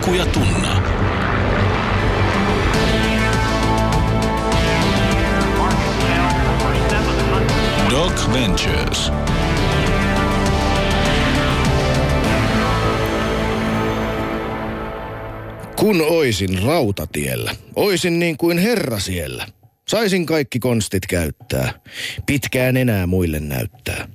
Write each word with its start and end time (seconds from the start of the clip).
Riku 0.00 0.14
ja 0.14 0.26
Tunna. 0.26 0.82
Doc 7.90 8.32
Ventures. 8.32 9.12
Kun 15.76 16.00
oisin 16.00 16.62
rautatiellä, 16.62 17.54
oisin 17.76 18.18
niin 18.18 18.36
kuin 18.36 18.58
herra 18.58 18.98
siellä. 18.98 19.46
Saisin 19.88 20.26
kaikki 20.26 20.58
konstit 20.58 21.06
käyttää, 21.06 21.72
pitkään 22.26 22.76
enää 22.76 23.06
muille 23.06 23.40
näyttää. 23.40 24.08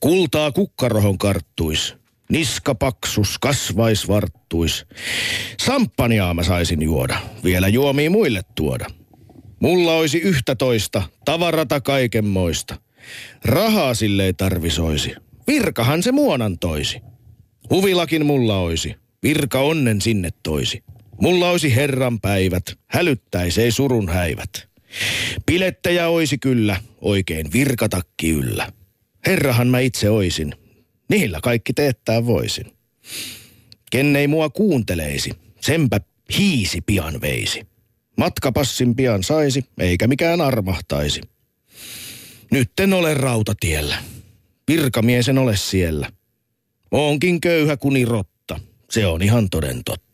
Kultaa 0.00 0.52
kukkarohon 0.52 1.18
karttuis, 1.18 1.97
niska 2.28 2.74
paksus, 2.74 3.38
kasvais 3.38 4.08
varttuis. 4.08 4.86
Samppaniaa 5.60 6.34
mä 6.34 6.42
saisin 6.42 6.82
juoda, 6.82 7.18
vielä 7.44 7.68
juomia 7.68 8.10
muille 8.10 8.42
tuoda. 8.54 8.86
Mulla 9.60 9.94
olisi 9.94 10.18
yhtä 10.18 10.54
toista, 10.54 11.02
tavarata 11.24 11.80
kaikenmoista. 11.80 12.76
Rahaa 13.44 13.94
sille 13.94 14.24
ei 14.24 14.32
tarvisoisi, 14.32 15.14
virkahan 15.46 16.02
se 16.02 16.12
muonan 16.12 16.58
toisi. 16.58 17.00
Huvilakin 17.70 18.26
mulla 18.26 18.58
olisi, 18.58 18.94
virka 19.22 19.60
onnen 19.60 20.00
sinne 20.00 20.30
toisi. 20.42 20.82
Mulla 21.20 21.50
olisi 21.50 21.74
herran 21.74 22.20
päivät, 22.20 22.64
hälyttäisi 22.86 23.62
ei 23.62 23.72
surun 23.72 24.08
häivät. 24.08 24.68
Pilettejä 25.46 26.08
oisi 26.08 26.38
kyllä, 26.38 26.76
oikein 27.00 27.52
virkatakki 27.52 28.30
yllä. 28.30 28.72
Herrahan 29.26 29.66
mä 29.68 29.80
itse 29.80 30.10
oisin, 30.10 30.54
niillä 31.08 31.38
kaikki 31.42 31.72
teettää 31.72 32.26
voisin. 32.26 32.66
Ken 33.90 34.16
ei 34.16 34.28
mua 34.28 34.50
kuunteleisi, 34.50 35.30
senpä 35.60 36.00
hiisi 36.38 36.80
pian 36.80 37.20
veisi. 37.20 37.66
Matkapassin 38.16 38.96
pian 38.96 39.22
saisi, 39.22 39.64
eikä 39.78 40.06
mikään 40.06 40.40
armahtaisi. 40.40 41.20
Nyt 42.50 42.72
en 42.80 42.92
ole 42.92 43.14
rautatiellä. 43.14 43.98
Virkamies 44.68 45.28
en 45.28 45.38
ole 45.38 45.56
siellä. 45.56 46.10
Oonkin 46.90 47.40
köyhä 47.40 47.76
kuni 47.76 48.04
rotta. 48.04 48.60
Se 48.90 49.06
on 49.06 49.22
ihan 49.22 49.50
toden 49.50 49.84
totta. 49.84 50.07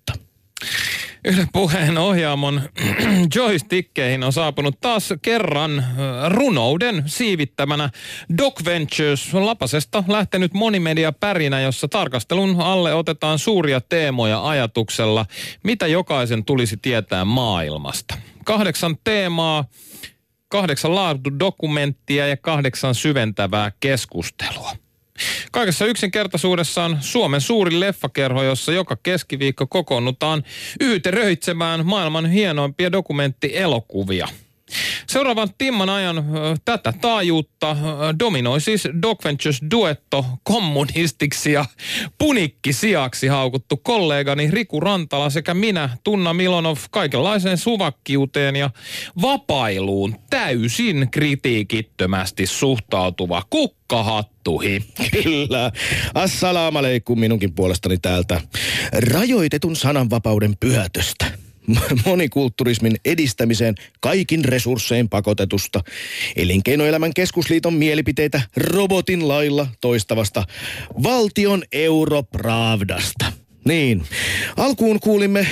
Yle 1.25 1.47
puheen 1.53 1.99
ohjaamon 1.99 2.63
joystickkeihin 3.35 4.25
on 4.25 4.33
saapunut 4.33 4.81
taas 4.81 5.15
kerran 5.23 5.85
runouden 6.29 7.03
siivittämänä 7.07 7.91
Doc 8.39 8.65
Ventures 8.65 9.35
Lapasesta 9.35 10.05
lähtenyt 10.09 10.55
monimedia 10.55 11.13
pärinä, 11.13 11.61
jossa 11.61 11.89
tarkastelun 11.89 12.61
alle 12.61 12.95
otetaan 12.95 13.39
suuria 13.39 13.81
teemoja 13.81 14.49
ajatuksella, 14.49 15.27
mitä 15.65 15.87
jokaisen 15.87 16.45
tulisi 16.45 16.77
tietää 16.77 17.25
maailmasta. 17.25 18.15
Kahdeksan 18.45 18.97
teemaa, 19.05 19.65
kahdeksan 20.49 20.95
laatudokumenttia 20.95 22.27
ja 22.27 22.37
kahdeksan 22.37 22.95
syventävää 22.95 23.73
keskustelua. 23.81 24.84
Kaikessa 25.53 25.87
yksinkertaisuudessaan 25.87 26.99
Suomen 27.01 27.41
suurin 27.41 27.81
leffakerho, 27.81 28.43
jossa 28.43 28.73
joka 28.73 28.97
keskiviikko 29.03 29.67
kokoonnutaan 29.67 30.45
yyteröitsemään 30.81 31.87
maailman 31.87 32.31
hienoimpia 32.31 32.93
dokumenttielokuvia– 32.93 34.29
Seuraavan 35.07 35.49
timman 35.59 35.91
ajan 35.91 36.25
tätä 36.65 36.93
taajuutta 37.01 37.77
dominoi 38.19 38.61
siis 38.61 38.89
Doc 39.03 39.25
Ventures 39.25 39.61
duetto 39.71 40.27
kommunistiksi 40.43 41.53
ja 41.53 41.65
punikkisiaksi 42.19 43.27
haukuttu 43.27 43.77
kollegani 43.77 44.51
Riku 44.51 44.81
Rantala 44.81 45.31
sekä 45.31 45.55
minä, 45.55 45.89
Tunna 46.05 46.35
Milonov, 46.35 46.77
kaikenlaiseen 46.91 47.59
suvakkiuteen 47.59 48.57
ja 48.57 48.71
vapailuun 49.23 50.17
täysin 50.31 51.09
kritiikittömästi 51.11 52.47
suhtautuva 52.47 53.43
kukkahattuhi. 53.51 54.85
Kyllä. 55.23 55.73
Assalamu 56.15 56.79
alaikum 56.79 57.21
minunkin 57.21 57.55
puolestani 57.55 57.99
täältä. 57.99 58.41
Rajoitetun 58.93 59.77
sananvapauden 59.77 60.57
pyhätöstä. 60.61 61.44
Monikulturismin 62.07 62.97
edistämiseen 63.05 63.75
kaikin 64.01 64.45
resurssein 64.45 65.09
pakotetusta. 65.09 65.81
Elinkeinoelämän 66.37 67.15
keskusliiton 67.15 67.75
mielipiteitä 67.75 68.43
robotin 68.57 69.29
lailla 69.29 69.67
toistavasta 69.81 70.45
valtion 71.03 71.63
europravdasta. 71.73 73.33
Niin. 73.65 74.03
Alkuun 74.57 75.01
kuulimme 75.01 75.41
äh, 75.41 75.47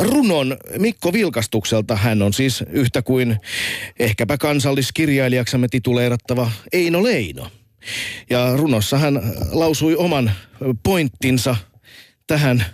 runon 0.00 0.56
Mikko 0.78 1.12
Vilkastukselta. 1.12 1.96
Hän 1.96 2.22
on 2.22 2.32
siis 2.32 2.64
yhtä 2.70 3.02
kuin 3.02 3.36
ehkäpä 3.98 4.38
kansalliskirjailijaksamme 4.38 5.68
tituleerattava 5.68 6.50
Eino 6.72 7.02
Leino. 7.02 7.50
Ja 8.30 8.56
runossa 8.56 8.98
hän 8.98 9.22
lausui 9.52 9.96
oman 9.96 10.32
pointtinsa 10.82 11.56
tähän 12.26 12.64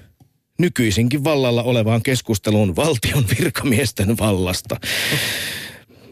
nykyisinkin 0.59 1.25
vallalla 1.25 1.63
olevaan 1.63 2.03
keskusteluun 2.03 2.77
valtion 2.77 3.25
virkamiesten 3.39 4.19
vallasta. 4.19 4.77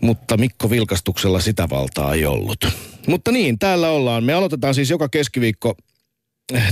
Mutta 0.00 0.36
Mikko 0.36 0.70
Vilkastuksella 0.70 1.40
sitä 1.40 1.68
valtaa 1.70 2.14
ei 2.14 2.26
ollut. 2.26 2.64
Mutta 3.06 3.32
niin, 3.32 3.58
täällä 3.58 3.88
ollaan. 3.88 4.24
Me 4.24 4.32
aloitetaan 4.32 4.74
siis 4.74 4.90
joka 4.90 5.08
keskiviikko 5.08 5.74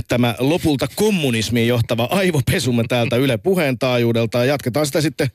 tämä 0.07 0.35
lopulta 0.39 0.87
kommunismiin 0.95 1.67
johtava 1.67 2.07
aivopesumme 2.11 2.83
täältä 2.89 3.15
Yle 3.15 3.37
puheen 3.37 3.79
taajuudelta. 3.79 4.37
Ja 4.37 4.45
jatketaan 4.45 4.85
sitä 4.85 5.01
sitten 5.01 5.27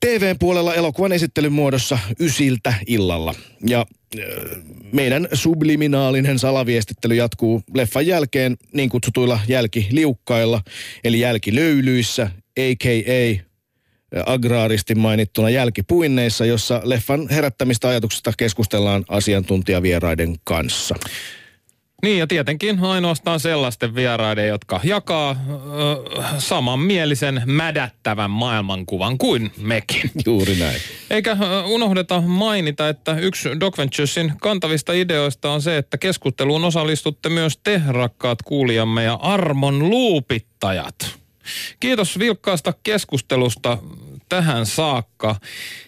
TVn 0.00 0.38
puolella 0.38 0.74
elokuvan 0.74 1.12
esittelyn 1.12 1.52
muodossa 1.52 1.98
ysiltä 2.20 2.74
illalla. 2.86 3.34
Ja 3.66 3.86
meidän 4.92 5.28
subliminaalinen 5.32 6.38
salaviestittely 6.38 7.14
jatkuu 7.14 7.62
leffan 7.74 8.06
jälkeen 8.06 8.56
niin 8.72 8.88
kutsutuilla 8.88 9.40
jälkiliukkailla, 9.48 10.62
eli 11.04 11.20
jälkilöylyissä, 11.20 12.30
a.k.a 12.58 13.46
agraaristi 14.26 14.94
mainittuna 14.94 15.50
jälkipuinneissa, 15.50 16.44
jossa 16.44 16.80
leffan 16.84 17.28
herättämistä 17.30 17.88
ajatuksista 17.88 18.32
keskustellaan 18.36 19.04
asiantuntijavieraiden 19.08 20.36
kanssa. 20.44 20.94
Niin 22.02 22.18
ja 22.18 22.26
tietenkin 22.26 22.80
ainoastaan 22.80 23.40
sellaisten 23.40 23.94
vieraiden, 23.94 24.48
jotka 24.48 24.80
jakaa 24.84 25.30
ö, 25.30 26.22
samanmielisen 26.38 27.42
mädättävän 27.46 28.30
maailmankuvan 28.30 29.18
kuin 29.18 29.52
mekin. 29.58 30.10
Juuri 30.26 30.54
näin. 30.54 30.80
Eikä 31.10 31.36
unohdeta 31.66 32.20
mainita, 32.20 32.88
että 32.88 33.18
yksi 33.18 33.48
Doc 33.60 33.78
Venturesin 33.78 34.32
kantavista 34.40 34.92
ideoista 34.92 35.50
on 35.50 35.62
se, 35.62 35.76
että 35.76 35.98
keskusteluun 35.98 36.64
osallistutte 36.64 37.28
myös 37.28 37.56
te, 37.64 37.82
rakkaat 37.88 38.42
kuulijamme 38.42 39.04
ja 39.04 39.14
armon 39.14 39.90
luupittajat. 39.90 41.16
Kiitos 41.80 42.18
vilkkaasta 42.18 42.74
keskustelusta 42.82 43.78
tähän 44.28 44.66
saakka. 44.66 45.36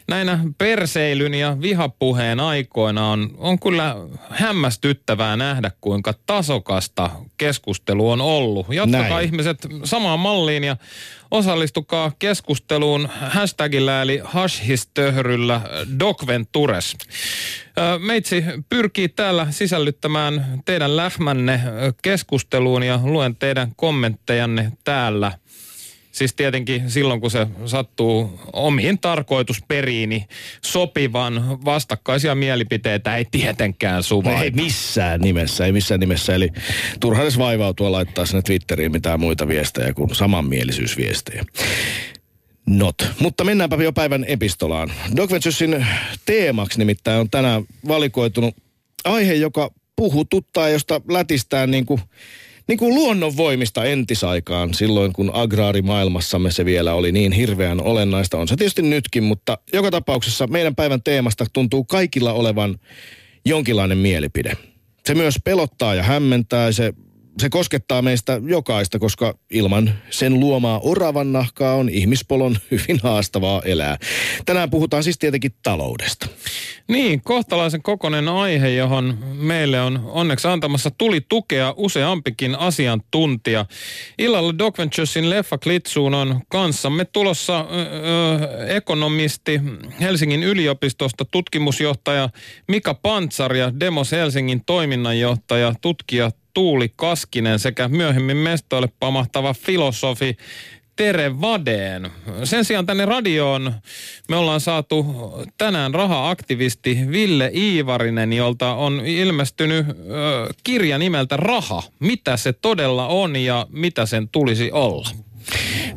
Näinä 0.09 0.39
perseilyn 0.59 1.35
ja 1.35 1.57
vihapuheen 1.61 2.41
aikoina 2.41 3.11
on, 3.11 3.31
on 3.37 3.59
kyllä 3.59 3.97
hämmästyttävää 4.31 5.37
nähdä, 5.37 5.71
kuinka 5.81 6.15
tasokasta 6.27 7.11
keskustelu 7.39 8.11
on 8.11 8.21
ollut. 8.21 8.67
Jatkakaa 8.71 9.09
Näin. 9.09 9.25
ihmiset 9.25 9.67
samaan 9.85 10.21
malliin 10.21 10.65
ja 10.65 10.77
osallistukaa 11.31 12.13
keskusteluun 12.19 13.09
hashtagillä 13.21 14.03
eli 14.03 14.21
hashhistöhryllä 14.25 15.61
Docventures. 15.99 16.97
Ö, 17.79 17.99
Meitsi 17.99 18.45
pyrkii 18.69 19.09
täällä 19.09 19.47
sisällyttämään 19.51 20.63
teidän 20.65 20.97
lähmänne 20.97 21.61
keskusteluun 22.03 22.83
ja 22.83 23.01
luen 23.03 23.37
teidän 23.37 23.73
kommenttejanne 23.77 24.73
täällä. 24.85 25.33
Siis 26.19 26.35
tietenkin 26.35 26.91
silloin, 26.91 27.21
kun 27.21 27.31
se 27.31 27.47
sattuu 27.67 28.41
omiin 28.53 28.99
tarkoitusperiini 28.99 30.27
sopivan 30.65 31.65
vastakkaisia 31.65 32.35
mielipiteitä 32.35 33.17
ei 33.17 33.27
tietenkään 33.31 34.03
suvaita. 34.03 34.43
Ei 34.43 34.51
missään 34.51 35.21
nimessä, 35.21 35.67
ei 35.67 35.73
missään 35.73 36.01
nimessä. 36.01 36.35
Eli 36.35 36.49
turha 37.01 37.23
edes 37.23 37.39
vaivautua 37.39 37.93
laittaa 37.93 38.27
sinne 38.27 38.43
Twitteriin 38.43 38.93
mitään 38.93 39.21
muita 39.21 39.49
viestejä 39.49 39.93
kuin 39.93 40.15
samanmielisyysviestejä. 40.15 41.45
Not. 42.67 42.95
Mutta 43.21 43.45
mennäänpä 43.45 43.77
jo 43.77 43.93
päivän 43.93 44.25
epistolaan. 44.29 44.93
Doc 45.17 45.31
Venturesin 45.31 45.87
teemaksi 46.27 46.79
nimittäin 46.79 47.21
on 47.21 47.31
tänään 47.31 47.65
valikoitunut 47.89 48.57
aihe, 49.05 49.35
joka 49.35 49.71
puhututtaa, 49.97 50.69
josta 50.69 51.01
lätistään 51.09 51.71
niin 51.71 51.87
kuin, 51.87 52.01
niin 52.69 52.79
kuin 52.79 52.95
luonnonvoimista 52.95 53.85
entisaikaan, 53.85 54.75
silloin 54.75 55.13
kun 55.13 55.31
agraarimaailmassamme 55.35 56.51
se 56.51 56.65
vielä 56.65 56.95
oli 56.95 57.13
niin 57.13 57.33
hirveän 57.33 57.81
olennaista. 57.81 58.39
On 58.39 58.49
se 58.49 58.57
tietysti 58.57 58.83
nytkin, 58.83 59.25
mutta 59.25 59.59
joka 59.73 59.91
tapauksessa 59.91 60.47
meidän 60.47 60.75
päivän 60.75 61.03
teemasta 61.03 61.47
tuntuu 61.53 61.85
kaikilla 61.85 62.33
olevan 62.33 62.79
jonkinlainen 63.45 63.99
mielipide. 63.99 64.53
Se 65.07 65.15
myös 65.15 65.35
pelottaa 65.45 65.95
ja 65.95 66.03
hämmentää, 66.03 66.73
se 66.73 66.93
se 67.41 67.49
koskettaa 67.51 68.03
meistä 68.03 68.41
jokaista, 68.47 68.99
koska 68.99 69.35
ilman 69.51 69.95
sen 70.11 70.41
luomaa 70.41 70.81
oravan 70.83 71.33
nahkaa 71.33 71.75
on 71.75 71.89
ihmispolon 71.89 72.59
hyvin 72.71 73.01
haastavaa 73.03 73.63
elää. 73.65 73.97
Tänään 74.47 74.71
puhutaan 74.71 75.05
siis 75.05 75.19
tietenkin 75.19 75.55
taloudesta. 75.63 76.27
Niin, 76.89 77.21
kohtalaisen 77.23 77.83
kokonen 77.83 78.29
aihe, 78.29 78.69
johon 78.69 79.19
meille 79.35 79.81
on 79.81 80.01
onneksi 80.05 80.49
antamassa 80.49 80.91
tuli 80.91 81.21
tukea 81.29 81.75
useampikin 81.77 82.55
asiantuntija. 82.55 83.67
Illalla 84.19 84.59
Doc 84.59 84.79
Venturesin 84.79 85.31
leffa 85.31 85.59
Klitsuun 85.59 86.15
on 86.15 86.41
kanssamme 86.49 87.05
tulossa 87.05 87.61
ö, 87.61 88.67
ekonomisti 88.77 89.61
Helsingin 90.01 90.43
yliopistosta 90.43 91.25
tutkimusjohtaja 91.25 92.29
Mika 92.69 92.95
Pantsar 92.95 93.57
ja 93.57 93.81
Demos 93.81 94.13
Helsingin 94.13 94.65
toiminnanjohtaja 94.65 95.75
tutkija 95.81 96.31
Tuuli 96.59 96.93
Kaskinen 96.97 97.59
sekä 97.59 97.89
myöhemmin 97.89 98.37
mestoille 98.37 98.89
pamahtava 99.01 99.55
filosofi 99.55 100.37
Tere 100.97 101.41
Vadeen. 101.41 102.11
Sen 102.45 102.65
sijaan 102.65 102.87
tänne 102.87 103.05
radioon 103.05 103.75
me 104.29 104.37
ollaan 104.37 104.61
saatu 104.61 105.07
tänään 105.59 105.95
raha-aktivisti 105.95 106.99
Ville 107.11 107.51
Iivarinen, 107.55 108.33
jolta 108.33 108.75
on 108.75 109.03
ilmestynyt 109.07 109.87
ö, 109.89 109.95
kirja 110.65 110.99
nimeltä 110.99 111.37
Raha. 111.37 111.83
Mitä 112.01 112.37
se 112.37 112.53
todella 112.53 113.07
on 113.07 113.37
ja 113.37 113.67
mitä 113.71 114.07
sen 114.07 114.29
tulisi 114.29 114.73
olla? 114.73 115.09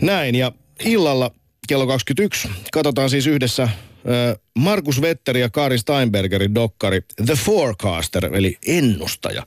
Näin, 0.01 0.35
ja 0.35 0.51
illalla 0.85 1.31
kello 1.67 1.87
21 1.87 2.49
katsotaan 2.71 3.09
siis 3.09 3.27
yhdessä 3.27 3.69
Markus 4.55 5.01
Vetteri 5.01 5.41
ja 5.41 5.49
Kaari 5.49 5.77
Steinbergerin 5.77 6.55
dokkari 6.55 7.01
The 7.25 7.33
Forecaster, 7.33 8.35
eli 8.35 8.57
ennustaja. 8.67 9.45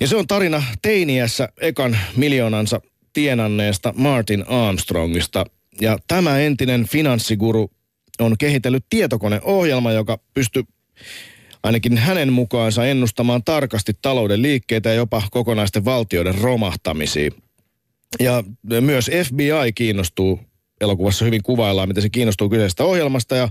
Ja 0.00 0.08
se 0.08 0.16
on 0.16 0.26
tarina 0.26 0.62
teiniässä 0.82 1.48
ekan 1.60 1.98
miljoonansa 2.16 2.80
tienanneesta 3.12 3.94
Martin 3.96 4.48
Armstrongista. 4.48 5.46
Ja 5.80 5.98
tämä 6.06 6.38
entinen 6.38 6.88
finanssiguru 6.88 7.70
on 8.18 8.38
kehitellyt 8.38 8.84
tietokoneohjelma, 8.90 9.92
joka 9.92 10.18
pystyy 10.34 10.62
ainakin 11.62 11.96
hänen 11.96 12.32
mukaansa 12.32 12.86
ennustamaan 12.86 13.44
tarkasti 13.44 13.92
talouden 14.02 14.42
liikkeitä 14.42 14.88
ja 14.88 14.94
jopa 14.94 15.22
kokonaisten 15.30 15.84
valtioiden 15.84 16.34
romahtamisia. 16.34 17.30
Ja 18.20 18.44
myös 18.80 19.10
FBI 19.26 19.72
kiinnostuu, 19.74 20.40
elokuvassa 20.82 21.24
hyvin 21.24 21.42
kuvaillaan, 21.42 21.88
miten 21.88 22.02
se 22.02 22.10
kiinnostuu 22.10 22.48
kyseisestä 22.48 22.84
ohjelmasta 22.84 23.36
ja 23.36 23.48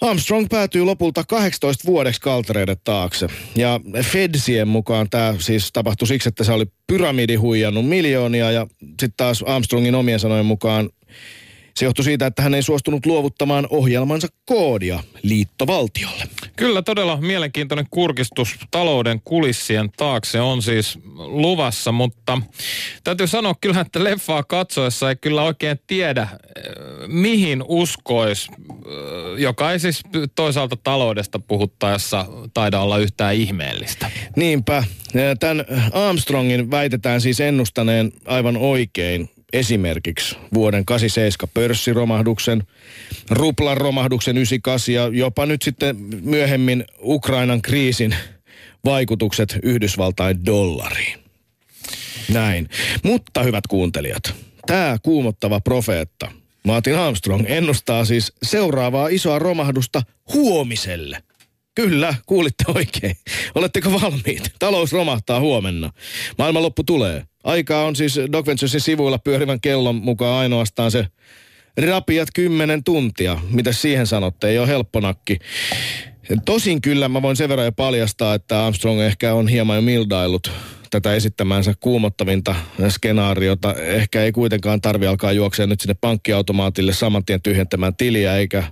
Armstrong 0.00 0.46
päätyy 0.50 0.84
lopulta 0.84 1.24
18 1.24 1.86
vuodeksi 1.86 2.20
kaltereiden 2.20 2.76
taakse. 2.84 3.26
Ja 3.56 3.80
Fedsien 4.02 4.68
mukaan 4.68 5.10
tämä 5.10 5.34
siis 5.38 5.72
tapahtui 5.72 6.08
siksi, 6.08 6.28
että 6.28 6.44
se 6.44 6.52
oli 6.52 6.66
pyramidi 6.86 7.34
huijannut 7.34 7.88
miljoonia 7.88 8.50
ja 8.50 8.66
sitten 8.80 9.12
taas 9.16 9.42
Armstrongin 9.42 9.94
omien 9.94 10.20
sanojen 10.20 10.46
mukaan 10.46 10.90
se 11.80 11.86
johtui 11.86 12.04
siitä, 12.04 12.26
että 12.26 12.42
hän 12.42 12.54
ei 12.54 12.62
suostunut 12.62 13.06
luovuttamaan 13.06 13.66
ohjelmansa 13.70 14.28
koodia 14.44 15.00
liittovaltiolle. 15.22 16.24
Kyllä 16.56 16.82
todella 16.82 17.16
mielenkiintoinen 17.20 17.86
kurkistus 17.90 18.56
talouden 18.70 19.20
kulissien 19.24 19.90
taakse 19.96 20.40
on 20.40 20.62
siis 20.62 20.98
luvassa, 21.16 21.92
mutta 21.92 22.40
täytyy 23.04 23.26
sanoa 23.26 23.54
kyllä, 23.60 23.80
että 23.80 24.04
leffaa 24.04 24.42
katsoessa 24.42 25.08
ei 25.08 25.16
kyllä 25.16 25.42
oikein 25.42 25.80
tiedä, 25.86 26.22
eh, 26.22 26.38
mihin 27.06 27.64
uskois, 27.68 28.48
eh, 28.50 29.38
joka 29.38 29.72
ei 29.72 29.78
siis 29.78 30.02
toisaalta 30.34 30.76
taloudesta 30.82 31.38
puhuttaessa 31.38 32.26
taida 32.54 32.80
olla 32.80 32.98
yhtään 32.98 33.34
ihmeellistä. 33.34 34.10
Niinpä. 34.36 34.84
Tämän 35.40 35.64
Armstrongin 35.92 36.70
väitetään 36.70 37.20
siis 37.20 37.40
ennustaneen 37.40 38.12
aivan 38.24 38.56
oikein 38.56 39.30
esimerkiksi 39.52 40.36
vuoden 40.54 40.84
87 40.84 41.50
pörssiromahduksen, 41.54 42.62
ruplan 43.30 43.76
romahduksen 43.76 44.36
98 44.36 44.94
ja 44.94 45.08
jopa 45.12 45.46
nyt 45.46 45.62
sitten 45.62 45.96
myöhemmin 46.22 46.84
Ukrainan 47.02 47.62
kriisin 47.62 48.14
vaikutukset 48.84 49.58
Yhdysvaltain 49.62 50.46
dollariin. 50.46 51.18
Näin. 52.32 52.68
Mutta 53.02 53.42
hyvät 53.42 53.66
kuuntelijat, 53.66 54.34
tämä 54.66 54.96
kuumottava 55.02 55.60
profeetta 55.60 56.32
Martin 56.64 56.98
Armstrong 56.98 57.44
ennustaa 57.46 58.04
siis 58.04 58.32
seuraavaa 58.42 59.08
isoa 59.08 59.38
romahdusta 59.38 60.02
huomiselle. 60.34 61.22
Kyllä, 61.74 62.14
kuulitte 62.26 62.64
oikein. 62.74 63.16
Oletteko 63.54 63.92
valmiit? 63.92 64.52
Talous 64.58 64.92
romahtaa 64.92 65.40
huomenna. 65.40 65.92
Maailmanloppu 66.38 66.84
tulee. 66.84 67.24
Aikaa 67.44 67.84
on 67.84 67.96
siis 67.96 68.20
Doc 68.32 68.46
Venturesin 68.46 68.80
sivuilla 68.80 69.18
pyörivän 69.18 69.60
kellon 69.60 69.94
mukaan 69.94 70.38
ainoastaan 70.38 70.90
se 70.90 71.06
rapiat 71.86 72.28
kymmenen 72.34 72.84
tuntia. 72.84 73.38
Mitä 73.50 73.72
siihen 73.72 74.06
sanotte? 74.06 74.48
Ei 74.48 74.58
ole 74.58 74.68
helpponakki. 74.68 75.38
Tosin 76.44 76.80
kyllä 76.80 77.08
mä 77.08 77.22
voin 77.22 77.36
sen 77.36 77.48
verran 77.48 77.66
jo 77.66 77.72
paljastaa, 77.72 78.34
että 78.34 78.66
Armstrong 78.66 79.00
ehkä 79.00 79.34
on 79.34 79.48
hieman 79.48 79.76
jo 79.76 79.82
mildaillut 79.82 80.52
tätä 80.90 81.14
esittämäänsä 81.14 81.74
kuumottavinta 81.80 82.54
skenaariota. 82.88 83.74
Ehkä 83.74 84.22
ei 84.22 84.32
kuitenkaan 84.32 84.80
tarvi 84.80 85.06
alkaa 85.06 85.32
juoksea 85.32 85.66
nyt 85.66 85.80
sinne 85.80 85.94
pankkiautomaatille 86.00 86.92
saman 86.92 87.24
tien 87.24 87.42
tyhjentämään 87.42 87.96
tiliä, 87.96 88.36
eikä, 88.36 88.64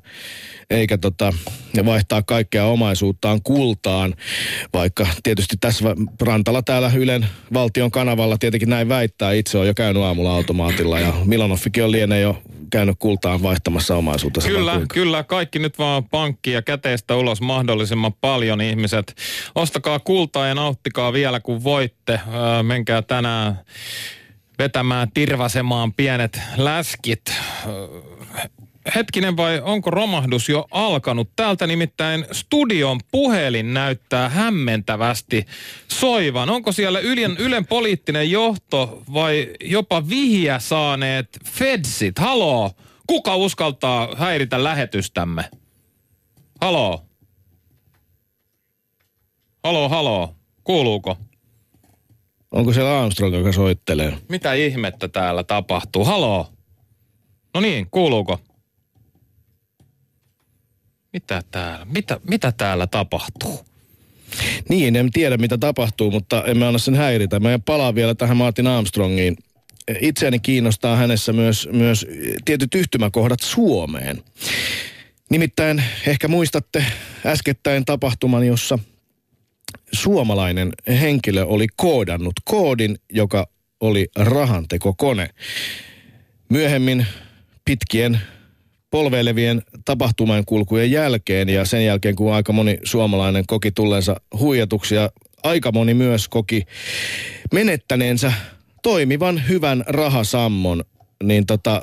eikä 0.71 0.99
tota, 0.99 1.33
vaihtaa 1.85 2.23
kaikkea 2.23 2.65
omaisuuttaan 2.65 3.43
kultaan. 3.43 4.15
Vaikka 4.73 5.07
tietysti 5.23 5.57
tässä 5.61 5.85
Rantala 6.21 6.63
täällä 6.63 6.93
Ylen 6.97 7.27
valtion 7.53 7.91
kanavalla 7.91 8.39
tietenkin 8.39 8.71
näin 8.71 8.89
väittää. 8.89 9.33
Itse 9.33 9.59
on 9.59 9.67
jo 9.67 9.75
käynyt 9.75 10.03
aamulla 10.03 10.35
automaatilla 10.35 11.01
ja 11.01 11.13
Milanoffikin 11.25 11.85
on 11.85 11.93
lienee 11.93 12.21
jo 12.21 12.43
käynyt 12.71 12.97
kultaan 12.99 13.43
vaihtamassa 13.43 13.97
omaisuutta. 13.97 14.41
Kyllä, 14.41 14.81
kyllä. 14.95 15.25
Kaikki 15.25 15.59
nyt 15.59 15.79
vaan 15.79 16.05
pankki 16.05 16.53
ja 16.53 16.63
käteistä 16.63 17.17
ulos 17.17 17.41
mahdollisimman 17.41 18.13
paljon 18.21 18.61
ihmiset. 18.61 19.15
Ostakaa 19.55 19.99
kultaa 19.99 20.47
ja 20.47 20.55
nauttikaa 20.55 21.13
vielä 21.13 21.41
kun 21.41 21.65
voitte. 21.65 22.21
Öö, 22.35 22.63
menkää 22.63 23.03
tänään 23.03 23.61
vetämään, 24.59 25.09
tirvasemaan 25.15 25.93
pienet 25.93 26.41
läskit. 26.57 27.23
Öö, 27.67 28.18
hetkinen 28.95 29.37
vai 29.37 29.61
onko 29.61 29.91
romahdus 29.91 30.49
jo 30.49 30.67
alkanut? 30.71 31.29
Täältä 31.37 31.67
nimittäin 31.67 32.25
studion 32.33 33.01
puhelin 33.13 33.75
näyttää 33.75 34.29
hämmentävästi 34.29 35.47
soivan. 35.89 36.51
Onko 36.51 36.73
siellä 36.73 36.99
Ylen, 37.01 37.37
Ylen 37.39 37.67
poliittinen 37.67 38.31
johto 38.31 39.03
vai 39.13 39.49
jopa 39.61 40.09
vihiä 40.09 40.59
saaneet 40.59 41.29
Fedsit? 41.45 42.19
Haloo, 42.19 42.71
kuka 43.07 43.37
uskaltaa 43.37 44.15
häiritä 44.17 44.65
lähetystämme? 44.65 45.45
Haloo? 46.61 47.05
Haloo, 49.65 49.89
haloo. 49.89 50.35
Kuuluuko? 50.65 51.17
Onko 52.51 52.73
siellä 52.73 53.01
Armstrong, 53.01 53.35
joka 53.35 53.53
soittelee? 53.53 54.19
Mitä 54.29 54.55
ihmettä 54.55 55.09
täällä 55.09 55.45
tapahtuu? 55.45 56.05
Haloo? 56.05 56.47
No 57.55 57.61
niin, 57.61 57.87
kuuluuko? 57.91 58.41
Mitä 61.13 61.43
täällä, 61.51 61.85
mitä, 61.85 62.21
mitä 62.31 62.53
täällä 62.53 62.87
tapahtuu? 62.87 63.67
Niin, 64.69 64.97
en 64.97 65.11
tiedä 65.11 65.37
mitä 65.37 65.59
tapahtuu, 65.59 66.11
mutta 66.11 66.45
emme 66.45 66.67
anna 66.67 66.79
sen 66.79 66.95
häiritä. 66.95 67.41
Mä 67.41 67.59
palaan 67.59 67.95
vielä 67.95 68.15
tähän 68.15 68.37
Martin 68.37 68.67
Armstrongiin. 68.67 69.37
Itseäni 70.01 70.39
kiinnostaa 70.39 70.97
hänessä 70.97 71.33
myös, 71.33 71.69
myös 71.73 72.07
tietyt 72.45 72.75
yhtymäkohdat 72.75 73.41
Suomeen. 73.41 74.23
Nimittäin 75.31 75.83
ehkä 76.07 76.29
muistatte 76.29 76.85
äskettäin 77.27 77.85
tapahtuman, 77.85 78.47
jossa 78.47 78.79
suomalainen 79.93 80.73
henkilö 80.89 81.45
oli 81.45 81.67
koodannut 81.77 82.35
koodin, 82.45 82.99
joka 83.13 83.49
oli 83.81 84.09
rahantekokone. 84.17 85.29
Myöhemmin 86.49 87.07
pitkien 87.65 88.21
polveilevien 88.91 89.63
tapahtuman 89.85 90.45
kulkujen 90.45 90.91
jälkeen 90.91 91.49
ja 91.49 91.65
sen 91.65 91.85
jälkeen, 91.85 92.17
kun 92.17 92.35
aika 92.35 92.53
moni 92.53 92.79
suomalainen 92.85 93.45
koki 93.47 93.71
tulleensa 93.71 94.21
huijatuksia, 94.39 95.11
aika 95.43 95.73
moni 95.73 95.95
myös 95.95 96.29
koki 96.29 96.65
menettäneensä 97.53 98.33
toimivan 98.83 99.49
hyvän 99.49 99.85
rahasammon, 99.87 100.85
niin 101.23 101.47
tota, 101.47 101.83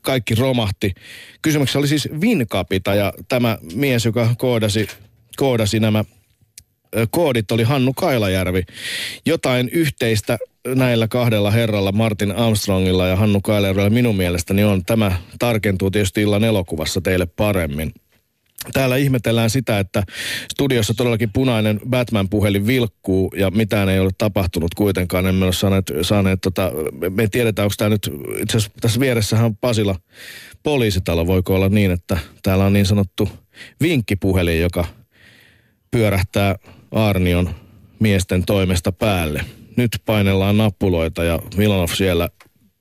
kaikki 0.00 0.34
romahti. 0.34 0.94
Kysymyksessä 1.42 1.78
oli 1.78 1.88
siis 1.88 2.08
Vinkapita 2.20 2.94
ja 2.94 3.12
tämä 3.28 3.58
mies, 3.74 4.04
joka 4.04 4.34
koodasi, 4.38 4.88
koodasi 5.36 5.80
nämä 5.80 6.04
koodit 7.10 7.50
oli 7.50 7.62
Hannu 7.62 7.92
Kailajärvi. 7.92 8.62
Jotain 9.26 9.68
yhteistä 9.68 10.38
näillä 10.74 11.08
kahdella 11.08 11.50
herralla, 11.50 11.92
Martin 11.92 12.32
Armstrongilla 12.32 13.06
ja 13.06 13.16
Hannu 13.16 13.40
Kailajärvellä 13.40 13.90
minun 13.90 14.16
mielestäni 14.16 14.64
on. 14.64 14.84
Tämä 14.84 15.12
tarkentuu 15.38 15.90
tietysti 15.90 16.22
illan 16.22 16.44
elokuvassa 16.44 17.00
teille 17.00 17.26
paremmin. 17.26 17.92
Täällä 18.72 18.96
ihmetellään 18.96 19.50
sitä, 19.50 19.78
että 19.78 20.02
studiossa 20.52 20.94
todellakin 20.94 21.32
punainen 21.32 21.80
Batman-puhelin 21.90 22.66
vilkkuu 22.66 23.34
ja 23.36 23.50
mitään 23.50 23.88
ei 23.88 24.00
ole 24.00 24.10
tapahtunut 24.18 24.74
kuitenkaan. 24.74 25.26
Emme 25.26 25.44
ole 25.44 25.52
saaneet, 25.52 25.92
saaneet 26.02 26.40
tota, 26.40 26.72
me 27.10 27.22
ei 27.22 27.28
tiedetä, 27.28 27.62
onko 27.62 27.74
tämä 27.76 27.88
nyt, 27.88 28.10
itse 28.42 28.56
asiassa 28.56 28.78
tässä 28.80 29.00
vieressähän 29.00 29.46
on 29.46 29.56
Pasila 29.56 29.96
poliisitalo. 30.62 31.26
Voiko 31.26 31.54
olla 31.54 31.68
niin, 31.68 31.90
että 31.90 32.18
täällä 32.42 32.64
on 32.64 32.72
niin 32.72 32.86
sanottu 32.86 33.28
vinkkipuhelin, 33.82 34.60
joka 34.60 34.84
pyörähtää 35.90 36.54
Arnion 36.92 37.50
miesten 37.98 38.44
toimesta 38.46 38.92
päälle. 38.92 39.44
Nyt 39.76 39.90
painellaan 40.06 40.56
nappuloita 40.56 41.24
ja 41.24 41.38
Milanov 41.56 41.88
siellä 41.88 42.28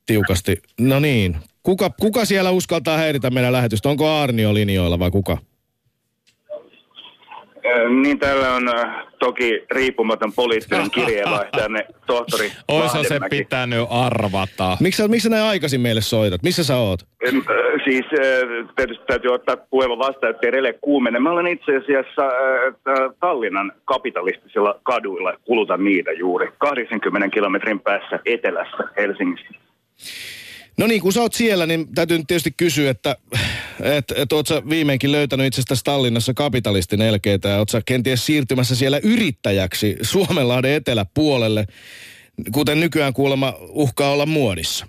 tiukasti. 0.06 0.62
No 0.80 1.00
niin, 1.00 1.38
kuka, 1.64 1.90
kuka 1.90 2.26
siellä 2.26 2.52
uskaltaa 2.52 2.98
häiritä 2.98 3.30
meidän 3.30 3.54
lähetystä? 3.54 3.90
Onko 3.90 4.10
Arnio 4.10 4.54
linjoilla 4.54 5.00
vai 5.00 5.12
kuka? 5.12 5.38
Niin 8.02 8.20
täällä 8.20 8.54
on 8.54 8.70
toki 9.20 9.64
riippumaton 9.72 10.34
poliittinen 10.34 10.92
kirjeenvaihtajanne 10.92 11.86
tohtori 12.08 12.52
Oisa 12.68 13.04
se 13.04 13.20
pitänyt 13.30 13.88
arvata. 13.90 14.78
Miksi 14.80 14.98
sä, 14.98 15.08
miksi 15.08 15.24
sä 15.24 15.30
näin 15.30 15.44
aikaisin 15.44 15.82
meille 15.82 16.02
soitat? 16.02 16.44
Missä 16.44 16.64
sä 16.64 16.78
oot? 16.78 17.00
Siis 17.84 18.06
tietysti 18.76 19.06
täytyy 19.08 19.34
ottaa 19.34 19.58
puhelu 19.58 20.00
vastaan, 20.00 20.34
ettei 20.36 20.52
rele 20.52 20.74
kuumene. 20.74 21.20
Mä 21.20 21.32
olen 21.32 21.48
itse 21.48 21.78
asiassa 21.78 22.22
Tallinnan 23.20 23.72
kapitalistisilla 23.86 24.80
kaduilla, 24.84 25.34
kulutan 25.46 25.84
niitä 25.84 26.12
juuri, 26.12 26.48
80 26.58 27.30
kilometrin 27.30 27.80
päässä 27.80 28.20
etelässä 28.26 28.84
Helsingistä. 28.98 29.50
No 30.78 30.88
niin, 30.88 31.02
kun 31.02 31.14
sä 31.14 31.22
oot 31.22 31.34
siellä, 31.34 31.66
niin 31.66 31.96
täytyy 31.96 32.18
nyt 32.18 32.28
tietysti 32.28 32.54
kysyä, 32.58 32.90
että 32.92 33.16
et, 33.86 34.06
et 34.16 34.34
oot 34.34 34.48
sä 34.48 34.62
viimeinkin 34.70 35.12
löytänyt 35.12 35.48
itsestäsi 35.48 35.84
Tallinnassa 35.84 36.34
kapitalistin 36.34 37.02
elkeitä 37.02 37.50
ja 37.50 37.58
oot 37.58 37.70
sä 37.70 37.82
kenties 37.86 38.26
siirtymässä 38.26 38.76
siellä 38.76 39.00
yrittäjäksi 39.04 39.98
Suomenlahden 40.02 40.72
eteläpuolelle, 40.72 41.66
kuten 42.54 42.80
nykyään 42.80 43.14
kuulemma 43.14 43.54
uhkaa 43.60 44.12
olla 44.12 44.26
muodissa. 44.26 44.86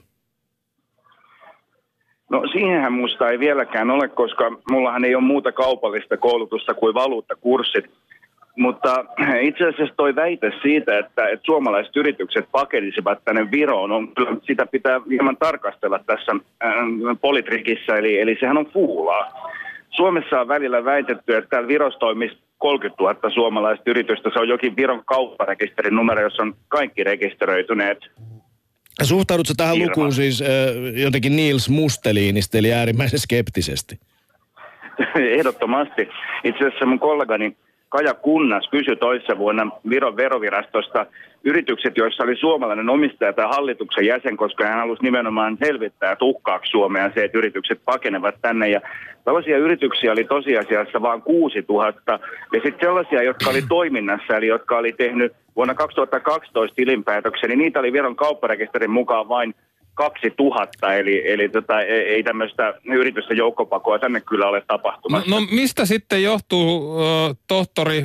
No 2.30 2.42
siihenhän 2.52 2.92
musta 2.92 3.28
ei 3.28 3.38
vieläkään 3.38 3.90
ole, 3.90 4.08
koska 4.08 4.44
mullahan 4.70 5.04
ei 5.04 5.14
ole 5.14 5.24
muuta 5.24 5.52
kaupallista 5.52 6.16
koulutusta 6.16 6.74
kuin 6.74 6.94
valuuttakurssit. 6.94 7.84
Mutta 8.56 9.04
itse 9.40 9.68
asiassa 9.68 9.94
toi 9.96 10.14
väite 10.14 10.52
siitä, 10.62 10.98
että, 10.98 11.28
että 11.28 11.46
suomalaiset 11.46 11.96
yritykset 11.96 12.48
pakenisivat 12.52 13.18
tänne 13.24 13.50
Viroon, 13.50 13.92
on, 13.92 14.14
kyllä 14.14 14.36
sitä 14.46 14.66
pitää 14.66 15.00
hieman 15.10 15.36
tarkastella 15.36 16.00
tässä 16.06 16.32
äh, 16.64 16.72
politrikissä, 17.20 17.96
eli, 17.96 18.20
eli 18.20 18.36
sehän 18.40 18.58
on 18.58 18.66
fuulaa. 18.66 19.50
Suomessa 19.90 20.40
on 20.40 20.48
välillä 20.48 20.84
väitetty, 20.84 21.36
että 21.36 21.50
täällä 21.50 21.68
Virossa 21.68 21.98
toimisi 21.98 22.38
30 22.58 23.02
000 23.02 23.30
suomalaista 23.30 23.90
yritystä. 23.90 24.30
Se 24.32 24.40
on 24.40 24.48
jokin 24.48 24.76
Viron 24.76 25.04
kaupparekisterin 25.04 25.96
numero, 25.96 26.22
jossa 26.22 26.42
on 26.42 26.54
kaikki 26.68 27.04
rekisteröityneet 27.04 27.98
Suhtaudutko 29.02 29.54
tähän 29.56 29.74
Firma. 29.74 29.90
lukuun 29.90 30.12
siis 30.12 30.42
äh, 30.42 30.48
jotenkin 30.94 31.36
Niels 31.36 31.68
Musteliinista, 31.68 32.58
eli 32.58 32.72
äärimmäisen 32.72 33.18
skeptisesti? 33.18 33.98
Ehdottomasti. 35.36 36.08
Itse 36.44 36.66
asiassa 36.66 36.86
mun 36.86 36.98
kollegani 36.98 37.56
Kaja 37.88 38.14
Kunnas 38.14 38.68
kysyi 38.70 38.96
toissa 38.96 39.38
vuonna 39.38 39.70
Viron 39.90 40.16
verovirastosta 40.16 41.06
yritykset, 41.44 41.96
joissa 41.96 42.24
oli 42.24 42.36
suomalainen 42.36 42.88
omistaja 42.88 43.32
tai 43.32 43.46
hallituksen 43.50 44.06
jäsen, 44.06 44.36
koska 44.36 44.66
hän 44.66 44.78
halusi 44.78 45.02
nimenomaan 45.02 45.58
selvittää 45.64 46.16
tukkaaksi 46.16 46.70
Suomea 46.70 47.10
se, 47.14 47.24
että 47.24 47.38
yritykset 47.38 47.80
pakenevat 47.84 48.34
tänne. 48.42 48.68
Ja 48.68 48.80
tällaisia 49.24 49.58
yrityksiä 49.58 50.12
oli 50.12 50.24
tosiasiassa 50.24 51.02
vain 51.02 51.22
6000 51.22 52.18
ja 52.52 52.60
sitten 52.64 52.88
sellaisia, 52.88 53.22
jotka 53.22 53.50
oli 53.50 53.62
toiminnassa, 53.68 54.36
eli 54.36 54.46
jotka 54.46 54.78
oli 54.78 54.92
tehnyt 54.92 55.32
vuonna 55.56 55.74
2012 55.74 56.74
tilinpäätöksen, 56.74 57.50
niin 57.50 57.58
niitä 57.58 57.80
oli 57.80 57.92
Viron 57.92 58.16
kaupparekisterin 58.16 58.90
mukaan 58.90 59.28
vain 59.28 59.54
2000, 59.96 60.94
eli, 60.94 61.32
eli 61.32 61.48
tota, 61.48 61.80
ei, 61.80 62.00
ei 62.00 62.22
tämmöistä 62.22 62.74
yritysten 62.84 63.36
joukkopakoa 63.36 63.98
tänne 63.98 64.20
kyllä 64.20 64.46
ole 64.48 64.58
No, 64.58 64.64
tapahtumassa. 64.66 65.30
no 65.30 65.40
mistä 65.50 65.86
sitten 65.86 66.22
johtuu, 66.22 66.98
tohtori, 67.48 68.04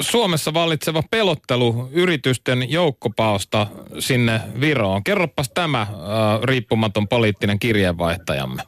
Suomessa 0.00 0.54
vallitseva 0.54 1.02
pelottelu 1.10 1.88
yritysten 1.92 2.72
joukkopaosta 2.72 3.66
sinne 3.98 4.40
Viroon? 4.60 5.04
Kerropas 5.04 5.50
tämä 5.54 5.86
riippumaton 6.44 7.08
poliittinen 7.08 7.58
kirjeenvaihtajamme. 7.58 8.62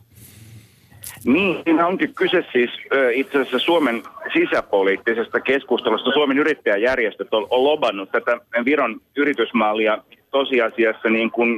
Niin, 1.25 1.57
siinä 1.65 1.87
onkin 1.87 2.15
kyse 2.15 2.45
siis 2.53 2.71
itse 3.15 3.39
asiassa 3.39 3.59
Suomen 3.59 4.03
sisäpoliittisesta 4.33 5.41
keskustelusta. 5.41 6.13
Suomen 6.13 6.39
yrittäjäjärjestöt 6.39 7.35
on, 7.35 7.47
on 7.51 7.65
lobannut 7.65 8.11
tätä 8.13 8.39
Viron 8.65 9.01
yritysmallia 9.17 9.99
tosiasiassa 10.39 11.09
niin 11.09 11.31
kuin, 11.31 11.51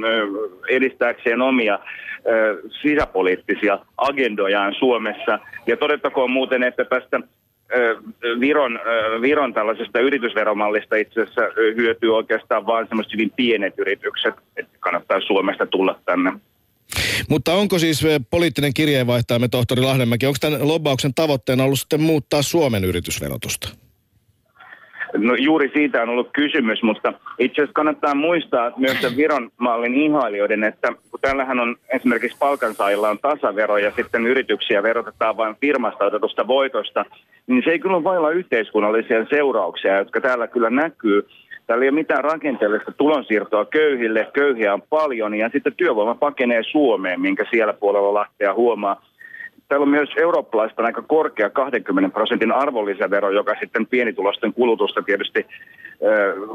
edistääkseen 0.69 1.41
omia 1.41 1.79
sisäpoliittisia 2.81 3.79
agendojaan 3.97 4.75
Suomessa. 4.79 5.39
Ja 5.67 5.77
todettakoon 5.77 6.31
muuten, 6.31 6.63
että 6.63 6.85
tästä 6.85 7.19
Viron, 8.39 8.79
Viron 9.21 9.53
tällaisesta 9.53 9.99
yritysveromallista 9.99 10.95
itse 10.95 11.21
asiassa 11.21 11.41
hyötyy 11.75 12.15
oikeastaan 12.15 12.65
vain 12.65 12.87
semmoiset 12.87 13.13
hyvin 13.13 13.31
pienet 13.35 13.73
yritykset, 13.77 14.35
että 14.57 14.77
kannattaa 14.79 15.21
Suomesta 15.21 15.65
tulla 15.65 15.99
tänne. 16.05 16.33
Mutta 17.29 17.53
onko 17.53 17.79
siis 17.79 18.05
poliittinen 18.29 18.73
kirjeenvaihtajamme 18.73 19.47
tohtori 19.47 19.81
Lahdenmäki, 19.81 20.25
onko 20.25 20.37
tämän 20.41 20.67
lobbauksen 20.67 21.13
tavoitteena 21.13 21.63
ollut 21.63 21.79
sitten 21.79 22.01
muuttaa 22.01 22.41
Suomen 22.41 22.83
yritysverotusta? 22.85 23.86
No 25.13 25.35
juuri 25.35 25.71
siitä 25.73 26.01
on 26.01 26.09
ollut 26.09 26.29
kysymys, 26.33 26.83
mutta 26.83 27.13
itse 27.39 27.61
asiassa 27.61 27.73
kannattaa 27.73 28.15
muistaa 28.15 28.71
myös 28.77 29.01
sen 29.01 29.17
Viron 29.17 29.49
mallin 29.57 29.93
ihailijoiden, 29.93 30.63
että 30.63 30.87
kun 31.11 31.19
täällähän 31.21 31.59
on 31.59 31.75
esimerkiksi 31.89 32.37
palkansaajilla 32.39 33.09
on 33.09 33.19
tasavero 33.19 33.77
ja 33.77 33.91
sitten 33.95 34.27
yrityksiä 34.27 34.83
verotetaan 34.83 35.37
vain 35.37 35.55
firmasta 35.61 36.05
otetusta 36.05 36.47
voitosta, 36.47 37.05
niin 37.47 37.61
se 37.65 37.71
ei 37.71 37.79
kyllä 37.79 37.95
ole 37.95 38.03
vailla 38.03 38.31
yhteiskunnallisia 38.31 39.25
seurauksia, 39.25 39.97
jotka 39.97 40.21
täällä 40.21 40.47
kyllä 40.47 40.69
näkyy. 40.69 41.27
Täällä 41.67 41.83
ei 41.83 41.89
ole 41.89 41.95
mitään 41.95 42.23
rakenteellista 42.23 42.91
tulonsiirtoa 42.91 43.65
köyhille, 43.65 44.27
köyhiä 44.33 44.73
on 44.73 44.81
paljon 44.81 45.35
ja 45.35 45.49
sitten 45.49 45.73
työvoima 45.77 46.15
pakenee 46.15 46.63
Suomeen, 46.63 47.21
minkä 47.21 47.45
siellä 47.49 47.73
puolella 47.73 48.13
Lahtea 48.13 48.53
huomaa. 48.53 49.01
Täällä 49.67 49.83
on 49.83 49.89
myös 49.89 50.09
eurooppalaista 50.17 50.83
aika 50.83 51.01
korkea 51.01 51.49
20 51.49 52.13
prosentin 52.13 52.51
arvonlisävero, 52.51 53.29
joka 53.31 53.55
sitten 53.59 53.87
pienitulosten 53.87 54.53
kulutusta 54.53 55.01
tietysti 55.01 55.45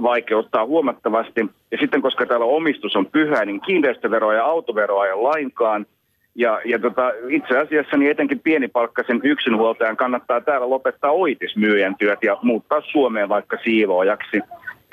vaikeuttaa 0.02 0.66
huomattavasti. 0.66 1.47
Ja 1.71 1.78
sitten 1.78 2.02
koska 2.02 2.26
täällä 2.26 2.47
omistus 2.47 2.97
on 2.97 3.07
pyhä, 3.07 3.45
niin 3.45 3.61
kiinteistöveroa 3.61 4.35
ja 4.35 4.45
autoveroa 4.45 5.07
ei 5.07 5.12
ole 5.12 5.23
lainkaan. 5.23 5.87
Ja, 6.35 6.61
ja 6.64 6.78
tota, 6.78 7.12
itse 7.28 7.59
asiassa 7.59 7.97
niin 7.97 8.11
etenkin 8.11 8.40
pienipalkkaisen 8.40 9.21
yksinhuoltajan 9.25 9.97
kannattaa 9.97 10.40
täällä 10.40 10.71
lopettaa 10.71 11.11
oitismyyjän 11.11 11.97
työt 11.99 12.19
ja 12.23 12.38
muuttaa 12.42 12.83
Suomeen 12.92 13.28
vaikka 13.28 13.59
siivoojaksi. 13.64 14.40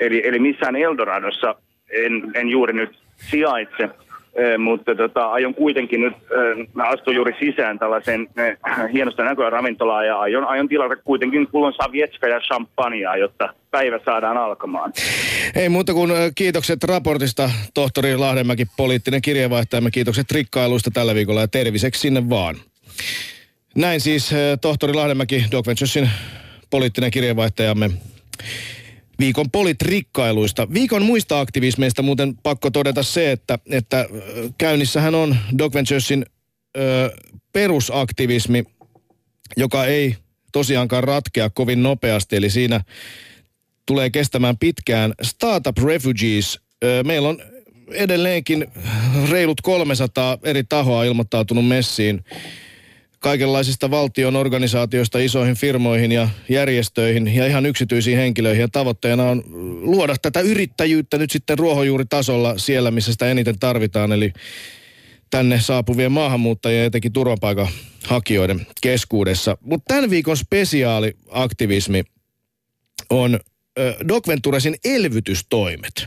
Eli, 0.00 0.28
eli 0.28 0.38
missään 0.38 0.76
Eldoradossa 0.76 1.54
en, 1.90 2.32
en 2.34 2.48
juuri 2.48 2.72
nyt 2.72 2.98
sijaitse, 3.16 3.88
Mutta 4.58 4.94
tota, 4.94 5.26
aion 5.26 5.54
kuitenkin 5.54 6.00
nyt, 6.00 6.14
mä 6.74 6.88
astun 6.88 7.14
juuri 7.14 7.32
sisään 7.40 7.78
tällaiseen 7.78 8.28
eh, 8.36 8.56
hienosta 8.92 9.24
näköä 9.24 9.50
ravintolaan 9.50 10.06
ja 10.06 10.18
aion, 10.18 10.44
aion 10.44 10.68
tilata 10.68 10.96
kuitenkin 10.96 11.46
pullon 11.52 11.72
savietska 11.82 12.28
ja 12.28 12.40
champagnea, 12.40 13.16
jotta 13.16 13.54
päivä 13.70 14.00
saadaan 14.04 14.36
alkamaan. 14.36 14.92
Ei 15.54 15.68
muuta 15.68 15.94
kuin 15.94 16.10
kiitokset 16.34 16.84
raportista, 16.84 17.50
tohtori 17.74 18.16
Lahdenmäki, 18.16 18.66
poliittinen 18.76 19.22
kirjeenvaihtajamme. 19.22 19.90
Kiitokset 19.90 20.30
rikkailuista 20.30 20.90
tällä 20.90 21.14
viikolla 21.14 21.40
ja 21.40 21.48
terviseksi 21.48 22.00
sinne 22.00 22.28
vaan. 22.28 22.56
Näin 23.76 24.00
siis 24.00 24.34
tohtori 24.60 24.94
Lahdenmäki, 24.94 25.44
Doc 25.52 25.66
Venturesin 25.66 26.10
poliittinen 26.70 27.10
kirjeenvaihtajamme. 27.10 27.90
Viikon 29.20 29.50
politrikkailuista. 29.50 30.68
Viikon 30.74 31.02
muista 31.02 31.40
aktivismeista 31.40 32.02
muuten 32.02 32.36
pakko 32.42 32.70
todeta 32.70 33.02
se, 33.02 33.32
että, 33.32 33.58
että 33.70 34.06
käynnissähän 34.58 35.14
on 35.14 35.36
Doc 35.58 35.74
Venturesin 35.74 36.26
ö, 36.76 37.16
perusaktivismi, 37.52 38.64
joka 39.56 39.84
ei 39.84 40.16
tosiaankaan 40.52 41.04
ratkea 41.04 41.50
kovin 41.50 41.82
nopeasti. 41.82 42.36
Eli 42.36 42.50
siinä 42.50 42.80
tulee 43.86 44.10
kestämään 44.10 44.58
pitkään. 44.58 45.14
Startup 45.22 45.78
Refugees. 45.78 46.60
Ö, 46.84 47.02
Meillä 47.04 47.28
on 47.28 47.42
edelleenkin 47.92 48.66
reilut 49.30 49.60
300 49.60 50.38
eri 50.42 50.64
tahoa 50.64 51.04
ilmoittautunut 51.04 51.68
messiin 51.68 52.24
kaikenlaisista 53.20 53.90
valtion 53.90 54.36
organisaatioista 54.36 55.18
isoihin 55.18 55.54
firmoihin 55.54 56.12
ja 56.12 56.28
järjestöihin 56.48 57.34
ja 57.34 57.46
ihan 57.46 57.66
yksityisiin 57.66 58.18
henkilöihin. 58.18 58.60
Ja 58.60 58.68
tavoitteena 58.72 59.30
on 59.30 59.44
luoda 59.82 60.16
tätä 60.22 60.40
yrittäjyyttä 60.40 61.18
nyt 61.18 61.30
sitten 61.30 61.58
ruohonjuuritasolla 61.58 62.58
siellä, 62.58 62.90
missä 62.90 63.12
sitä 63.12 63.30
eniten 63.30 63.58
tarvitaan. 63.58 64.12
Eli 64.12 64.32
tänne 65.30 65.60
saapuvien 65.60 66.12
maahanmuuttajien 66.12 66.80
ja 66.80 66.86
etenkin 66.86 67.12
turvapaikanhakijoiden 67.12 68.66
keskuudessa. 68.80 69.56
Mutta 69.60 69.94
tämän 69.94 70.10
viikon 70.10 70.36
spesiaaliaktivismi 70.36 72.02
on 73.10 73.40
Doc 74.08 74.28
Venturesin 74.28 74.74
elvytystoimet. 74.84 76.06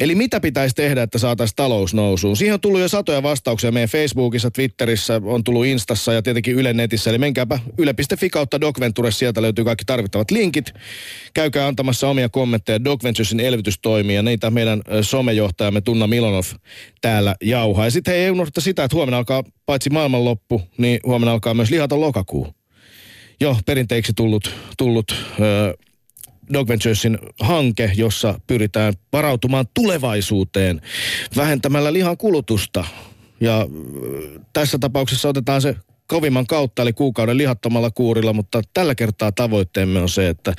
Eli 0.00 0.14
mitä 0.14 0.40
pitäisi 0.40 0.74
tehdä, 0.74 1.02
että 1.02 1.18
saataisiin 1.18 1.56
talous 1.56 1.94
nousuun? 1.94 2.36
Siihen 2.36 2.54
on 2.54 2.60
tullut 2.60 2.80
jo 2.80 2.88
satoja 2.88 3.22
vastauksia 3.22 3.72
meidän 3.72 3.88
Facebookissa, 3.88 4.50
Twitterissä, 4.50 5.20
on 5.24 5.44
tullut 5.44 5.66
Instassa 5.66 6.12
ja 6.12 6.22
tietenkin 6.22 6.54
Yle 6.54 6.72
netissä. 6.72 7.10
Eli 7.10 7.18
menkääpä 7.18 7.58
yle.fi 7.78 8.30
kautta 8.30 8.60
Doc 8.60 8.80
Ventures, 8.80 9.18
sieltä 9.18 9.42
löytyy 9.42 9.64
kaikki 9.64 9.84
tarvittavat 9.84 10.30
linkit. 10.30 10.72
Käykää 11.34 11.66
antamassa 11.66 12.08
omia 12.08 12.28
kommentteja 12.28 12.84
Doc 12.84 13.04
Venturesin 13.04 13.40
elvytystoimia. 13.40 14.22
Niitä 14.22 14.50
meidän 14.50 14.82
somejohtajamme 15.02 15.80
Tunna 15.80 16.06
Milonov 16.06 16.44
täällä 17.00 17.36
jauhaa. 17.42 17.84
Ja 17.84 17.90
sitten 17.90 18.14
ei 18.14 18.30
unohdeta 18.30 18.60
sitä, 18.60 18.84
että 18.84 18.96
huomenna 18.96 19.18
alkaa 19.18 19.44
paitsi 19.66 19.90
maailmanloppu, 19.90 20.62
niin 20.78 21.00
huomenna 21.06 21.32
alkaa 21.32 21.54
myös 21.54 21.70
lihata 21.70 22.00
lokakuu. 22.00 22.54
Jo 23.40 23.56
perinteiksi 23.66 24.12
tullut, 24.16 24.54
tullut 24.78 25.14
öö, 25.40 25.72
Dog 26.52 26.68
Venturesin 26.68 27.18
hanke, 27.40 27.92
jossa 27.94 28.40
pyritään 28.46 28.94
varautumaan 29.12 29.66
tulevaisuuteen 29.74 30.80
vähentämällä 31.36 31.92
lihan 31.92 32.16
kulutusta. 32.16 32.84
Ja 33.40 33.60
äh, 33.60 33.66
tässä 34.52 34.78
tapauksessa 34.78 35.28
otetaan 35.28 35.62
se 35.62 35.76
kovimman 36.06 36.46
kautta, 36.46 36.82
eli 36.82 36.92
kuukauden 36.92 37.38
lihattomalla 37.38 37.90
kuurilla, 37.90 38.32
mutta 38.32 38.62
tällä 38.74 38.94
kertaa 38.94 39.32
tavoitteemme 39.32 40.00
on 40.00 40.08
se, 40.08 40.28
että 40.28 40.54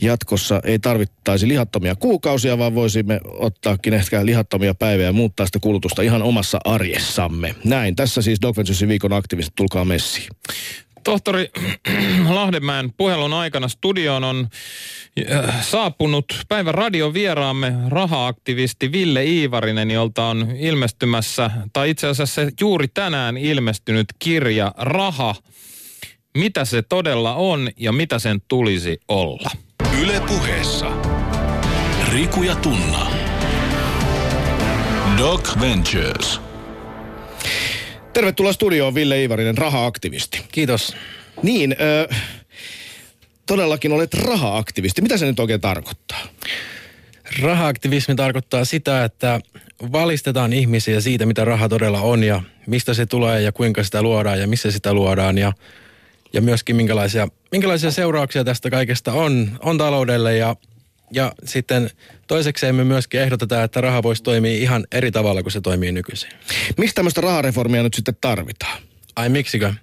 jatkossa 0.00 0.60
ei 0.64 0.78
tarvittaisi 0.78 1.48
lihattomia 1.48 1.96
kuukausia, 1.96 2.58
vaan 2.58 2.74
voisimme 2.74 3.20
ottaakin 3.24 3.94
ehkä 3.94 4.26
lihattomia 4.26 4.74
päiviä 4.74 5.06
ja 5.06 5.12
muuttaa 5.12 5.46
sitä 5.46 5.58
kulutusta 5.58 6.02
ihan 6.02 6.22
omassa 6.22 6.58
arjessamme. 6.64 7.54
Näin, 7.64 7.96
tässä 7.96 8.22
siis 8.22 8.42
Dog 8.42 8.56
Venturesin 8.56 8.88
viikon 8.88 9.12
aktivistit, 9.12 9.54
tulkaa 9.54 9.84
messiin. 9.84 10.28
Tohtori 11.08 11.50
Lahdenmäen 12.28 12.92
puhelun 12.96 13.32
aikana 13.32 13.68
studioon 13.68 14.24
on 14.24 14.48
äh, 15.30 15.64
saapunut 15.64 16.24
päivän 16.48 16.74
radiovieraamme 16.74 17.72
rahaaktivisti 17.88 18.92
Ville 18.92 19.24
Iivarinen, 19.24 19.90
jolta 19.90 20.24
on 20.24 20.52
ilmestymässä, 20.58 21.50
tai 21.72 21.90
itse 21.90 22.06
asiassa 22.06 22.42
juuri 22.60 22.88
tänään 22.88 23.36
ilmestynyt 23.36 24.06
kirja 24.18 24.72
Raha. 24.76 25.34
Mitä 26.36 26.64
se 26.64 26.82
todella 26.82 27.34
on 27.34 27.70
ja 27.76 27.92
mitä 27.92 28.18
sen 28.18 28.40
tulisi 28.48 29.00
olla? 29.08 29.50
Yle 30.02 30.20
puheessa. 30.20 30.90
Riku 32.12 32.42
ja 32.42 32.54
Tunna. 32.54 33.06
Doc 35.18 35.60
Ventures. 35.60 36.47
Tervetuloa 38.12 38.52
studioon 38.52 38.94
Ville 38.94 39.20
Iivarinen, 39.20 39.58
raha-aktivisti. 39.58 40.40
Kiitos. 40.52 40.96
Niin, 41.42 41.76
ö, 41.80 42.14
todellakin 43.46 43.92
olet 43.92 44.14
raha-aktivisti. 44.14 45.02
Mitä 45.02 45.16
se 45.16 45.26
nyt 45.26 45.40
oikein 45.40 45.60
tarkoittaa? 45.60 46.18
Raha-aktivismi 47.42 48.14
tarkoittaa 48.14 48.64
sitä, 48.64 49.04
että 49.04 49.40
valistetaan 49.92 50.52
ihmisiä 50.52 51.00
siitä, 51.00 51.26
mitä 51.26 51.44
raha 51.44 51.68
todella 51.68 52.00
on 52.00 52.24
ja 52.24 52.42
mistä 52.66 52.94
se 52.94 53.06
tulee 53.06 53.42
ja 53.42 53.52
kuinka 53.52 53.84
sitä 53.84 54.02
luodaan 54.02 54.40
ja 54.40 54.46
missä 54.46 54.70
sitä 54.70 54.94
luodaan 54.94 55.38
ja, 55.38 55.52
ja 56.32 56.40
myöskin 56.40 56.76
minkälaisia, 56.76 57.28
minkälaisia 57.52 57.90
seurauksia 57.90 58.44
tästä 58.44 58.70
kaikesta 58.70 59.12
on, 59.12 59.58
on 59.62 59.78
taloudelle 59.78 60.36
ja 60.36 60.56
ja 61.10 61.32
sitten 61.44 61.90
toisekseen 62.26 62.74
me 62.74 62.84
myöskin 62.84 63.20
ehdotetaan, 63.20 63.64
että 63.64 63.80
raha 63.80 64.02
voisi 64.02 64.22
toimia 64.22 64.52
ihan 64.52 64.86
eri 64.92 65.10
tavalla 65.10 65.42
kuin 65.42 65.52
se 65.52 65.60
toimii 65.60 65.92
nykyisin. 65.92 66.30
Mistä 66.76 66.94
tämmöistä 66.94 67.20
rahareformia 67.20 67.82
nyt 67.82 67.94
sitten 67.94 68.16
tarvitaan? 68.20 68.82
Ai 69.16 69.28
miksikö? 69.28 69.74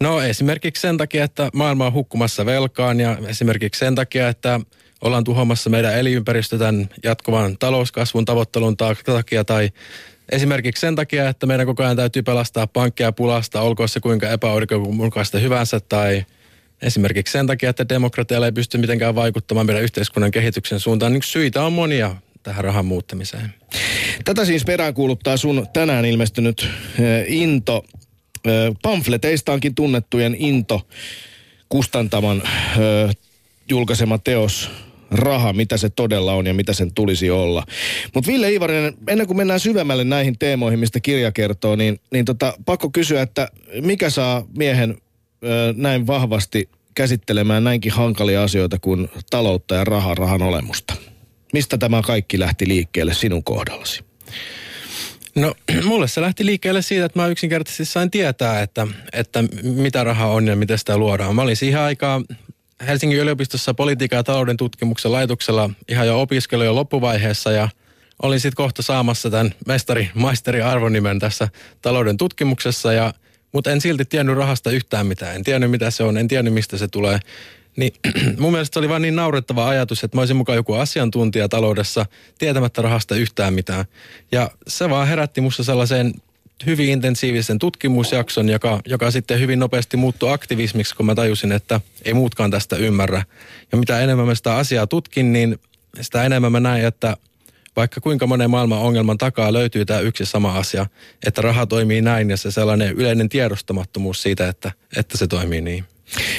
No 0.00 0.22
esimerkiksi 0.22 0.80
sen 0.80 0.96
takia, 0.96 1.24
että 1.24 1.50
maailma 1.54 1.86
on 1.86 1.92
hukkumassa 1.92 2.46
velkaan 2.46 3.00
ja 3.00 3.18
esimerkiksi 3.26 3.78
sen 3.78 3.94
takia, 3.94 4.28
että 4.28 4.60
ollaan 5.00 5.24
tuhoamassa 5.24 5.70
meidän 5.70 5.98
elinympäristö 5.98 6.58
tämän 6.58 6.88
jatkuvan 7.04 7.58
talouskasvun 7.58 8.24
tavoittelun 8.24 8.76
takia 8.76 9.44
tai 9.44 9.70
esimerkiksi 10.32 10.80
sen 10.80 10.96
takia, 10.96 11.28
että 11.28 11.46
meidän 11.46 11.66
koko 11.66 11.82
ajan 11.82 11.96
täytyy 11.96 12.22
pelastaa 12.22 12.66
pankkia 12.66 13.12
pulasta, 13.12 13.60
olkoon 13.60 13.88
se 13.88 14.00
kuinka 14.00 14.30
epäoikeudenmukaista 14.30 15.38
hyvänsä 15.38 15.80
tai– 15.80 16.24
Esimerkiksi 16.82 17.32
sen 17.32 17.46
takia, 17.46 17.70
että 17.70 17.88
demokratialla 17.88 18.46
ei 18.46 18.52
pysty 18.52 18.78
mitenkään 18.78 19.14
vaikuttamaan 19.14 19.66
meidän 19.66 19.82
yhteiskunnan 19.82 20.30
kehityksen 20.30 20.80
suuntaan. 20.80 21.12
Niin 21.12 21.22
syitä 21.22 21.64
on 21.64 21.72
monia 21.72 22.16
tähän 22.42 22.64
rahan 22.64 22.86
muuttamiseen. 22.86 23.54
Tätä 24.24 24.44
siis 24.44 24.64
peräänkuuluttaa 24.64 25.36
sun 25.36 25.66
tänään 25.72 26.04
ilmestynyt 26.04 26.68
into. 27.26 27.84
Äh, 28.46 28.52
pamfleteistaankin 28.82 29.74
tunnettujen 29.74 30.36
into 30.38 30.80
kustantaman 31.68 32.42
julkaisema 33.68 34.18
teos 34.18 34.70
raha, 35.10 35.52
mitä 35.52 35.76
se 35.76 35.90
todella 35.90 36.32
on 36.32 36.46
ja 36.46 36.54
mitä 36.54 36.72
sen 36.72 36.94
tulisi 36.94 37.30
olla. 37.30 37.66
Mutta 38.14 38.30
Ville 38.30 38.52
Ivarinen, 38.52 38.94
ennen 39.08 39.26
kuin 39.26 39.36
mennään 39.36 39.60
syvemmälle 39.60 40.04
näihin 40.04 40.38
teemoihin, 40.38 40.78
mistä 40.78 41.00
kirja 41.00 41.32
kertoo, 41.32 41.76
niin, 41.76 42.00
niin 42.12 42.24
tota, 42.24 42.54
pakko 42.64 42.90
kysyä, 42.90 43.22
että 43.22 43.48
mikä 43.80 44.10
saa 44.10 44.46
miehen 44.56 44.96
näin 45.76 46.06
vahvasti 46.06 46.68
käsittelemään 46.94 47.64
näinkin 47.64 47.92
hankalia 47.92 48.42
asioita 48.42 48.78
kuin 48.78 49.08
taloutta 49.30 49.74
ja 49.74 49.84
rahan, 49.84 50.16
rahan 50.16 50.42
olemusta? 50.42 50.94
Mistä 51.52 51.78
tämä 51.78 52.02
kaikki 52.02 52.38
lähti 52.38 52.68
liikkeelle 52.68 53.14
sinun 53.14 53.44
kohdallasi? 53.44 54.04
No 55.34 55.54
mulle 55.84 56.08
se 56.08 56.20
lähti 56.20 56.46
liikkeelle 56.46 56.82
siitä, 56.82 57.04
että 57.04 57.18
mä 57.18 57.26
yksinkertaisesti 57.26 57.84
sain 57.84 58.10
tietää, 58.10 58.62
että, 58.62 58.86
että 59.12 59.44
mitä 59.62 60.04
raha 60.04 60.26
on 60.26 60.46
ja 60.46 60.56
miten 60.56 60.78
sitä 60.78 60.98
luodaan. 60.98 61.34
Mä 61.34 61.42
olin 61.42 61.56
siihen 61.56 61.80
aikaan 61.80 62.24
Helsingin 62.86 63.18
yliopistossa 63.18 63.74
politiikan 63.74 64.16
ja 64.16 64.24
talouden 64.24 64.56
tutkimuksen 64.56 65.12
laitoksella 65.12 65.70
ihan 65.88 66.06
jo 66.06 66.20
opiskelujen 66.20 66.74
loppuvaiheessa 66.74 67.52
ja 67.52 67.68
olin 68.22 68.40
sitten 68.40 68.56
kohta 68.56 68.82
saamassa 68.82 69.30
tämän 69.30 69.54
mestari, 69.66 70.10
maisteri 70.14 70.62
arvonimen 70.62 71.18
tässä 71.18 71.48
talouden 71.82 72.16
tutkimuksessa 72.16 72.92
ja 72.92 73.14
mutta 73.52 73.70
en 73.70 73.80
silti 73.80 74.04
tiennyt 74.04 74.36
rahasta 74.36 74.70
yhtään 74.70 75.06
mitään. 75.06 75.36
En 75.36 75.44
tiennyt 75.44 75.70
mitä 75.70 75.90
se 75.90 76.02
on, 76.02 76.16
en 76.16 76.28
tiennyt 76.28 76.54
mistä 76.54 76.76
se 76.76 76.88
tulee. 76.88 77.20
Niin 77.76 77.92
mun 78.38 78.52
mielestä 78.52 78.74
se 78.74 78.78
oli 78.78 78.88
vaan 78.88 79.02
niin 79.02 79.16
naurettava 79.16 79.68
ajatus, 79.68 80.04
että 80.04 80.16
mä 80.16 80.20
olisin 80.20 80.36
mukaan 80.36 80.56
joku 80.56 80.74
asiantuntija 80.74 81.48
taloudessa 81.48 82.06
tietämättä 82.38 82.82
rahasta 82.82 83.16
yhtään 83.16 83.54
mitään. 83.54 83.84
Ja 84.32 84.50
se 84.68 84.90
vaan 84.90 85.08
herätti 85.08 85.40
musta 85.40 85.64
sellaiseen 85.64 86.14
hyvin 86.66 86.88
intensiivisen 86.88 87.58
tutkimusjakson, 87.58 88.48
joka, 88.48 88.80
joka 88.86 89.10
sitten 89.10 89.40
hyvin 89.40 89.58
nopeasti 89.58 89.96
muuttui 89.96 90.32
aktivismiksi, 90.32 90.96
kun 90.96 91.06
mä 91.06 91.14
tajusin, 91.14 91.52
että 91.52 91.80
ei 92.04 92.14
muutkaan 92.14 92.50
tästä 92.50 92.76
ymmärrä. 92.76 93.24
Ja 93.72 93.78
mitä 93.78 94.00
enemmän 94.00 94.26
mä 94.26 94.34
sitä 94.34 94.56
asiaa 94.56 94.86
tutkin, 94.86 95.32
niin 95.32 95.58
sitä 96.00 96.24
enemmän 96.24 96.52
mä 96.52 96.60
näin, 96.60 96.84
että 96.84 97.16
vaikka 97.76 98.00
kuinka 98.00 98.26
monen 98.26 98.50
maailman 98.50 98.78
ongelman 98.78 99.18
takaa 99.18 99.52
löytyy 99.52 99.84
tämä 99.84 100.00
yksi 100.00 100.26
sama 100.26 100.58
asia, 100.58 100.86
että 101.26 101.42
raha 101.42 101.66
toimii 101.66 102.02
näin 102.02 102.30
ja 102.30 102.36
se 102.36 102.50
sellainen 102.50 102.92
yleinen 102.92 103.28
tiedostamattomuus 103.28 104.22
siitä, 104.22 104.48
että, 104.48 104.72
että 104.96 105.18
se 105.18 105.26
toimii 105.26 105.60
niin. 105.60 105.84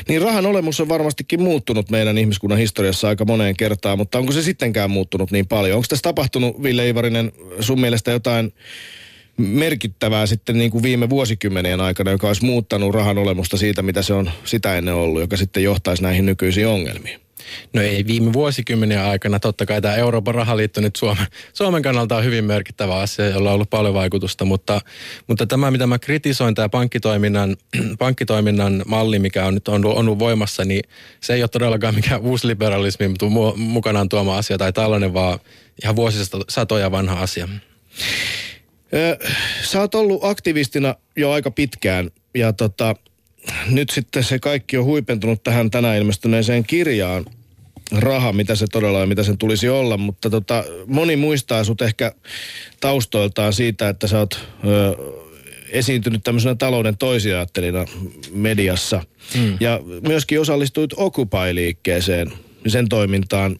Niin 0.07 0.21
rahan 0.21 0.45
olemus 0.45 0.79
on 0.79 0.89
varmastikin 0.89 1.41
muuttunut 1.41 1.89
meidän 1.89 2.17
ihmiskunnan 2.17 2.59
historiassa 2.59 3.07
aika 3.07 3.25
moneen 3.25 3.55
kertaan, 3.57 3.97
mutta 3.97 4.17
onko 4.17 4.31
se 4.31 4.41
sittenkään 4.41 4.91
muuttunut 4.91 5.31
niin 5.31 5.47
paljon? 5.47 5.75
Onko 5.75 5.85
tässä 5.89 6.03
tapahtunut, 6.03 6.63
Ville 6.63 6.89
Ivarinen, 6.89 7.31
sun 7.59 7.81
mielestä 7.81 8.11
jotain 8.11 8.53
merkittävää 9.37 10.25
sitten 10.25 10.57
niin 10.57 10.71
kuin 10.71 10.83
viime 10.83 11.09
vuosikymmenien 11.09 11.81
aikana, 11.81 12.11
joka 12.11 12.27
olisi 12.27 12.45
muuttanut 12.45 12.95
rahan 12.95 13.17
olemusta 13.17 13.57
siitä, 13.57 13.81
mitä 13.81 14.01
se 14.01 14.13
on 14.13 14.31
sitä 14.45 14.77
ennen 14.77 14.93
ollut, 14.93 15.21
joka 15.21 15.37
sitten 15.37 15.63
johtaisi 15.63 16.03
näihin 16.03 16.25
nykyisiin 16.25 16.67
ongelmiin? 16.67 17.19
No 17.73 17.81
ei 17.81 18.05
viime 18.07 18.33
vuosikymmenen 18.33 19.01
aikana. 19.01 19.39
Totta 19.39 19.65
kai 19.65 19.81
tämä 19.81 19.95
Euroopan 19.95 20.35
rahaliitto 20.35 20.81
nyt 20.81 20.95
Suomen, 20.95 21.25
Suomen 21.53 21.81
kannalta 21.81 22.17
on 22.17 22.23
hyvin 22.23 22.45
merkittävä 22.45 22.95
asia, 22.95 23.29
jolla 23.29 23.49
on 23.49 23.55
ollut 23.55 23.69
paljon 23.69 23.93
vaikutusta. 23.93 24.45
Mutta, 24.45 24.81
mutta 25.27 25.47
tämä, 25.47 25.71
mitä 25.71 25.87
mä 25.87 25.99
kritisoin, 25.99 26.55
tämä 26.55 26.69
pankkitoiminnan, 26.69 27.57
pankkitoiminnan 27.99 28.83
malli, 28.87 29.19
mikä 29.19 29.45
on 29.45 29.53
nyt 29.53 29.67
on 29.67 29.85
ollut 29.85 30.19
voimassa, 30.19 30.65
niin 30.65 30.81
se 31.21 31.33
ei 31.33 31.43
ole 31.43 31.47
todellakaan 31.47 31.95
mikään 31.95 32.21
uusliberalismi 32.31 33.13
mukanaan 33.55 34.09
tuoma 34.09 34.37
asia 34.37 34.57
tai 34.57 34.73
tällainen, 34.73 35.13
vaan 35.13 35.39
ihan 35.83 35.95
vuosisatoja 35.95 36.91
vanha 36.91 37.19
asia. 37.19 37.47
Sä 39.63 39.79
oot 39.79 39.95
ollut 39.95 40.23
aktivistina 40.23 40.95
jo 41.17 41.31
aika 41.31 41.51
pitkään 41.51 42.11
ja 42.35 42.53
tota, 42.53 42.95
nyt 43.69 43.89
sitten 43.89 44.23
se 44.23 44.39
kaikki 44.39 44.77
on 44.77 44.85
huipentunut 44.85 45.43
tähän 45.43 45.71
tänään 45.71 45.97
ilmestyneeseen 45.97 46.63
kirjaan. 46.63 47.25
Raha, 47.91 48.33
mitä 48.33 48.55
se 48.55 48.67
todella 48.71 49.01
on, 49.01 49.09
mitä 49.09 49.23
sen 49.23 49.37
tulisi 49.37 49.69
olla, 49.69 49.97
mutta 49.97 50.29
tota, 50.29 50.63
moni 50.87 51.15
muistaa 51.15 51.63
sut 51.63 51.81
ehkä 51.81 52.11
taustoiltaan 52.79 53.53
siitä, 53.53 53.89
että 53.89 54.07
sä 54.07 54.19
oot 54.19 54.47
ö, 54.67 54.95
esiintynyt 55.69 56.23
tämmöisenä 56.23 56.55
talouden 56.55 56.97
toisiaattelina 56.97 57.85
mediassa. 58.31 59.03
Mm. 59.35 59.57
Ja 59.59 59.79
myöskin 60.07 60.41
osallistuit 60.41 60.93
Occupy-liikkeeseen, 60.93 62.31
sen 62.67 62.89
toimintaan. 62.89 63.55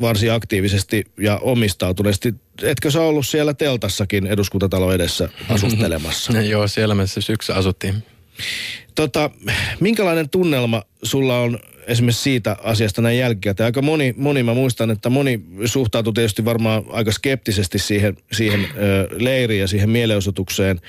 varsin 0.00 0.32
aktiivisesti 0.32 1.04
ja 1.20 1.38
omistautuneesti. 1.38 2.34
Etkö 2.62 2.90
sä 2.90 3.00
ollut 3.00 3.26
siellä 3.26 3.54
teltassakin 3.54 4.26
eduskuntatalon 4.26 4.94
edessä 4.94 5.28
asustelemassa? 5.48 6.40
Joo, 6.40 6.68
siellä 6.68 6.94
me 6.94 7.06
se 7.06 7.20
syksy 7.20 7.52
asuttiin. 7.52 7.94
Tota, 8.94 9.30
minkälainen 9.80 10.30
tunnelma 10.30 10.82
sulla 11.02 11.38
on 11.38 11.58
esimerkiksi 11.86 12.22
siitä 12.22 12.56
asiasta 12.62 13.02
näin 13.02 13.18
jälkikäteen? 13.18 13.64
Aika 13.64 13.82
moni, 13.82 14.14
moni, 14.16 14.42
mä 14.42 14.54
muistan, 14.54 14.90
että 14.90 15.10
moni 15.10 15.40
suhtautui 15.64 16.12
tietysti 16.12 16.44
varmaan 16.44 16.82
aika 16.90 17.12
skeptisesti 17.12 17.78
siihen, 17.78 18.16
siihen 18.32 18.60
ö, 18.60 19.08
leiriin 19.12 19.60
ja 19.60 19.66
siihen 19.66 19.90
mielenosoitukseen. 19.90 20.80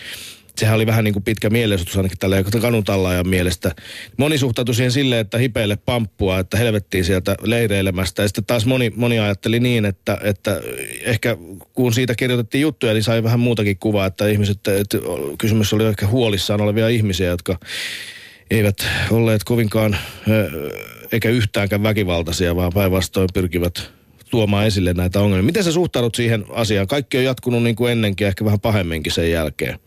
Sehän 0.60 0.76
oli 0.76 0.86
vähän 0.86 1.04
niin 1.04 1.14
kuin 1.14 1.24
pitkä 1.24 1.50
mielenosoitus 1.50 1.98
ainakin 1.98 2.18
tällä 2.18 2.44
kanutallaajan 2.62 3.28
mielestä. 3.28 3.76
Moni 4.18 4.38
suhtautui 4.38 4.76
siihen 4.76 4.92
silleen, 4.92 5.22
että 5.22 5.38
hipeille 5.38 5.76
pamppua, 5.76 6.40
että 6.40 6.58
helvettiin 6.58 7.06
sieltä 7.06 7.36
leireilemästä. 7.42 8.22
Ja 8.22 8.28
sitten 8.28 8.46
taas 8.46 8.66
moni, 8.66 8.94
moni 8.96 9.20
ajatteli 9.20 9.60
niin, 9.60 9.86
että, 9.86 10.18
että 10.24 10.62
ehkä 11.02 11.38
kun 11.74 11.94
siitä 11.94 12.16
kirjoitettiin 12.16 12.62
juttuja, 12.62 12.94
niin 12.94 13.04
sai 13.04 13.24
vähän 13.24 13.40
muutakin 13.40 13.78
kuvaa, 13.78 14.06
että 14.06 14.28
ihmiset, 14.28 14.68
että 14.68 14.98
kysymys 15.38 15.74
oli 15.74 15.86
ehkä 15.86 16.08
huolissaan 16.08 16.62
olevia 16.62 16.88
ihmisiä, 16.88 17.28
jotka 17.28 17.60
eivät 18.52 18.88
olleet 19.12 19.44
kovinkaan 19.44 19.98
eikä 21.12 21.30
yhtäänkään 21.30 21.84
väkivaltaisia, 21.84 22.56
vaan 22.56 22.72
päinvastoin 22.74 23.30
pyrkivät 23.34 23.92
tuomaan 24.32 24.68
esille 24.68 24.94
näitä 24.94 25.22
ongelmia. 25.22 25.46
Miten 25.46 25.64
sä 25.64 25.72
suhtaudut 25.72 26.16
siihen 26.16 26.46
asiaan? 26.50 26.88
Kaikki 26.88 27.18
on 27.18 27.24
jatkunut 27.24 27.64
niin 27.64 27.76
kuin 27.76 27.92
ennenkin, 27.92 28.28
ehkä 28.28 28.46
vähän 28.46 28.60
pahemminkin 28.60 29.12
sen 29.12 29.32
jälkeen. 29.32 29.80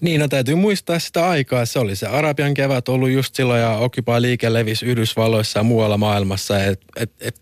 Niin, 0.00 0.20
no 0.20 0.28
täytyy 0.28 0.54
muistaa 0.54 0.98
sitä 0.98 1.28
aikaa. 1.28 1.66
Se 1.66 1.78
oli 1.78 1.96
se 1.96 2.06
Arabian 2.06 2.54
kevät 2.54 2.88
ollut 2.88 3.10
just 3.10 3.34
silloin 3.34 3.60
ja 3.60 3.76
Occupy-liike 3.76 4.52
levisi 4.52 4.86
Yhdysvalloissa 4.86 5.58
ja 5.58 5.62
muualla 5.62 5.96
maailmassa. 5.96 6.64
Et, 6.64 6.80
et, 6.96 7.12
et, 7.20 7.40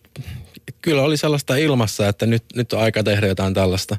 kyllä 0.83 1.03
oli 1.03 1.17
sellaista 1.17 1.57
ilmassa, 1.57 2.09
että 2.09 2.27
nyt, 2.27 2.45
nyt 2.55 2.73
on 2.73 2.81
aika 2.81 3.03
tehdä 3.03 3.27
jotain 3.27 3.55
tällaista. 3.55 3.97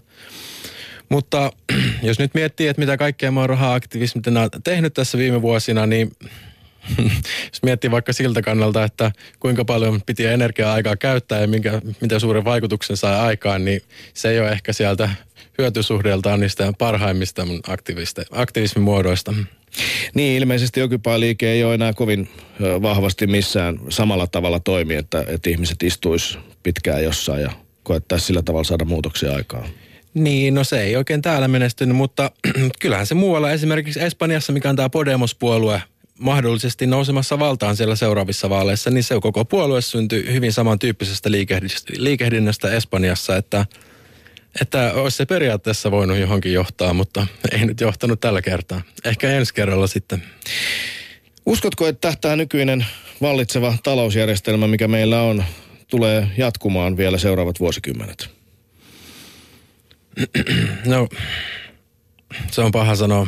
Mutta 1.10 1.52
jos 2.04 2.20
nyt 2.20 2.34
miettii, 2.34 2.68
että 2.68 2.80
mitä 2.80 2.98
kaikkea 2.98 3.32
mä 3.32 3.40
oon 3.40 3.50
raha-aktivismina 3.50 4.50
tehnyt 4.64 4.94
tässä 4.94 5.18
viime 5.18 5.42
vuosina, 5.42 5.86
niin 5.86 6.12
jos 7.52 7.64
miettii 7.64 7.92
vaikka 7.92 8.14
siltä 8.14 8.42
kannalta, 8.42 8.84
että 8.84 9.12
kuinka 9.40 9.66
paljon 9.66 10.02
piti 10.06 10.26
energiaa-aikaa 10.26 10.96
käyttää 10.96 11.42
ja 11.42 11.48
minkä, 11.48 11.82
mitä 12.02 12.20
suuren 12.20 12.46
vaikutuksen 12.46 12.98
sai 12.98 13.20
aikaan, 13.20 13.66
niin 13.66 13.82
se 14.14 14.30
ei 14.30 14.40
ole 14.40 14.50
ehkä 14.50 14.74
sieltä 14.74 15.10
hyötysuhdeeltaan 15.60 16.40
niistä 16.40 16.74
parhaimmista 16.78 17.46
mun 17.46 17.60
aktivismin 18.32 18.84
muodoista. 18.84 19.34
Niin, 20.14 20.38
ilmeisesti 20.38 20.82
Occupy-liike 20.82 21.52
ei 21.52 21.64
ole 21.64 21.74
enää 21.74 21.94
kovin 21.94 22.30
vahvasti 22.82 23.28
missään 23.28 23.80
samalla 23.90 24.28
tavalla 24.28 24.60
toimi, 24.60 24.96
että, 24.96 25.26
että 25.28 25.50
ihmiset 25.50 25.84
istuis 25.84 26.40
pitkään 26.64 27.04
jossain 27.04 27.42
ja 27.42 27.52
koettaisi 27.84 28.26
sillä 28.26 28.42
tavalla 28.42 28.64
saada 28.64 28.86
muutoksia 28.86 29.36
aikaan. 29.36 29.70
Niin, 30.14 30.54
no 30.54 30.64
se 30.64 30.82
ei 30.82 30.96
oikein 30.96 31.22
täällä 31.22 31.48
menestynyt, 31.48 31.98
mutta 31.98 32.32
kyllähän 32.82 33.06
se 33.06 33.16
muualla, 33.16 33.52
esimerkiksi 33.52 34.04
Espanjassa, 34.04 34.54
mikä 34.54 34.70
on 34.70 34.76
tämä 34.76 34.90
Podemos-puolue, 34.90 35.82
mahdollisesti 36.20 36.88
nousemassa 36.88 37.40
valtaan 37.40 37.76
siellä 37.76 37.96
seuraavissa 37.96 38.50
vaaleissa, 38.50 38.90
niin 38.90 39.04
se 39.04 39.16
koko 39.22 39.46
puolue 39.46 39.82
syntyi 39.82 40.34
hyvin 40.34 40.54
samantyyppisestä 40.54 41.30
liikehdinnästä 41.98 42.72
Espanjassa, 42.72 43.38
että, 43.38 43.66
että 44.62 44.94
olisi 44.94 45.18
se 45.18 45.26
periaatteessa 45.26 45.92
voinut 45.92 46.18
johonkin 46.18 46.54
johtaa, 46.54 46.94
mutta 46.94 47.28
ei 47.52 47.66
nyt 47.66 47.82
johtanut 47.82 48.20
tällä 48.20 48.42
kertaa. 48.42 48.82
Ehkä 49.06 49.32
ensi 49.32 49.54
kerralla 49.54 49.88
sitten. 49.88 50.24
Uskotko, 51.46 51.88
että 51.88 52.14
tämä 52.22 52.36
nykyinen 52.36 52.86
vallitseva 53.22 53.78
talousjärjestelmä, 53.84 54.68
mikä 54.68 54.88
meillä 54.88 55.22
on, 55.22 55.44
tulee 55.88 56.28
jatkumaan 56.38 56.98
vielä 56.98 57.18
seuraavat 57.18 57.60
vuosikymmenet? 57.60 58.30
No, 60.86 61.08
se 62.52 62.62
on 62.62 62.72
paha 62.72 62.96
sanoa. 62.96 63.28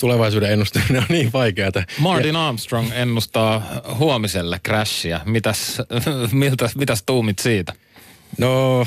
Tulevaisuuden 0.00 0.52
ennustaminen 0.52 0.96
on 1.02 1.06
niin 1.08 1.32
vaikeaa. 1.32 1.70
Martin 1.98 2.36
Armstrong 2.36 2.90
ennustaa 2.94 3.82
huomiselle 3.94 4.60
crashia. 4.66 5.20
Mitäs, 5.24 5.78
miltä, 6.32 6.70
mitäs 6.74 7.02
tuumit 7.02 7.38
siitä? 7.38 7.72
No, 8.38 8.86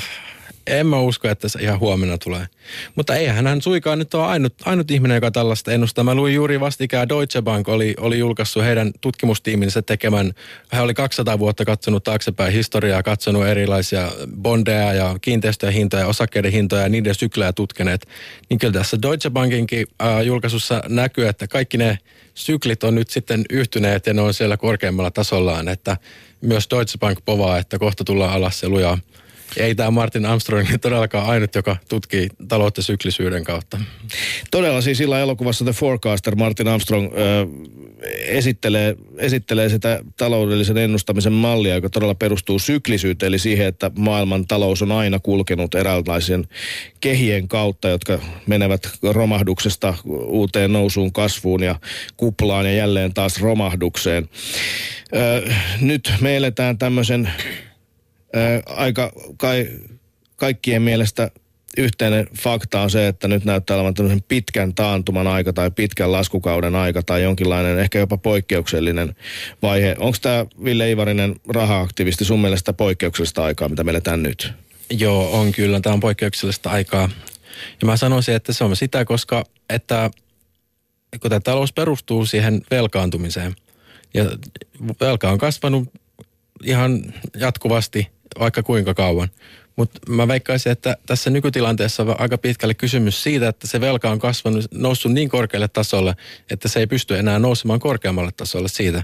en 0.66 0.86
mä 0.86 1.00
usko, 1.00 1.28
että 1.28 1.48
se 1.48 1.58
ihan 1.62 1.80
huomenna 1.80 2.18
tulee. 2.18 2.46
Mutta 2.94 3.14
eihän 3.14 3.46
hän 3.46 3.62
suikaan 3.62 3.98
nyt 3.98 4.14
ole 4.14 4.26
ainut, 4.26 4.54
ainut 4.64 4.90
ihminen, 4.90 5.14
joka 5.14 5.30
tällaista 5.30 5.72
ennustaa. 5.72 6.04
Mä 6.04 6.14
luin 6.14 6.34
juuri 6.34 6.60
vastikään 6.60 7.08
Deutsche 7.08 7.42
Bank 7.42 7.68
oli, 7.68 7.94
oli 8.00 8.18
julkaissut 8.18 8.64
heidän 8.64 8.92
tutkimustiiminsä 9.00 9.82
tekemään. 9.82 10.32
Hän 10.72 10.84
oli 10.84 10.94
200 10.94 11.38
vuotta 11.38 11.64
katsonut 11.64 12.04
taaksepäin 12.04 12.52
historiaa, 12.52 13.02
katsonut 13.02 13.46
erilaisia 13.46 14.12
bondeja 14.42 14.92
ja 14.92 15.16
kiinteistöjen 15.20 15.74
hintoja, 15.74 16.06
osakkeiden 16.06 16.52
hintoja 16.52 16.82
ja 16.82 16.88
niiden 16.88 17.14
syklejä 17.14 17.52
tutkineet. 17.52 18.06
Niin 18.50 18.58
kyllä 18.58 18.72
tässä 18.72 19.02
Deutsche 19.02 19.30
Bankinkin 19.30 19.86
äh, 20.02 20.20
julkaisussa 20.20 20.82
näkyy, 20.88 21.28
että 21.28 21.46
kaikki 21.48 21.78
ne 21.78 21.98
syklit 22.34 22.84
on 22.84 22.94
nyt 22.94 23.10
sitten 23.10 23.44
yhtyneet 23.50 24.06
ja 24.06 24.14
ne 24.14 24.20
on 24.20 24.34
siellä 24.34 24.56
korkeammalla 24.56 25.10
tasollaan, 25.10 25.68
että 25.68 25.96
myös 26.40 26.66
Deutsche 26.70 26.98
Bank 26.98 27.18
povaa, 27.24 27.58
että 27.58 27.78
kohta 27.78 28.04
tullaan 28.04 28.32
alas 28.32 28.60
se 28.60 28.68
lujaa 28.68 28.98
ei 29.56 29.74
tämä 29.74 29.90
Martin 29.90 30.26
Armstrong 30.26 30.68
todellakaan 30.80 31.26
ainut, 31.26 31.54
joka 31.54 31.76
tutkii 31.88 32.28
taloutta 32.48 32.82
syklisyyden 32.82 33.44
kautta. 33.44 33.80
Todella 34.50 34.80
siis 34.80 34.98
sillä 34.98 35.20
elokuvassa 35.20 35.64
The 35.64 35.72
Forecaster 35.72 36.34
Martin 36.34 36.68
Armstrong 36.68 37.12
ö, 37.12 37.46
esittelee, 38.26 38.96
esittelee 39.18 39.68
sitä 39.68 40.00
taloudellisen 40.16 40.76
ennustamisen 40.76 41.32
mallia, 41.32 41.74
joka 41.74 41.90
todella 41.90 42.14
perustuu 42.14 42.58
syklisyyteen, 42.58 43.28
eli 43.28 43.38
siihen, 43.38 43.66
että 43.66 43.90
maailman 43.98 44.46
talous 44.46 44.82
on 44.82 44.92
aina 44.92 45.18
kulkenut 45.18 45.74
eräänlaisen 45.74 46.44
kehien 47.00 47.48
kautta, 47.48 47.88
jotka 47.88 48.18
menevät 48.46 48.90
romahduksesta 49.02 49.94
uuteen 50.26 50.72
nousuun, 50.72 51.12
kasvuun 51.12 51.62
ja 51.62 51.80
kuplaan 52.16 52.66
ja 52.66 52.72
jälleen 52.72 53.14
taas 53.14 53.40
romahdukseen. 53.40 54.28
Ö, 55.16 55.50
nyt 55.80 56.12
me 56.20 56.36
eletään 56.36 56.78
tämmöisen 56.78 57.30
aika 58.66 59.12
kai, 59.36 59.68
kaikkien 60.36 60.82
mielestä 60.82 61.30
yhteinen 61.78 62.28
fakta 62.38 62.80
on 62.80 62.90
se, 62.90 63.08
että 63.08 63.28
nyt 63.28 63.44
näyttää 63.44 63.76
olevan 63.76 63.94
tämmöisen 63.94 64.22
pitkän 64.28 64.74
taantuman 64.74 65.26
aika 65.26 65.52
tai 65.52 65.70
pitkän 65.70 66.12
laskukauden 66.12 66.74
aika 66.74 67.02
tai 67.02 67.22
jonkinlainen 67.22 67.78
ehkä 67.78 67.98
jopa 67.98 68.16
poikkeuksellinen 68.16 69.16
vaihe. 69.62 69.96
Onko 69.98 70.18
tämä 70.22 70.46
Ville 70.64 70.90
Ivarinen 70.90 71.36
raha-aktivisti 71.48 72.24
sun 72.24 72.40
mielestä 72.40 72.72
poikkeuksellista 72.72 73.44
aikaa, 73.44 73.68
mitä 73.68 73.84
meillä 73.84 74.00
tän 74.00 74.22
nyt? 74.22 74.52
Joo, 74.90 75.40
on 75.40 75.52
kyllä. 75.52 75.80
Tämä 75.80 75.94
on 75.94 76.00
poikkeuksellista 76.00 76.70
aikaa. 76.70 77.10
Ja 77.80 77.86
mä 77.86 77.96
sanoisin, 77.96 78.34
että 78.34 78.52
se 78.52 78.64
on 78.64 78.76
sitä, 78.76 79.04
koska 79.04 79.44
että 79.70 80.10
kun 81.20 81.30
tämä 81.30 81.40
talous 81.40 81.72
perustuu 81.72 82.26
siihen 82.26 82.62
velkaantumiseen 82.70 83.54
ja 84.14 84.24
velka 85.00 85.30
on 85.30 85.38
kasvanut 85.38 85.88
ihan 86.64 87.14
jatkuvasti 87.36 88.13
vaikka 88.38 88.62
kuinka 88.62 88.94
kauan. 88.94 89.28
Mutta 89.76 90.00
mä 90.08 90.28
veikkaisin, 90.28 90.72
että 90.72 90.96
tässä 91.06 91.30
nykytilanteessa 91.30 92.02
on 92.02 92.20
aika 92.20 92.38
pitkälle 92.38 92.74
kysymys 92.74 93.22
siitä, 93.22 93.48
että 93.48 93.66
se 93.66 93.80
velka 93.80 94.10
on 94.10 94.18
kasvanut, 94.18 94.64
noussut 94.74 95.12
niin 95.12 95.28
korkealle 95.28 95.68
tasolle, 95.68 96.16
että 96.50 96.68
se 96.68 96.80
ei 96.80 96.86
pysty 96.86 97.18
enää 97.18 97.38
nousemaan 97.38 97.80
korkeammalle 97.80 98.32
tasolle 98.36 98.68
siitä. 98.68 99.02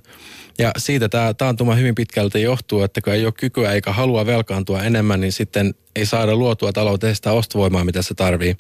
Ja 0.59 0.73
siitä 0.79 1.09
tämä 1.09 1.35
taantuma 1.35 1.75
hyvin 1.75 1.95
pitkälti 1.95 2.43
johtuu, 2.43 2.83
että 2.83 3.01
kun 3.01 3.13
ei 3.13 3.25
ole 3.25 3.33
kykyä 3.33 3.73
eikä 3.73 3.93
halua 3.93 4.27
velkaantua 4.27 4.83
enemmän, 4.83 5.21
niin 5.21 5.33
sitten 5.33 5.75
ei 5.97 6.07
saada 6.07 6.37
luotua 6.37 6.73
talouteen 6.73 7.17
sitä 7.17 7.33
ostovoimaa, 7.33 7.85
mitä 7.85 8.03
se 8.03 8.15
tarvii. 8.15 8.57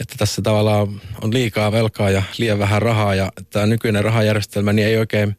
Että 0.00 0.14
tässä 0.18 0.42
tavallaan 0.42 1.00
on 1.22 1.34
liikaa 1.34 1.72
velkaa 1.72 2.10
ja 2.10 2.22
liian 2.38 2.58
vähän 2.58 2.82
rahaa 2.82 3.14
ja 3.14 3.32
tämä 3.50 3.66
nykyinen 3.66 4.04
rahajärjestelmä 4.04 4.72
niin 4.72 4.88
ei 4.88 4.96
oikein 4.96 5.36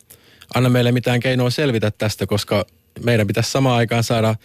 anna 0.55 0.69
meille 0.69 0.91
mitään 0.91 1.19
keinoa 1.19 1.49
selvitä 1.49 1.91
tästä, 1.91 2.27
koska 2.27 2.65
meidän 3.03 3.27
pitäisi 3.27 3.51
samaan 3.51 3.77
aikaan 3.77 4.03
saada 4.03 4.35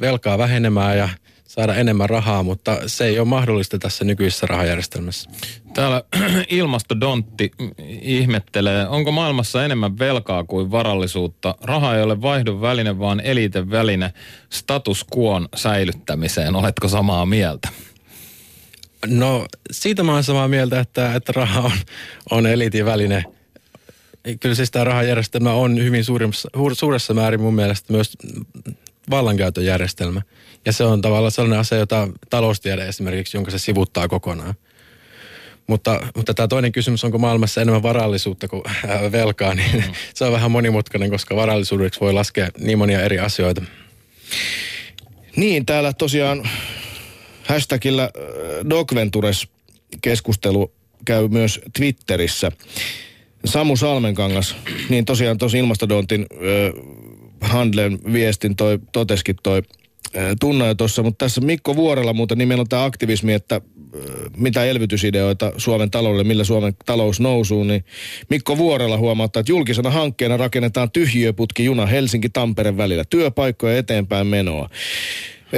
velkaa 0.00 0.38
vähenemään 0.38 0.98
ja 0.98 1.08
saada 1.44 1.74
enemmän 1.74 2.10
rahaa, 2.10 2.42
mutta 2.42 2.78
se 2.86 3.04
ei 3.04 3.18
ole 3.18 3.28
mahdollista 3.28 3.78
tässä 3.78 4.04
nykyisessä 4.04 4.46
rahajärjestelmässä. 4.46 5.30
Täällä 5.74 6.02
ilmastodontti 6.48 7.50
ihmettelee, 8.02 8.88
onko 8.88 9.12
maailmassa 9.12 9.64
enemmän 9.64 9.98
velkaa 9.98 10.44
kuin 10.44 10.70
varallisuutta. 10.70 11.54
Raha 11.62 11.96
ei 11.96 12.02
ole 12.02 12.22
vaihdon 12.22 12.60
väline, 12.60 12.98
vaan 12.98 13.20
eliten 13.20 13.70
väline 13.70 14.12
status 14.50 15.06
quoon 15.16 15.48
säilyttämiseen. 15.54 16.56
Oletko 16.56 16.88
samaa 16.88 17.26
mieltä? 17.26 17.68
No 19.06 19.46
siitä 19.70 20.02
mä 20.02 20.12
oon 20.12 20.24
samaa 20.24 20.48
mieltä, 20.48 20.80
että, 20.80 21.14
että 21.14 21.32
raha 21.32 21.60
on, 21.60 21.72
on 22.30 22.46
eliitin 22.46 22.84
väline– 22.84 23.24
kyllä 24.40 24.54
siis 24.54 24.70
tämä 24.70 24.84
rahajärjestelmä 24.84 25.52
on 25.52 25.84
hyvin 25.84 26.04
suuressa, 26.04 26.48
suuressa 26.72 27.14
määrin 27.14 27.40
mun 27.40 27.54
mielestä 27.54 27.92
myös 27.92 28.16
vallankäytön 29.10 29.64
järjestelmä. 29.64 30.22
Ja 30.64 30.72
se 30.72 30.84
on 30.84 31.00
tavallaan 31.00 31.32
sellainen 31.32 31.58
asia, 31.58 31.78
jota 31.78 32.08
taloustiede 32.30 32.88
esimerkiksi, 32.88 33.36
jonka 33.36 33.50
se 33.50 33.58
sivuttaa 33.58 34.08
kokonaan. 34.08 34.54
Mutta, 35.66 36.06
mutta 36.16 36.34
tämä 36.34 36.48
toinen 36.48 36.72
kysymys, 36.72 37.04
onko 37.04 37.18
maailmassa 37.18 37.60
enemmän 37.60 37.82
varallisuutta 37.82 38.48
kuin 38.48 38.62
velkaa, 39.12 39.54
niin 39.54 39.76
mm. 39.76 39.82
se 40.14 40.24
on 40.24 40.32
vähän 40.32 40.50
monimutkainen, 40.50 41.10
koska 41.10 41.36
varallisuudeksi 41.36 42.00
voi 42.00 42.12
laskea 42.12 42.48
niin 42.58 42.78
monia 42.78 43.02
eri 43.02 43.18
asioita. 43.18 43.62
Niin, 45.36 45.66
täällä 45.66 45.92
tosiaan 45.92 46.48
hashtagillä 47.46 48.02
äh, 48.02 48.10
Dogventures 48.70 49.48
keskustelu 50.02 50.72
käy 51.04 51.28
myös 51.28 51.60
Twitterissä. 51.76 52.52
Samu 53.44 53.76
Salmenkangas, 53.76 54.56
niin 54.88 55.04
tosiaan 55.04 55.38
tosi 55.38 55.58
Ilmastodontin 55.58 56.26
äh, 56.32 56.38
Handlen 57.40 57.98
viestin 58.12 58.56
toi, 58.56 58.78
toteskin 58.92 59.36
toi 59.42 59.62
tunna 60.40 60.66
jo 60.66 60.74
tuossa, 60.74 61.02
mutta 61.02 61.24
tässä 61.24 61.40
Mikko 61.40 61.76
Vuorella 61.76 62.12
muuten, 62.12 62.38
niin 62.38 62.48
meillä 62.48 62.62
on 62.62 62.68
tämä 62.68 62.84
aktivismi, 62.84 63.32
että 63.32 63.60
mitä 64.36 64.64
elvytysideoita 64.64 65.52
Suomen 65.56 65.90
taloudelle, 65.90 66.24
millä 66.24 66.44
Suomen 66.44 66.76
talous 66.86 67.20
nousuu, 67.20 67.64
niin 67.64 67.84
Mikko 68.30 68.58
Vuorella 68.58 68.96
huomauttaa, 68.96 69.40
että 69.40 69.52
julkisena 69.52 69.90
hankkeena 69.90 70.36
rakennetaan 70.36 70.90
tyhjiöputki 70.90 71.64
juna 71.64 71.86
Helsinki-Tampere 71.86 72.76
välillä, 72.76 73.04
työpaikkoja 73.10 73.78
eteenpäin 73.78 74.26
menoa. 74.26 74.68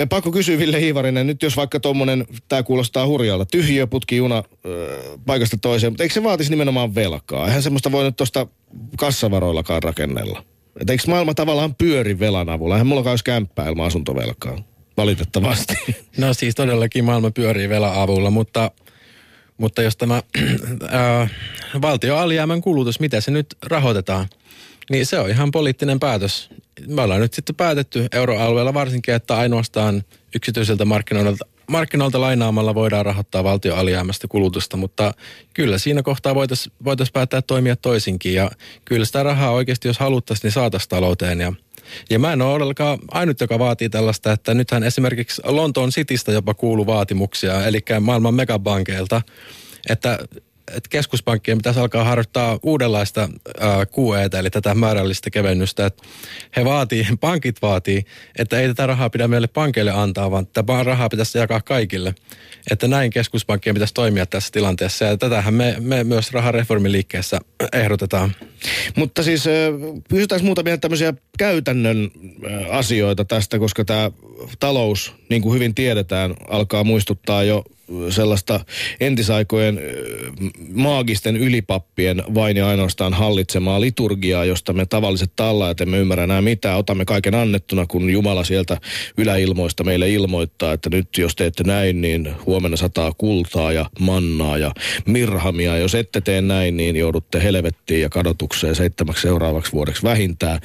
Pakko 0.08 0.32
kysyä 0.32 0.58
Ville 0.58 0.80
Hiivarinen, 0.80 1.26
nyt 1.26 1.42
jos 1.42 1.56
vaikka 1.56 1.80
tuommoinen, 1.80 2.26
tämä 2.48 2.62
kuulostaa 2.62 3.06
hurjalta, 3.06 3.46
tyhjiöputki 3.46 4.16
juna 4.16 4.42
ö, 4.66 4.98
paikasta 5.26 5.56
toiseen, 5.56 5.92
mutta 5.92 6.02
eikö 6.02 6.14
se 6.14 6.22
vaatisi 6.22 6.50
nimenomaan 6.50 6.94
velkaa? 6.94 7.46
Eihän 7.46 7.62
semmoista 7.62 7.92
voi 7.92 8.04
nyt 8.04 8.16
tuosta 8.16 8.46
kassavaroillakaan 8.96 9.82
rakennella. 9.82 10.44
Et 10.80 10.90
eikö 10.90 11.02
maailma 11.06 11.34
tavallaan 11.34 11.74
pyöri 11.74 12.18
velan 12.18 12.48
avulla? 12.48 12.74
Eihän 12.74 12.86
mulla 12.86 13.10
olisi 13.10 13.24
kämppää 13.24 13.68
ilman 13.68 13.86
asuntovelkaa. 13.86 14.62
Valitettavasti. 14.96 15.74
No 16.16 16.34
siis 16.34 16.54
todellakin 16.54 17.04
maailma 17.04 17.30
pyörii 17.30 17.68
velan 17.68 17.94
avulla, 17.94 18.30
mutta, 18.30 18.70
mutta 19.58 19.82
jos 19.82 19.96
tämä 19.96 20.22
valtio 21.82 22.16
alijäämän 22.16 22.60
kulutus, 22.60 23.00
mitä 23.00 23.20
se 23.20 23.30
nyt 23.30 23.46
rahoitetaan, 23.66 24.28
niin 24.90 25.06
se 25.06 25.18
on 25.18 25.30
ihan 25.30 25.50
poliittinen 25.50 26.00
päätös. 26.00 26.50
Me 26.86 27.02
ollaan 27.02 27.20
nyt 27.20 27.34
sitten 27.34 27.54
päätetty 27.54 28.06
euroalueella 28.12 28.74
varsinkin, 28.74 29.14
että 29.14 29.36
ainoastaan 29.36 30.02
yksityiseltä 30.34 30.84
markkinoilta, 30.84 31.46
markkinoilta 31.68 32.20
lainaamalla 32.20 32.74
voidaan 32.74 33.06
rahoittaa 33.06 33.44
valtio 33.44 33.76
alijäämästä 33.76 34.28
kulutusta, 34.28 34.76
mutta 34.76 35.14
kyllä 35.54 35.78
siinä 35.78 36.02
kohtaa 36.02 36.34
voitaisiin 36.34 36.72
voitais 36.84 37.12
päättää 37.12 37.42
toimia 37.42 37.76
toisinkin. 37.76 38.34
Ja 38.34 38.50
kyllä 38.84 39.04
sitä 39.04 39.22
rahaa 39.22 39.50
oikeasti, 39.50 39.88
jos 39.88 39.98
haluttaisiin, 39.98 40.42
niin 40.42 40.52
saataisiin 40.52 40.88
talouteen. 40.88 41.40
Ja 41.40 41.52
ja 42.10 42.18
mä 42.18 42.32
en 42.32 42.42
ole 42.42 42.54
ollenkaan 42.54 42.98
ainut, 43.10 43.40
joka 43.40 43.58
vaatii 43.58 43.88
tällaista, 43.88 44.32
että 44.32 44.54
nythän 44.54 44.84
esimerkiksi 44.84 45.42
Lontoon 45.44 45.90
Citystä 45.90 46.32
jopa 46.32 46.54
kuuluu 46.54 46.86
vaatimuksia, 46.86 47.66
eli 47.66 47.80
maailman 48.00 48.34
megabankeilta, 48.34 49.22
että 49.88 50.18
että 50.68 50.88
keskuspankkien 50.90 51.58
pitäisi 51.58 51.80
alkaa 51.80 52.04
harjoittaa 52.04 52.58
uudenlaista 52.62 53.28
QE, 53.98 54.38
eli 54.38 54.50
tätä 54.50 54.74
määrällistä 54.74 55.30
kevennystä. 55.30 55.86
Että 55.86 56.02
he 56.56 56.64
vaatii, 56.64 57.06
pankit 57.20 57.62
vaatii, 57.62 58.04
että 58.38 58.60
ei 58.60 58.68
tätä 58.68 58.86
rahaa 58.86 59.10
pidä 59.10 59.28
meille 59.28 59.46
pankeille 59.46 59.90
antaa, 59.90 60.30
vaan 60.30 60.46
tätä 60.46 60.82
rahaa 60.82 61.08
pitäisi 61.08 61.38
jakaa 61.38 61.60
kaikille. 61.60 62.14
Että 62.70 62.88
näin 62.88 63.10
keskuspankkien 63.10 63.74
pitäisi 63.74 63.94
toimia 63.94 64.26
tässä 64.26 64.52
tilanteessa. 64.52 65.04
Ja 65.04 65.16
tätähän 65.16 65.54
me, 65.54 65.76
me 65.80 66.04
myös 66.04 66.32
rahareformiliikkeessä 66.32 67.38
ehdotetaan. 67.72 68.32
Mutta 68.96 69.22
siis 69.22 69.44
pysytään 70.08 70.44
muutamia 70.44 70.78
tämmöisiä 70.78 71.14
käytännön 71.38 72.10
asioita 72.70 73.24
tästä, 73.24 73.58
koska 73.58 73.84
tämä 73.84 74.10
talous, 74.60 75.12
niin 75.28 75.42
kuin 75.42 75.54
hyvin 75.54 75.74
tiedetään, 75.74 76.34
alkaa 76.48 76.84
muistuttaa 76.84 77.42
jo 77.42 77.64
sellaista 78.10 78.60
entisaikojen 79.00 79.80
maagisten 80.72 81.36
ylipappien 81.36 82.22
vain 82.34 82.56
ja 82.56 82.68
ainoastaan 82.68 83.14
hallitsemaa 83.14 83.80
liturgiaa, 83.80 84.44
josta 84.44 84.72
me 84.72 84.86
tavalliset 84.86 85.32
tallaajat 85.36 85.80
emme 85.80 85.98
ymmärrä 85.98 86.24
enää 86.24 86.42
mitään. 86.42 86.78
Otamme 86.78 87.04
kaiken 87.04 87.34
annettuna, 87.34 87.86
kun 87.86 88.10
Jumala 88.10 88.44
sieltä 88.44 88.80
yläilmoista 89.18 89.84
meille 89.84 90.10
ilmoittaa, 90.10 90.72
että 90.72 90.90
nyt 90.90 91.08
jos 91.18 91.36
teette 91.36 91.64
näin, 91.64 92.00
niin 92.00 92.34
huomenna 92.46 92.76
sataa 92.76 93.12
kultaa 93.18 93.72
ja 93.72 93.90
mannaa 94.00 94.58
ja 94.58 94.72
mirhamia. 95.06 95.78
Jos 95.78 95.94
ette 95.94 96.20
tee 96.20 96.40
näin, 96.40 96.76
niin 96.76 96.96
joudutte 96.96 97.42
helvettiin 97.42 98.00
ja 98.00 98.08
kadotukseen 98.08 98.74
seitsemäksi 98.74 99.22
seuraavaksi 99.22 99.72
vuodeksi 99.72 100.02
vähintään 100.02 100.60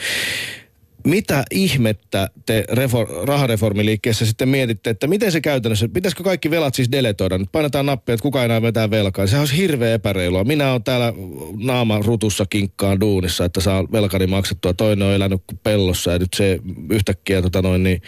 mitä 1.03 1.43
ihmettä 1.51 2.29
te 2.45 2.65
refor- 2.71 3.25
rahareformiliikkeessä 3.27 4.25
sitten 4.25 4.49
mietitte, 4.49 4.89
että 4.89 5.07
miten 5.07 5.31
se 5.31 5.41
käytännössä, 5.41 5.89
pitäisikö 5.89 6.23
kaikki 6.23 6.51
velat 6.51 6.75
siis 6.75 6.91
deletoida? 6.91 7.37
Nyt 7.37 7.51
painetaan 7.51 7.85
nappia, 7.85 8.13
että 8.13 8.23
kuka 8.23 8.43
enää 8.43 8.61
vetää 8.61 8.89
velkaa. 8.89 9.27
Sehän 9.27 9.41
olisi 9.41 9.57
hirveä 9.57 9.93
epäreilua. 9.93 10.43
Minä 10.43 10.71
olen 10.71 10.83
täällä 10.83 11.13
naama 11.57 11.99
rutussa 12.05 12.45
kinkkaan 12.45 12.99
duunissa, 12.99 13.45
että 13.45 13.61
saa 13.61 13.83
velkani 13.91 14.27
maksettua. 14.27 14.73
Toinen 14.73 15.07
on 15.07 15.13
elänyt 15.13 15.41
pellossa 15.63 16.11
ja 16.11 16.19
nyt 16.19 16.33
se 16.35 16.59
yhtäkkiä 16.89 17.41
tota 17.41 17.61
noin 17.61 17.83
niin 17.83 18.01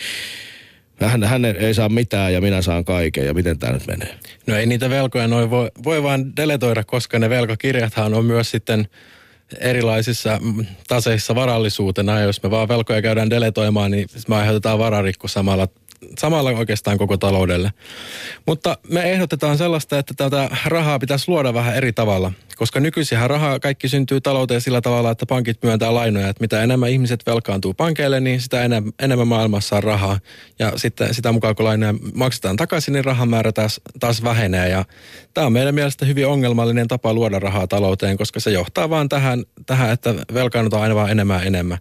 hän, 0.99 1.23
hän 1.23 1.45
ei 1.45 1.73
saa 1.73 1.89
mitään 1.89 2.33
ja 2.33 2.41
minä 2.41 2.61
saan 2.61 2.85
kaiken 2.85 3.25
ja 3.25 3.33
miten 3.33 3.59
tämä 3.59 3.73
nyt 3.73 3.87
menee? 3.87 4.15
No 4.47 4.55
ei 4.55 4.65
niitä 4.65 4.89
velkoja 4.89 5.27
noin 5.27 5.49
voi, 5.49 5.71
voi 5.83 6.03
vaan 6.03 6.35
deletoida, 6.35 6.83
koska 6.83 7.19
ne 7.19 7.29
velkakirjathan 7.29 8.13
on 8.13 8.25
myös 8.25 8.51
sitten 8.51 8.87
erilaisissa 9.59 10.39
taseissa 10.87 11.35
varallisuutena. 11.35 12.19
Ja 12.19 12.25
jos 12.25 12.43
me 12.43 12.51
vaan 12.51 12.67
velkoja 12.67 13.01
käydään 13.01 13.29
deletoimaan, 13.29 13.91
niin 13.91 14.07
me 14.27 14.35
aiheutetaan 14.35 14.79
vararikko 14.79 15.27
samalla 15.27 15.67
samalla 16.19 16.49
oikeastaan 16.49 16.97
koko 16.97 17.17
taloudelle. 17.17 17.71
Mutta 18.47 18.77
me 18.89 19.11
ehdotetaan 19.11 19.57
sellaista, 19.57 19.99
että 19.99 20.13
tätä 20.17 20.49
rahaa 20.65 20.99
pitäisi 20.99 21.29
luoda 21.31 21.53
vähän 21.53 21.75
eri 21.75 21.93
tavalla, 21.93 22.31
koska 22.55 22.79
nykyisinhän 22.79 23.29
rahaa 23.29 23.59
kaikki 23.59 23.89
syntyy 23.89 24.21
talouteen 24.21 24.61
sillä 24.61 24.81
tavalla, 24.81 25.11
että 25.11 25.25
pankit 25.25 25.63
myöntää 25.63 25.93
lainoja, 25.93 26.29
että 26.29 26.43
mitä 26.43 26.63
enemmän 26.63 26.89
ihmiset 26.89 27.23
velkaantuu 27.27 27.73
pankeille, 27.73 28.19
niin 28.19 28.41
sitä 28.41 28.63
enemmän, 28.99 29.27
maailmassa 29.27 29.75
on 29.75 29.83
rahaa. 29.83 30.19
Ja 30.59 30.73
sitten 30.75 31.13
sitä 31.13 31.31
mukaan, 31.31 31.55
kun 31.55 31.65
lainoja 31.65 31.93
maksetaan 32.13 32.55
takaisin, 32.55 32.93
niin 32.93 33.05
rahan 33.05 33.29
määrä 33.29 33.51
taas, 33.51 33.81
taas 33.99 34.23
vähenee. 34.23 34.69
Ja 34.69 34.85
tämä 35.33 35.47
on 35.47 35.53
meidän 35.53 35.75
mielestä 35.75 36.05
hyvin 36.05 36.27
ongelmallinen 36.27 36.87
tapa 36.87 37.13
luoda 37.13 37.39
rahaa 37.39 37.67
talouteen, 37.67 38.17
koska 38.17 38.39
se 38.39 38.51
johtaa 38.51 38.89
vaan 38.89 39.09
tähän, 39.09 39.43
tähän 39.65 39.91
että 39.91 40.15
velkaannutaan 40.33 40.83
aina 40.83 40.95
vaan 40.95 41.11
enemmän 41.11 41.47
enemmän. 41.47 41.77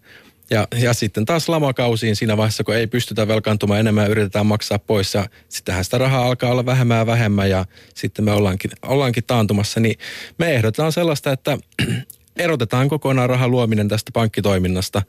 Ja, 0.49 0.67
ja 0.81 0.93
sitten 0.93 1.25
taas 1.25 1.49
lamakausiin 1.49 2.15
siinä 2.15 2.37
vaiheessa, 2.37 2.63
kun 2.63 2.75
ei 2.75 2.87
pystytä 2.87 3.27
velkaantumaan 3.27 3.79
enemmän 3.79 4.11
yritetään 4.11 4.45
maksaa 4.45 4.79
pois. 4.79 5.13
Ja 5.13 5.25
sittenhän 5.49 5.83
sitä 5.83 5.97
rahaa 5.97 6.25
alkaa 6.25 6.51
olla 6.51 6.65
vähemmän 6.65 6.97
ja 6.97 7.05
vähemmän 7.05 7.49
ja 7.49 7.65
sitten 7.95 8.25
me 8.25 8.31
ollaankin, 8.31 8.71
ollaankin 8.81 9.23
taantumassa. 9.27 9.79
Niin 9.79 9.99
me 10.37 10.55
ehdotetaan 10.55 10.91
sellaista, 10.91 11.31
että 11.31 11.57
erotetaan 12.35 12.89
kokonaan 12.89 13.29
rahan 13.29 13.51
luominen 13.51 13.87
tästä 13.87 14.11
pankkitoiminnasta. 14.13 15.01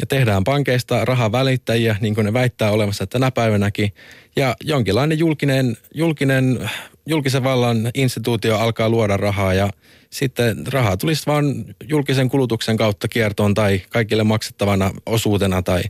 Ja 0.00 0.06
tehdään 0.06 0.44
pankeista 0.44 1.04
rahan 1.04 1.32
välittäjiä, 1.32 1.96
niin 2.00 2.14
kuin 2.14 2.24
ne 2.24 2.32
väittää 2.32 2.70
olemassa 2.70 3.06
tänä 3.06 3.30
päivänäkin. 3.30 3.92
Ja 4.36 4.56
jonkinlainen 4.64 5.18
julkinen, 5.18 5.76
julkinen, 5.94 6.70
julkisen 7.06 7.44
vallan 7.44 7.90
instituutio 7.94 8.58
alkaa 8.58 8.88
luoda 8.88 9.16
rahaa 9.16 9.54
ja 9.54 9.70
sitten 10.16 10.66
rahaa 10.66 10.96
tulisi 10.96 11.26
vain 11.26 11.76
julkisen 11.88 12.28
kulutuksen 12.28 12.76
kautta 12.76 13.08
kiertoon 13.08 13.54
tai 13.54 13.82
kaikille 13.90 14.24
maksettavana 14.24 14.90
osuutena 15.06 15.62
tai 15.62 15.82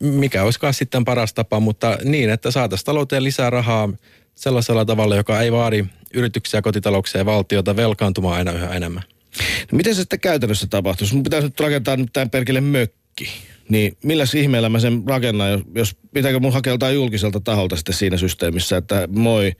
mikä 0.00 0.42
olisikaan 0.42 0.74
sitten 0.74 1.04
paras 1.04 1.34
tapa, 1.34 1.60
mutta 1.60 1.98
niin, 2.04 2.30
että 2.30 2.50
saataisiin 2.50 2.86
talouteen 2.86 3.24
lisää 3.24 3.50
rahaa 3.50 3.88
sellaisella 4.34 4.84
tavalla, 4.84 5.16
joka 5.16 5.40
ei 5.40 5.52
vaadi 5.52 5.84
yrityksiä, 6.14 6.62
kotitalouksia 6.62 7.20
ja 7.20 7.26
valtiota 7.26 7.76
velkaantumaan 7.76 8.36
aina 8.36 8.52
yhä 8.52 8.68
enemmän. 8.68 9.02
No 9.72 9.76
miten 9.76 9.94
se 9.94 10.00
sitten 10.00 10.20
käytännössä 10.20 10.66
tapahtuisi? 10.66 11.14
Mun 11.14 11.22
pitäisi 11.22 11.46
nyt 11.46 11.60
rakentaa 11.60 11.96
nyt 11.96 12.12
tämän 12.12 12.30
perkele 12.30 12.60
mökki. 12.60 13.30
Niin 13.72 13.96
millä 14.04 14.24
ihmeellä 14.36 14.68
mä 14.68 14.78
sen 14.78 15.02
rakennan, 15.06 15.50
jos, 15.50 15.60
jos 15.74 15.96
pitääkö 16.14 16.40
mun 16.40 16.52
hakea 16.52 16.90
julkiselta 16.94 17.40
taholta 17.40 17.76
sitten 17.76 17.94
siinä 17.94 18.16
systeemissä, 18.16 18.76
että 18.76 19.08
moi, 19.10 19.52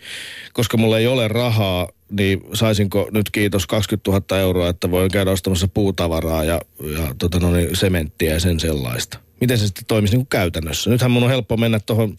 koska 0.53 0.77
mulla 0.77 0.99
ei 0.99 1.07
ole 1.07 1.29
rahaa, 1.29 1.89
niin 2.11 2.41
saisinko 2.55 3.09
nyt 3.13 3.31
kiitos 3.31 3.67
20 3.67 4.11
000 4.11 4.39
euroa, 4.39 4.69
että 4.69 4.91
voin 4.91 5.11
käydä 5.11 5.31
ostamassa 5.31 5.69
puutavaraa 5.69 6.45
ja, 6.45 6.61
ja 6.97 7.15
tota 7.19 7.39
no 7.41 7.53
niin, 7.53 7.77
sementtiä 7.77 8.33
ja 8.33 8.41
sen 8.41 8.61
sellaista. 8.61 9.19
Miten 9.41 9.59
se 9.59 9.67
sitten 9.67 9.85
toimisi 9.89 10.13
niin 10.15 10.21
kuin 10.21 10.41
käytännössä? 10.41 10.91
Nythän 10.91 11.11
mun 11.11 11.23
on 11.23 11.31
helppo 11.31 11.57
mennä 11.57 11.81
tuohon 11.81 12.19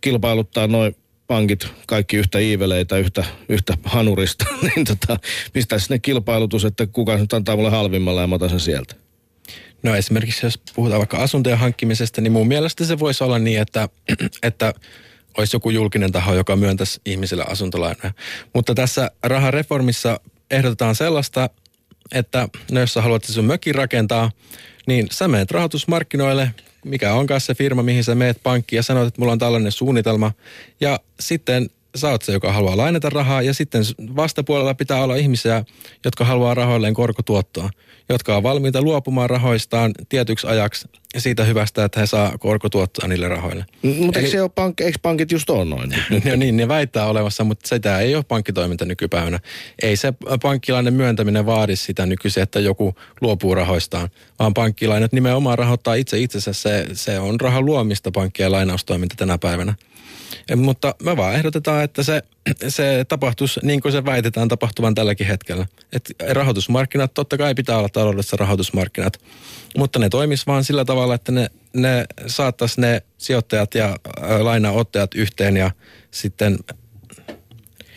kilpailuttaa 0.00 0.66
noin 0.66 0.96
pankit, 1.26 1.66
kaikki 1.86 2.16
yhtä 2.16 2.38
iiveleitä, 2.38 2.96
yhtä, 2.96 3.24
yhtä 3.48 3.74
hanurista, 3.84 4.44
niin 4.76 4.86
tota, 4.86 5.16
pistää 5.52 5.78
sinne 5.78 5.98
kilpailutus, 5.98 6.64
että 6.64 6.86
kuka 6.86 7.16
nyt 7.16 7.32
antaa 7.32 7.56
mulle 7.56 7.70
halvimmalla 7.70 8.20
ja 8.20 8.26
mä 8.26 8.34
otan 8.34 8.50
sen 8.50 8.60
sieltä. 8.60 9.03
No 9.84 9.96
esimerkiksi 9.96 10.46
jos 10.46 10.60
puhutaan 10.74 10.98
vaikka 10.98 11.16
asuntojen 11.16 11.58
hankkimisesta, 11.58 12.20
niin 12.20 12.32
mun 12.32 12.48
mielestä 12.48 12.84
se 12.84 12.98
voisi 12.98 13.24
olla 13.24 13.38
niin, 13.38 13.60
että, 13.60 13.88
että 14.42 14.74
olisi 15.38 15.56
joku 15.56 15.70
julkinen 15.70 16.12
taho, 16.12 16.34
joka 16.34 16.56
myöntäisi 16.56 17.00
ihmisille 17.06 17.44
asuntolainoja. 17.48 18.12
Mutta 18.54 18.74
tässä 18.74 19.10
rahareformissa 19.22 20.20
ehdotetaan 20.50 20.94
sellaista, 20.94 21.50
että 22.12 22.48
no 22.72 22.80
jos 22.80 22.94
sä 22.94 23.02
haluat 23.02 23.24
sun 23.24 23.44
mökin 23.44 23.74
rakentaa, 23.74 24.30
niin 24.86 25.08
sä 25.10 25.28
menet 25.28 25.50
rahoitusmarkkinoille, 25.50 26.54
mikä 26.84 27.14
onkaan 27.14 27.40
se 27.40 27.54
firma, 27.54 27.82
mihin 27.82 28.04
sä 28.04 28.14
meet 28.14 28.42
pankkiin 28.42 28.78
ja 28.78 28.82
sanot, 28.82 29.08
että 29.08 29.20
mulla 29.20 29.32
on 29.32 29.38
tällainen 29.38 29.72
suunnitelma. 29.72 30.32
Ja 30.80 31.00
sitten 31.20 31.70
sä 31.96 32.08
oot 32.08 32.22
se, 32.22 32.32
joka 32.32 32.52
haluaa 32.52 32.76
lainata 32.76 33.10
rahaa 33.10 33.42
ja 33.42 33.54
sitten 33.54 33.82
vastapuolella 34.16 34.74
pitää 34.74 35.02
olla 35.02 35.16
ihmisiä, 35.16 35.64
jotka 36.04 36.24
haluaa 36.24 36.54
rahoilleen 36.54 36.94
korkotuottoa, 36.94 37.70
jotka 38.08 38.36
on 38.36 38.42
valmiita 38.42 38.82
luopumaan 38.82 39.30
rahoistaan 39.30 39.92
tietyksi 40.08 40.46
ajaksi 40.46 40.88
siitä 41.18 41.44
hyvästä, 41.44 41.84
että 41.84 42.00
he 42.00 42.06
saa 42.06 42.38
korkotuottoa 42.38 43.08
niille 43.08 43.28
rahoille. 43.28 43.66
Mutta 43.82 44.18
eikö, 44.18 44.30
se 44.30 44.42
ole 44.42 44.50
pank, 44.54 44.80
eikö 44.80 44.98
pankit 45.02 45.32
just 45.32 45.50
on 45.50 45.70
noin? 45.70 45.90
no 46.24 46.36
niin, 46.36 46.56
ne 46.56 46.68
väittää 46.68 47.06
olevassa, 47.06 47.44
mutta 47.44 47.68
sitä 47.68 47.98
ei 47.98 48.14
ole 48.14 48.24
pankkitoiminta 48.28 48.84
nykypäivänä. 48.84 49.40
Ei 49.82 49.96
se 49.96 50.14
pankkilainen 50.42 50.94
myöntäminen 50.94 51.46
vaadi 51.46 51.76
sitä 51.76 52.06
nykyisin, 52.06 52.42
että 52.42 52.60
joku 52.60 52.94
luopuu 53.20 53.54
rahoistaan, 53.54 54.08
vaan 54.38 54.54
pankkilainet 54.54 55.12
nimenomaan 55.12 55.58
rahoittaa 55.58 55.94
itse 55.94 56.18
itsensä. 56.18 56.52
Se, 56.52 56.86
se 56.92 57.18
on 57.18 57.40
rahan 57.40 57.64
luomista 57.64 58.10
pankkien 58.10 58.52
lainaustoiminta 58.52 59.14
tänä 59.18 59.38
päivänä. 59.38 59.74
Mutta 60.56 60.94
me 61.02 61.16
vaan 61.16 61.34
ehdotetaan, 61.34 61.84
että 61.84 62.02
se, 62.02 62.22
se 62.68 63.04
tapahtuisi 63.08 63.60
niin 63.62 63.80
kuin 63.80 63.92
se 63.92 64.04
väitetään 64.04 64.48
tapahtuvan 64.48 64.94
tälläkin 64.94 65.26
hetkellä. 65.26 65.66
Et 65.92 66.10
rahoitusmarkkinat, 66.30 67.14
totta 67.14 67.38
kai 67.38 67.54
pitää 67.54 67.78
olla 67.78 67.88
taloudessa 67.88 68.36
rahoitusmarkkinat, 68.36 69.20
mutta 69.78 69.98
ne 69.98 70.08
toimis 70.08 70.46
vaan 70.46 70.64
sillä 70.64 70.84
tavalla, 70.84 71.14
että 71.14 71.32
ne, 71.32 71.50
ne 71.72 72.04
saattaisi 72.26 72.80
ne 72.80 73.02
sijoittajat 73.18 73.74
ja 73.74 73.96
lainaottajat 74.38 75.14
yhteen 75.14 75.56
ja 75.56 75.70
sitten... 76.10 76.58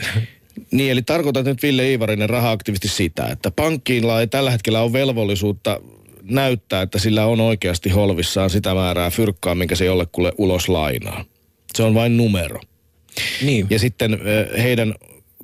Niin, 0.71 0.91
eli 0.91 1.01
tarkoitat 1.01 1.45
nyt 1.45 1.63
Ville 1.63 1.89
Iivarinen 1.89 2.29
raha-aktiivisesti 2.29 2.87
sitä, 2.87 3.27
että 3.27 3.51
pankkiilla 3.51 4.19
ei 4.19 4.27
tällä 4.27 4.51
hetkellä 4.51 4.81
ole 4.81 4.93
velvollisuutta 4.93 5.79
näyttää, 6.23 6.81
että 6.81 6.99
sillä 6.99 7.25
on 7.25 7.41
oikeasti 7.41 7.89
holvissaan 7.89 8.49
sitä 8.49 8.73
määrää 8.73 9.09
fyrkkaa, 9.09 9.55
minkä 9.55 9.75
se 9.75 9.85
jollekulle 9.85 10.31
ulos 10.37 10.69
lainaa. 10.69 11.25
Se 11.75 11.83
on 11.83 11.93
vain 11.93 12.17
numero. 12.17 12.59
Niin. 13.41 13.67
Ja 13.69 13.79
sitten 13.79 14.19
heidän 14.57 14.95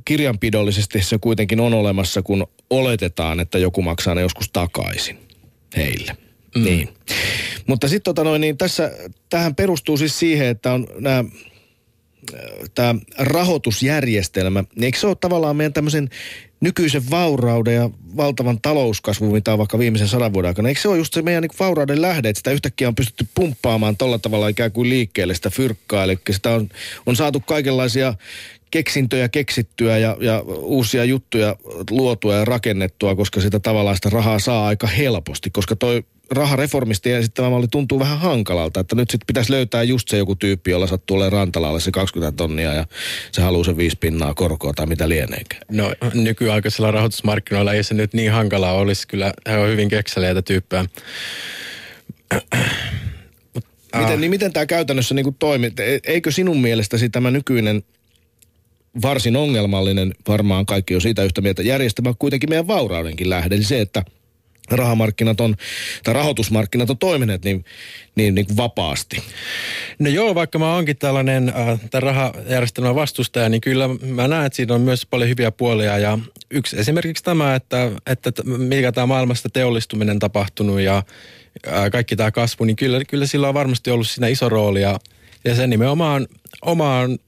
kirjanpidollisesti 0.05 1.01
se 1.01 1.17
kuitenkin 1.17 1.59
on 1.59 1.73
olemassa, 1.73 2.21
kun 2.21 2.47
oletetaan, 2.69 3.39
että 3.39 3.57
joku 3.57 3.81
maksaa 3.81 4.15
ne 4.15 4.21
joskus 4.21 4.49
takaisin 4.53 5.17
heille. 5.77 6.17
Mm. 6.55 6.63
Niin. 6.63 6.89
Mutta 7.67 7.87
sitten 7.87 8.03
tota 8.03 8.23
noin, 8.23 8.41
niin 8.41 8.57
tässä, 8.57 8.91
tähän 9.29 9.55
perustuu 9.55 9.97
siis 9.97 10.19
siihen, 10.19 10.47
että 10.47 10.73
on 10.73 10.87
nämä 10.99 11.23
tämä 12.75 12.95
rahoitusjärjestelmä, 13.17 14.63
niin 14.75 14.83
eikö 14.83 14.99
se 14.99 15.07
ole 15.07 15.15
tavallaan 15.15 15.55
meidän 15.55 15.73
tämmöisen 15.73 16.09
nykyisen 16.63 17.09
vaurauden 17.09 17.75
ja 17.75 17.89
valtavan 18.17 18.61
talouskasvun, 18.61 19.31
mitä 19.31 19.53
on 19.53 19.57
vaikka 19.57 19.79
viimeisen 19.79 20.07
sadan 20.07 20.33
vuoden 20.33 20.47
aikana. 20.47 20.69
Eikö 20.69 20.81
se 20.81 20.87
ole 20.87 20.97
just 20.97 21.13
se 21.13 21.21
meidän 21.21 21.41
niin 21.41 21.51
vaurauden 21.59 22.01
lähde, 22.01 22.29
että 22.29 22.39
sitä 22.39 22.51
yhtäkkiä 22.51 22.87
on 22.87 22.95
pystytty 22.95 23.27
pumppaamaan 23.35 23.97
tolla 23.97 24.19
tavalla 24.19 24.47
ikään 24.47 24.71
kuin 24.71 24.89
liikkeelle 24.89 25.35
sitä 25.35 25.49
fyrkkaa. 25.49 26.03
Eli 26.03 26.17
sitä 26.31 26.49
on, 26.49 26.69
on 27.05 27.15
saatu 27.15 27.39
kaikenlaisia 27.39 28.13
keksintöjä 28.73 29.29
keksittyä 29.29 29.97
ja, 29.97 30.17
ja 30.19 30.39
uusia 30.57 31.05
juttuja 31.05 31.55
luotua 31.89 32.35
ja 32.35 32.45
rakennettua, 32.45 33.15
koska 33.15 33.41
sitä 33.41 33.59
tavallaan 33.59 33.95
sitä 33.95 34.09
rahaa 34.09 34.39
saa 34.39 34.67
aika 34.67 34.87
helposti, 34.87 35.49
koska 35.49 35.75
toi 35.75 36.03
rahareformisti 36.31 37.11
esittämä 37.11 37.49
malli 37.49 37.67
tuntuu 37.67 37.99
vähän 37.99 38.19
hankalalta, 38.19 38.79
että 38.79 38.95
nyt 38.95 39.09
sitten 39.09 39.27
pitäisi 39.27 39.51
löytää 39.51 39.83
just 39.83 40.07
se 40.07 40.17
joku 40.17 40.35
tyyppi, 40.35 40.71
jolla 40.71 40.87
sattuu 40.87 41.17
olemaan 41.17 41.33
rantalalle 41.33 41.79
se 41.79 41.91
20 41.91 42.37
tonnia 42.37 42.73
ja 42.73 42.85
se 43.31 43.41
haluaa 43.41 43.63
se 43.63 43.77
viisi 43.77 43.97
pinnaa 43.99 44.33
korkoa 44.33 44.73
tai 44.73 44.85
mitä 44.85 45.09
lieneekään. 45.09 45.61
No 45.71 45.93
nykyaikaisella 46.13 46.91
rahoitusmarkkinoilla 46.91 47.73
ei 47.73 47.83
se 47.83 47.93
nyt 47.93 48.13
niin 48.13 48.31
hankalaa 48.31 48.73
olisi, 48.73 49.07
kyllä 49.07 49.33
he 49.49 49.57
on 49.57 49.69
hyvin 49.69 49.89
kekseleitä 49.89 50.41
tyyppejä. 50.41 50.85
Miten, 53.97 54.21
niin 54.21 54.31
miten 54.31 54.53
tämä 54.53 54.65
käytännössä 54.65 55.15
niin 55.15 55.35
toimii? 55.39 55.71
Eikö 56.03 56.31
sinun 56.31 56.61
mielestäsi 56.61 57.09
tämä 57.09 57.31
nykyinen 57.31 57.83
varsin 59.01 59.35
ongelmallinen, 59.35 60.13
varmaan 60.27 60.65
kaikki 60.65 60.95
on 60.95 61.01
siitä 61.01 61.23
yhtä 61.23 61.41
mieltä, 61.41 61.61
järjestelmä 61.61 62.13
kuitenkin 62.19 62.49
meidän 62.49 62.67
vauraudenkin 62.67 63.29
lähde. 63.29 63.55
Eli 63.55 63.63
se, 63.63 63.81
että 63.81 64.03
rahamarkkinat 64.71 65.41
on, 65.41 65.55
tai 66.03 66.13
rahoitusmarkkinat 66.13 66.89
on 66.89 66.97
toimineet 66.97 67.45
niin, 67.45 67.65
niin, 68.15 68.35
niin 68.35 68.45
vapaasti. 68.57 69.23
No 69.99 70.09
joo, 70.09 70.35
vaikka 70.35 70.59
mä 70.59 70.75
oonkin 70.75 70.97
tällainen 70.97 71.49
äh, 71.49 71.79
rahajärjestelmän 71.93 72.95
vastustaja, 72.95 73.49
niin 73.49 73.61
kyllä 73.61 73.87
mä 73.87 74.27
näen, 74.27 74.45
että 74.45 74.55
siinä 74.57 74.75
on 74.75 74.81
myös 74.81 75.05
paljon 75.05 75.29
hyviä 75.29 75.51
puolia. 75.51 75.97
Ja 75.97 76.19
yksi 76.51 76.79
esimerkiksi 76.79 77.23
tämä, 77.23 77.55
että, 77.55 77.91
että 78.05 78.31
mikä 78.45 78.91
tämä 78.91 79.07
maailmasta 79.07 79.49
teollistuminen 79.49 80.19
tapahtunut 80.19 80.81
ja 80.81 80.97
äh, 80.97 81.91
kaikki 81.91 82.15
tämä 82.15 82.31
kasvu, 82.31 82.65
niin 82.65 82.75
kyllä, 82.75 83.05
kyllä 83.05 83.25
sillä 83.25 83.47
on 83.47 83.53
varmasti 83.53 83.91
ollut 83.91 84.07
siinä 84.09 84.27
iso 84.27 84.49
rooli. 84.49 84.81
Ja, 84.81 84.99
ja 85.45 85.55
se 85.55 85.67
nimenomaan 85.67 86.27
omaan 86.61 87.19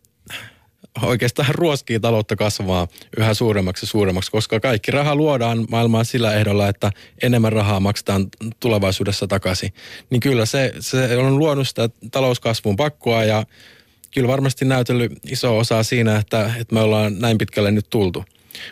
oikeastaan 1.01 1.55
ruoskii 1.55 1.99
taloutta 1.99 2.36
kasvaa 2.36 2.88
yhä 3.17 3.34
suuremmaksi 3.34 3.86
ja 3.86 3.88
suuremmaksi, 3.88 4.31
koska 4.31 4.60
kaikki 4.60 4.91
raha 4.91 5.15
luodaan 5.15 5.65
maailmaan 5.71 6.05
sillä 6.05 6.34
ehdolla, 6.34 6.69
että 6.69 6.91
enemmän 7.23 7.53
rahaa 7.53 7.79
maksetaan 7.79 8.27
tulevaisuudessa 8.60 9.27
takaisin. 9.27 9.73
Niin 10.10 10.19
kyllä 10.19 10.45
se, 10.45 10.73
se 10.79 11.17
on 11.17 11.39
luonut 11.39 11.67
sitä 11.67 11.89
talouskasvun 12.12 12.75
pakkoa 12.75 13.23
ja 13.23 13.45
kyllä 14.13 14.27
varmasti 14.27 14.65
näytellyt 14.65 15.12
iso 15.29 15.58
osa 15.58 15.84
siinä, 15.84 16.17
että, 16.17 16.51
että 16.60 16.73
me 16.75 16.81
ollaan 16.81 17.19
näin 17.19 17.38
pitkälle 17.38 17.71
nyt 17.71 17.89
tultu. 17.89 18.25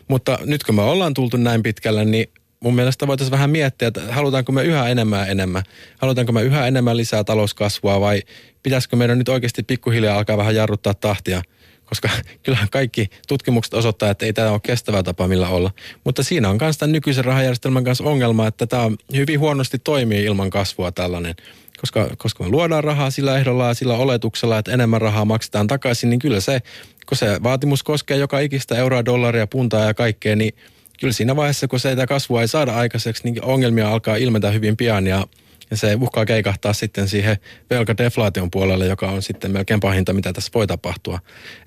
Mutta 0.08 0.40
nyt 0.46 0.64
kun 0.64 0.76
me 0.76 0.82
ollaan 0.82 1.14
tultu 1.14 1.38
näin 1.38 1.64
pitkälle, 1.64 2.06
niin 2.06 2.30
mun 2.60 2.76
mielestä 2.76 3.08
voitaisiin 3.08 3.32
vähän 3.32 3.50
miettiä, 3.50 3.88
että 3.88 4.02
halutaanko 4.10 4.52
me 4.52 4.64
yhä 4.64 4.90
enemmän 4.90 5.20
ja 5.20 5.26
enemmän. 5.26 5.64
Halutaanko 5.98 6.32
me 6.32 6.42
yhä 6.42 6.68
enemmän 6.68 6.98
lisää 6.98 7.24
talouskasvua 7.24 8.00
vai 8.00 8.22
pitäisikö 8.64 8.96
meidän 8.96 9.18
nyt 9.18 9.30
oikeasti 9.30 9.64
pikkuhiljaa 9.64 10.18
alkaa 10.18 10.38
vähän 10.38 10.56
jarruttaa 10.56 10.94
tahtia– 10.94 11.42
koska 11.86 12.10
kyllähän 12.44 12.70
kaikki 12.72 13.10
tutkimukset 13.28 13.74
osoittaa, 13.74 14.10
että 14.10 14.26
ei 14.26 14.34
tämä 14.34 14.52
ole 14.52 14.60
kestävä 14.64 15.04
tapa 15.04 15.28
millä 15.28 15.48
olla. 15.48 15.72
Mutta 16.04 16.24
siinä 16.24 16.50
on 16.50 16.58
myös 16.62 16.78
tämän 16.78 16.92
nykyisen 16.92 17.26
rahajärjestelmän 17.26 17.84
kanssa 17.84 18.04
ongelma, 18.04 18.48
että 18.48 18.68
tämä 18.68 18.92
hyvin 19.16 19.40
huonosti 19.40 19.80
toimii 19.80 20.24
ilman 20.24 20.50
kasvua 20.50 20.92
tällainen. 20.92 21.36
Koska, 21.82 22.10
koska 22.18 22.44
me 22.44 22.50
luodaan 22.50 22.84
rahaa 22.84 23.10
sillä 23.10 23.38
ehdolla 23.38 23.68
ja 23.68 23.74
sillä 23.74 23.94
oletuksella, 23.94 24.58
että 24.58 24.72
enemmän 24.72 25.02
rahaa 25.02 25.26
maksetaan 25.26 25.68
takaisin, 25.68 26.10
niin 26.10 26.20
kyllä 26.20 26.40
se, 26.40 26.62
kun 27.08 27.18
se 27.18 27.44
vaatimus 27.44 27.84
koskee 27.84 28.18
joka 28.18 28.40
ikistä 28.40 28.76
euroa, 28.76 29.06
dollaria, 29.06 29.48
puntaa 29.48 29.86
ja 29.86 29.94
kaikkea, 29.94 30.36
niin 30.36 30.54
kyllä 31.00 31.14
siinä 31.14 31.36
vaiheessa, 31.36 31.68
kun 31.68 31.80
se 31.80 31.96
kasvua 32.08 32.42
ei 32.42 32.48
saada 32.48 32.74
aikaiseksi, 32.74 33.24
niin 33.24 33.44
ongelmia 33.44 33.90
alkaa 33.90 34.16
ilmetä 34.16 34.52
hyvin 34.52 34.78
pian 34.78 35.08
ja 35.08 35.28
ja 35.74 35.78
se 35.78 35.98
uhkaa 36.02 36.26
keikahtaa 36.26 36.74
sitten 36.74 37.08
siihen 37.08 37.38
velkadeflaation 37.70 38.52
puolelle, 38.52 38.86
joka 38.86 39.08
on 39.08 39.22
sitten 39.22 39.52
melkein 39.52 39.80
pahinta, 39.80 40.14
mitä 40.14 40.34
tässä 40.34 40.52
voi 40.54 40.68
tapahtua. 40.68 41.20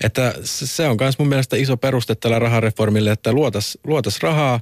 Että 0.04 0.34
se 0.42 0.88
on 0.88 0.96
myös 1.00 1.18
mun 1.18 1.28
mielestä 1.28 1.56
iso 1.56 1.76
peruste 1.76 2.14
tällä 2.14 2.38
rahareformille, 2.38 3.10
että 3.10 3.32
luotas, 3.32 3.78
luotas 3.84 4.22
rahaa 4.22 4.60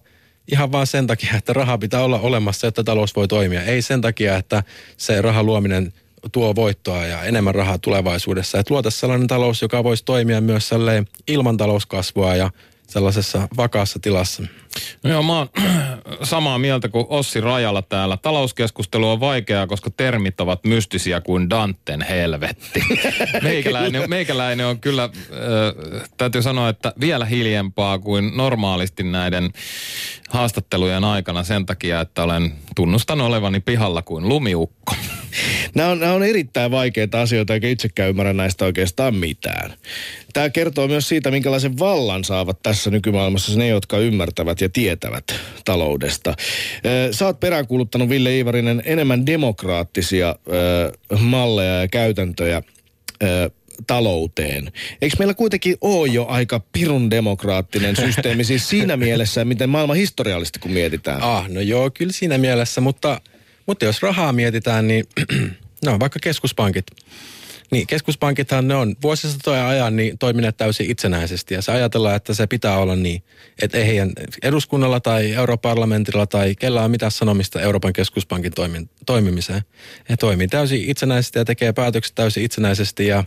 ihan 0.52 0.72
vaan 0.72 0.86
sen 0.86 1.06
takia, 1.06 1.36
että 1.36 1.52
raha 1.52 1.78
pitää 1.78 2.04
olla 2.04 2.20
olemassa, 2.20 2.66
että 2.66 2.84
talous 2.84 3.16
voi 3.16 3.28
toimia. 3.28 3.62
Ei 3.62 3.82
sen 3.82 4.00
takia, 4.00 4.36
että 4.36 4.62
se 4.96 5.22
rahan 5.22 5.46
luominen 5.46 5.92
tuo 6.32 6.54
voittoa 6.54 7.06
ja 7.06 7.22
enemmän 7.22 7.54
rahaa 7.54 7.78
tulevaisuudessa. 7.78 8.58
Että 8.58 8.74
luotaisiin 8.74 9.00
sellainen 9.00 9.28
talous, 9.28 9.62
joka 9.62 9.84
voisi 9.84 10.04
toimia 10.04 10.40
myös 10.40 10.70
ilman 11.28 11.56
talouskasvua 11.56 12.36
ja 12.36 12.50
sellaisessa 12.86 13.48
vakaassa 13.56 13.98
tilassa. 13.98 14.42
No 15.02 15.10
joo, 15.10 15.22
mä 15.22 15.38
oon 15.38 15.48
samaa 16.22 16.58
mieltä 16.58 16.88
kuin 16.88 17.06
Ossi 17.08 17.40
Rajala 17.40 17.82
täällä. 17.82 18.16
Talouskeskustelu 18.16 19.10
on 19.10 19.20
vaikeaa, 19.20 19.66
koska 19.66 19.90
termit 19.90 20.40
ovat 20.40 20.64
mystisiä 20.64 21.20
kuin 21.20 21.50
Danten 21.50 22.02
helvetti. 22.02 22.82
Meikäläinen, 23.42 24.10
meikäläinen 24.10 24.66
on 24.66 24.80
kyllä, 24.80 25.04
äh, 25.04 25.10
täytyy 26.16 26.42
sanoa, 26.42 26.68
että 26.68 26.92
vielä 27.00 27.24
hiljempaa 27.24 27.98
kuin 27.98 28.36
normaalisti 28.36 29.02
näiden 29.02 29.50
haastattelujen 30.28 31.04
aikana 31.04 31.42
sen 31.42 31.66
takia, 31.66 32.00
että 32.00 32.22
olen 32.22 32.52
tunnustan 32.76 33.20
olevani 33.20 33.60
pihalla 33.60 34.02
kuin 34.02 34.28
lumiukko. 34.28 34.94
Nämä 35.74 35.88
on, 35.88 36.00
nämä 36.00 36.12
on 36.12 36.22
erittäin 36.22 36.70
vaikeita 36.70 37.20
asioita, 37.20 37.54
eikä 37.54 37.68
itsekään 37.68 38.10
ymmärrä 38.10 38.32
näistä 38.32 38.64
oikeastaan 38.64 39.14
mitään. 39.14 39.74
Tämä 40.32 40.50
kertoo 40.50 40.88
myös 40.88 41.08
siitä, 41.08 41.30
minkälaisen 41.30 41.78
vallan 41.78 42.24
saavat 42.24 42.62
tässä 42.62 42.90
nykymaailmassa 42.90 43.58
ne, 43.58 43.68
jotka 43.68 43.98
ymmärtävät 43.98 44.60
ja 44.64 44.68
tietävät 44.68 45.24
taloudesta. 45.64 46.34
Sä 47.10 47.26
oot 47.26 47.40
peräänkuuluttanut, 47.40 48.08
Ville 48.08 48.36
Iivarinen, 48.36 48.82
enemmän 48.84 49.26
demokraattisia 49.26 50.36
malleja 51.20 51.80
ja 51.80 51.88
käytäntöjä 51.88 52.62
talouteen. 53.86 54.72
Eikö 55.02 55.16
meillä 55.18 55.34
kuitenkin 55.34 55.76
ole 55.80 56.08
jo 56.08 56.26
aika 56.26 56.60
pirun 56.72 57.10
demokraattinen 57.10 57.96
systeemi 57.96 58.44
siis 58.54 58.68
siinä 58.68 58.96
mielessä, 58.96 59.44
miten 59.44 59.70
maailman 59.70 59.96
historiallisesti 59.96 60.58
kun 60.58 60.70
mietitään? 60.70 61.22
Ah, 61.22 61.48
no 61.48 61.60
joo, 61.60 61.90
kyllä 61.90 62.12
siinä 62.12 62.38
mielessä, 62.38 62.80
mutta, 62.80 63.20
mutta 63.66 63.84
jos 63.84 64.02
rahaa 64.02 64.32
mietitään, 64.32 64.88
niin 64.88 65.04
no 65.86 66.00
vaikka 66.00 66.18
keskuspankit. 66.22 66.86
Niin, 67.74 67.86
keskuspankithan 67.86 68.68
ne 68.68 68.74
on 68.74 68.96
vuosisatoja 69.02 69.68
ajan 69.68 69.96
niin 69.96 70.18
toimineet 70.18 70.56
täysin 70.56 70.90
itsenäisesti 70.90 71.54
ja 71.54 71.62
se 71.62 71.72
ajatellaan, 71.72 72.16
että 72.16 72.34
se 72.34 72.46
pitää 72.46 72.78
olla 72.78 72.96
niin, 72.96 73.22
että 73.62 73.78
ei 73.78 73.86
heidän 73.86 74.12
eduskunnalla 74.42 75.00
tai 75.00 75.32
europarlamentilla 75.32 76.26
tai 76.26 76.54
kellään 76.54 76.90
mitään 76.90 77.12
sanomista 77.12 77.60
Euroopan 77.60 77.92
keskuspankin 77.92 78.52
toimimiseen. 79.06 79.62
He 80.08 80.16
toimii 80.16 80.48
täysin 80.48 80.90
itsenäisesti 80.90 81.38
ja 81.38 81.44
tekee 81.44 81.72
päätökset 81.72 82.14
täysin 82.14 82.44
itsenäisesti 82.44 83.06
ja 83.06 83.24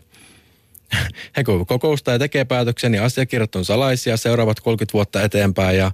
he 1.38 1.44
kun 1.44 1.66
kokoustaa 1.66 2.14
ja 2.14 2.20
tekee 2.20 2.46
päätöksiä, 2.46 2.90
niin 2.90 3.04
asiakirjat 3.04 3.56
on 3.56 3.66
salaisia 3.66 4.18
seuraavat 4.18 4.60
30 4.60 4.94
vuotta 4.94 5.22
eteenpäin 5.22 5.78
ja, 5.78 5.92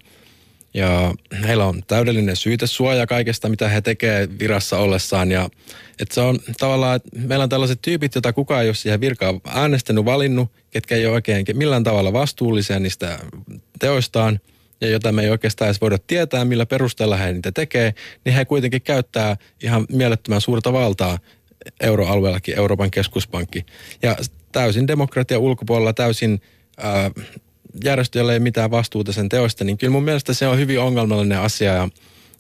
ja 0.73 1.13
heillä 1.47 1.65
on 1.65 1.83
täydellinen 1.87 2.35
syytesuoja 2.35 3.07
kaikesta, 3.07 3.49
mitä 3.49 3.69
he 3.69 3.81
tekee 3.81 4.29
virassa 4.39 4.77
ollessaan. 4.77 5.31
Ja, 5.31 5.49
että 5.99 6.15
se 6.15 6.21
on 6.21 6.39
tavallaan, 6.59 6.95
että 6.95 7.09
meillä 7.19 7.43
on 7.43 7.49
tällaiset 7.49 7.81
tyypit, 7.81 8.15
joita 8.15 8.33
kukaan 8.33 8.61
ei 8.61 8.67
ole 8.67 8.75
siihen 8.75 9.01
virkaan 9.01 9.41
äänestänyt, 9.47 10.05
valinnut, 10.05 10.51
ketkä 10.71 10.95
ei 10.95 11.05
ole 11.05 11.13
oikein 11.13 11.45
millään 11.53 11.83
tavalla 11.83 12.13
vastuullisia 12.13 12.79
niistä 12.79 13.19
teoistaan– 13.79 14.39
ja 14.83 14.89
jota 14.89 15.11
me 15.11 15.21
ei 15.21 15.29
oikeastaan 15.29 15.67
edes 15.67 15.81
voida 15.81 15.97
tietää, 16.07 16.45
millä 16.45 16.65
perusteella 16.65 17.17
he 17.17 17.33
niitä 17.33 17.51
tekee, 17.51 17.93
niin 18.25 18.35
he 18.35 18.45
kuitenkin 18.45 18.81
käyttää 18.81 19.37
ihan 19.63 19.85
mielettömän 19.91 20.41
suurta 20.41 20.73
valtaa 20.73 21.19
euroalueellakin, 21.79 22.57
Euroopan 22.57 22.91
keskuspankki. 22.91 23.65
Ja 24.01 24.15
täysin 24.51 24.87
demokratia 24.87 25.39
ulkopuolella, 25.39 25.93
täysin 25.93 26.41
ää, 26.77 27.11
järjestöllä 27.83 28.33
ei 28.33 28.39
mitään 28.39 28.71
vastuuta 28.71 29.11
sen 29.11 29.29
teosta, 29.29 29.63
niin 29.63 29.77
kyllä 29.77 29.91
mun 29.91 30.03
mielestä 30.03 30.33
se 30.33 30.47
on 30.47 30.57
hyvin 30.57 30.79
ongelmallinen 30.79 31.39
asia. 31.39 31.73
Ja, 31.73 31.89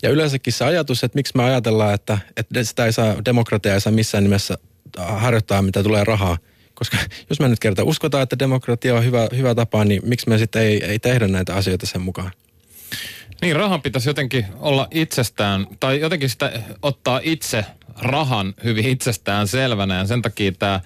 ja 0.03 0.09
yleensäkin 0.09 0.53
se 0.53 0.65
ajatus, 0.65 1.03
että 1.03 1.15
miksi 1.15 1.33
me 1.37 1.43
ajatellaan, 1.43 1.93
että, 1.93 2.17
että 2.37 2.63
sitä 2.63 2.85
ei 2.85 2.93
saa, 2.93 3.15
demokratia 3.25 3.73
ei 3.73 3.81
saa 3.81 3.93
missään 3.93 4.23
nimessä 4.23 4.57
harjoittaa, 4.97 5.61
mitä 5.61 5.83
tulee 5.83 6.03
rahaa– 6.03 6.37
koska 6.73 6.97
jos 7.29 7.39
me 7.39 7.47
nyt 7.47 7.59
kerta 7.59 7.83
uskotaan, 7.83 8.23
että 8.23 8.39
demokratia 8.39 8.95
on 8.95 9.05
hyvä, 9.05 9.27
hyvä 9.37 9.55
tapa, 9.55 9.85
niin 9.85 10.01
miksi 10.05 10.29
me 10.29 10.37
sitten 10.37 10.61
ei, 10.61 10.83
ei 10.85 10.99
tehdä 10.99 11.27
näitä 11.27 11.55
asioita 11.55 11.85
sen 11.85 12.01
mukaan? 12.01 12.31
Niin, 13.41 13.55
rahan 13.55 13.81
pitäisi 13.81 14.09
jotenkin 14.09 14.45
olla 14.59 14.87
itsestään, 14.91 15.67
tai 15.79 15.99
jotenkin 15.99 16.29
sitä 16.29 16.51
ottaa 16.81 17.19
itse 17.23 17.65
rahan 18.01 18.53
hyvin 18.63 18.89
itsestään 18.89 19.47
selvänä. 19.47 19.97
Ja 19.97 20.05
sen 20.05 20.21
takia 20.21 20.51
tämä 20.51 20.79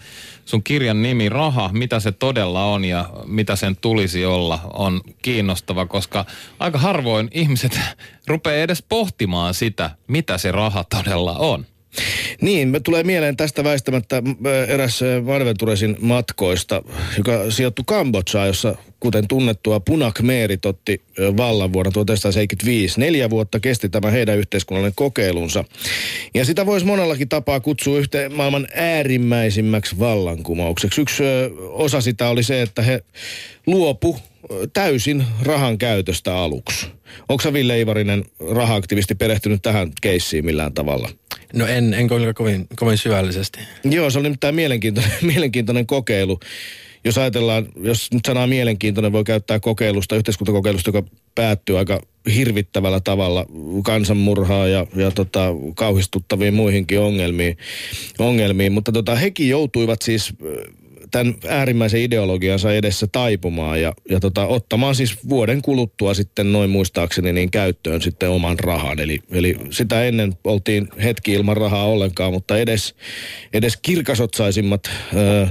sun 0.45 0.63
kirjan 0.63 1.01
nimi 1.01 1.29
Raha, 1.29 1.69
mitä 1.73 1.99
se 1.99 2.11
todella 2.11 2.65
on 2.65 2.85
ja 2.85 3.09
mitä 3.25 3.55
sen 3.55 3.77
tulisi 3.77 4.25
olla, 4.25 4.59
on 4.73 5.01
kiinnostava, 5.21 5.85
koska 5.85 6.25
aika 6.59 6.77
harvoin 6.77 7.29
ihmiset 7.31 7.79
rupeaa 8.27 8.63
edes 8.63 8.83
pohtimaan 8.89 9.53
sitä, 9.53 9.89
mitä 10.07 10.37
se 10.37 10.51
raha 10.51 10.83
todella 10.83 11.37
on. 11.37 11.65
Niin, 12.41 12.67
me 12.67 12.79
tulee 12.79 13.03
mieleen 13.03 13.37
tästä 13.37 13.63
väistämättä 13.63 14.23
eräs 14.67 14.99
Marventuresin 15.23 15.97
matkoista, 16.01 16.83
joka 17.17 17.51
sijoittui 17.51 17.83
Kambodsaan, 17.87 18.47
jossa 18.47 18.75
kuten 18.99 19.27
tunnettua 19.27 19.79
Punak 19.79 20.21
Meerit 20.21 20.65
otti 20.65 21.01
vallan 21.37 21.73
vuonna 21.73 21.91
1975. 21.91 22.99
Neljä 22.99 23.29
vuotta 23.29 23.59
kesti 23.59 23.89
tämä 23.89 24.11
heidän 24.11 24.37
yhteiskunnallinen 24.37 24.95
kokeilunsa. 24.95 25.63
Ja 26.33 26.45
sitä 26.45 26.65
voisi 26.65 26.85
monellakin 26.85 27.29
tapaa 27.29 27.59
kutsua 27.59 27.97
yhteen 27.97 28.33
maailman 28.33 28.67
äärimmäisimmäksi 28.75 29.99
vallankumoukseksi. 29.99 31.01
Yksi 31.01 31.23
osa 31.69 32.01
sitä 32.01 32.29
oli 32.29 32.43
se, 32.43 32.61
että 32.61 32.81
he 32.81 33.03
luopu 33.67 34.19
täysin 34.73 35.25
rahan 35.41 35.77
käytöstä 35.77 36.37
aluksi. 36.37 36.87
Onko 37.29 37.53
Ville 37.53 37.79
Ivarinen 37.79 38.25
rahaaktivisti 38.49 39.15
perehtynyt 39.15 39.61
tähän 39.61 39.91
keissiin 40.01 40.45
millään 40.45 40.73
tavalla? 40.73 41.09
No 41.53 41.67
en, 41.67 41.93
en 41.93 42.07
kyllä 42.07 42.33
kovin, 42.33 42.67
kovin 42.75 42.97
syvällisesti. 42.97 43.59
Joo, 43.83 44.09
se 44.09 44.19
oli 44.19 44.23
nimittäin 44.23 44.55
mielenkiintoinen, 44.55 45.11
mielenkiintoinen 45.33 45.87
kokeilu. 45.87 46.39
Jos 47.03 47.17
ajatellaan, 47.17 47.67
jos 47.83 48.11
nyt 48.13 48.25
sanaa 48.27 48.47
mielenkiintoinen 48.47 49.11
voi 49.11 49.23
käyttää 49.23 49.59
kokeilusta, 49.59 50.15
yhteiskuntakokeilusta, 50.15 50.89
joka 50.89 51.03
päättyy 51.35 51.77
aika 51.77 52.01
hirvittävällä 52.35 52.99
tavalla 52.99 53.45
kansanmurhaa 53.83 54.67
ja, 54.67 54.87
ja 54.95 55.11
tota, 55.11 55.47
kauhistuttaviin 55.75 56.53
muihinkin 56.53 56.99
ongelmiin. 56.99 57.57
ongelmiin. 58.19 58.71
Mutta 58.71 58.91
tota, 58.91 59.15
hekin 59.15 59.49
joutuivat 59.49 60.01
siis 60.01 60.33
tämän 61.11 61.35
äärimmäisen 61.47 62.01
ideologiansa 62.01 62.73
edessä 62.73 63.07
taipumaan 63.11 63.81
ja, 63.81 63.93
ja 64.09 64.19
tota, 64.19 64.45
ottamaan 64.45 64.95
siis 64.95 65.29
vuoden 65.29 65.61
kuluttua 65.61 66.13
sitten 66.13 66.51
noin 66.51 66.69
muistaakseni 66.69 67.33
niin 67.33 67.51
käyttöön 67.51 68.01
sitten 68.01 68.29
oman 68.29 68.59
rahan. 68.59 68.99
Eli, 68.99 69.19
eli 69.31 69.55
sitä 69.69 70.03
ennen 70.03 70.33
oltiin 70.43 70.87
hetki 71.03 71.33
ilman 71.33 71.57
rahaa 71.57 71.85
ollenkaan, 71.85 72.33
mutta 72.33 72.57
edes, 72.57 72.95
edes 73.53 73.77
kirkasotsaisimmat 73.81 74.89
öö, 75.15 75.47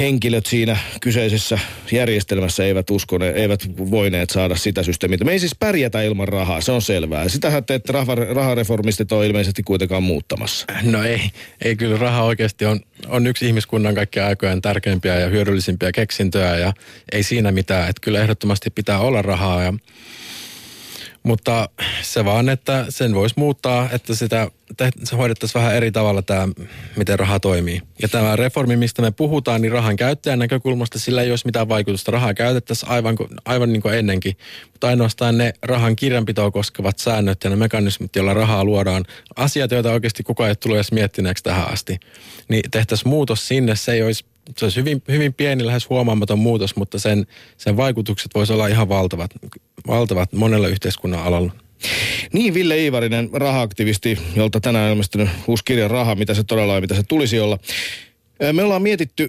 henkilöt 0.00 0.46
siinä 0.46 0.76
kyseisessä 1.00 1.58
järjestelmässä 1.92 2.64
eivät 2.64 2.90
uskone, 2.90 3.28
eivät 3.28 3.60
voineet 3.90 4.30
saada 4.30 4.56
sitä 4.56 4.82
systeemiä. 4.82 5.18
Me 5.24 5.32
ei 5.32 5.38
siis 5.38 5.54
pärjätä 5.58 6.02
ilman 6.02 6.28
rahaa, 6.28 6.60
se 6.60 6.72
on 6.72 6.82
selvää. 6.82 7.28
Sitähän 7.28 7.64
te, 7.64 7.74
että 7.74 7.92
rahareformistit 8.34 9.12
on 9.12 9.24
ilmeisesti 9.24 9.62
kuitenkaan 9.62 10.02
muuttamassa. 10.02 10.66
No 10.82 11.02
ei, 11.02 11.20
ei 11.64 11.76
kyllä 11.76 11.96
raha 11.96 12.22
oikeasti 12.22 12.64
on, 12.64 12.80
on 13.08 13.26
yksi 13.26 13.46
ihmiskunnan 13.46 13.94
kaikkien 13.94 14.26
aikojen 14.26 14.62
tärkeimpiä 14.62 15.20
ja 15.20 15.28
hyödyllisimpiä 15.28 15.92
keksintöjä 15.92 16.56
ja 16.56 16.72
ei 17.12 17.22
siinä 17.22 17.52
mitään. 17.52 17.90
Että 17.90 18.00
kyllä 18.00 18.20
ehdottomasti 18.20 18.70
pitää 18.70 18.98
olla 18.98 19.22
rahaa 19.22 19.62
ja 19.62 19.74
mutta 21.24 21.68
se 22.02 22.24
vaan, 22.24 22.48
että 22.48 22.86
sen 22.88 23.14
voisi 23.14 23.34
muuttaa, 23.38 23.88
että 23.92 24.14
sitä 24.14 24.50
se 25.04 25.16
hoidettaisiin 25.16 25.62
vähän 25.62 25.76
eri 25.76 25.92
tavalla 25.92 26.22
tämä, 26.22 26.48
miten 26.96 27.18
raha 27.18 27.40
toimii. 27.40 27.82
Ja 28.02 28.08
tämä 28.08 28.36
reformi, 28.36 28.76
mistä 28.76 29.02
me 29.02 29.10
puhutaan, 29.10 29.62
niin 29.62 29.72
rahan 29.72 29.96
käyttäjän 29.96 30.38
näkökulmasta 30.38 30.98
sillä 30.98 31.22
ei 31.22 31.30
olisi 31.30 31.46
mitään 31.46 31.68
vaikutusta. 31.68 32.10
Rahaa 32.10 32.34
käytettäisiin 32.34 32.90
aivan, 32.90 33.16
aivan 33.44 33.72
niin 33.72 33.82
kuin 33.82 33.94
ennenkin, 33.94 34.36
mutta 34.72 34.86
ainoastaan 34.86 35.38
ne 35.38 35.52
rahan 35.62 35.96
kirjanpitoa 35.96 36.50
koskevat 36.50 36.98
säännöt 36.98 37.44
ja 37.44 37.50
ne 37.50 37.56
mekanismit, 37.56 38.16
joilla 38.16 38.34
rahaa 38.34 38.64
luodaan, 38.64 39.04
asiat, 39.36 39.70
joita 39.70 39.92
oikeasti 39.92 40.22
kukaan 40.22 40.48
ei 40.48 40.56
tule 40.56 40.74
edes 40.74 40.92
miettineeksi 40.92 41.44
tähän 41.44 41.72
asti, 41.72 42.00
niin 42.48 42.70
tehtäisiin 42.70 43.08
muutos 43.08 43.48
sinne. 43.48 43.76
Se 43.76 43.92
ei 43.92 44.02
olisi 44.02 44.24
se 44.56 44.64
olisi 44.64 44.80
hyvin, 44.80 45.02
hyvin 45.08 45.34
pieni, 45.34 45.66
lähes 45.66 45.88
huomaamaton 45.88 46.38
muutos, 46.38 46.76
mutta 46.76 46.98
sen, 46.98 47.26
sen 47.56 47.76
vaikutukset 47.76 48.30
voisivat 48.34 48.56
olla 48.56 48.66
ihan 48.66 48.88
valtavat, 48.88 49.30
valtavat 49.86 50.32
monella 50.32 50.68
yhteiskunnan 50.68 51.22
alalla. 51.22 51.52
Niin, 52.32 52.54
Ville 52.54 52.78
Iivarinen, 52.78 53.30
rahaaktivisti, 53.32 54.18
jolta 54.36 54.60
tänään 54.60 54.84
on 54.84 54.90
ilmestynyt 54.90 55.28
uusi 55.46 55.64
kirja 55.64 55.88
Raha, 55.88 56.14
mitä 56.14 56.34
se 56.34 56.44
todella 56.44 56.74
on, 56.74 56.80
mitä 56.80 56.94
se 56.94 57.02
tulisi 57.02 57.40
olla. 57.40 57.58
Me 58.52 58.62
ollaan 58.62 58.82
mietitty 58.82 59.28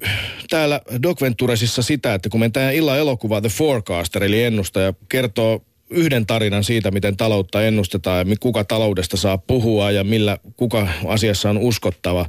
täällä 0.50 0.82
Doc 1.04 1.22
Venturesissa 1.22 1.82
sitä, 1.82 2.14
että 2.14 2.30
kun 2.30 2.52
tämä 2.54 2.72
illan 2.72 2.98
elokuva 2.98 3.42
The 3.42 3.50
Forecaster, 3.50 4.24
eli 4.24 4.44
ennustaja, 4.44 4.94
kertoo 5.10 5.62
yhden 5.90 6.26
tarinan 6.26 6.64
siitä, 6.64 6.92
miten 6.92 7.18
taloutta 7.18 7.64
ennustetaan 7.64 8.30
ja 8.30 8.36
kuka 8.40 8.64
taloudesta 8.64 9.18
saa 9.18 9.38
puhua 9.38 9.92
ja 9.92 10.04
millä 10.04 10.38
kuka 10.58 10.88
asiassa 11.06 11.50
on 11.50 11.58
uskottava. 11.58 12.26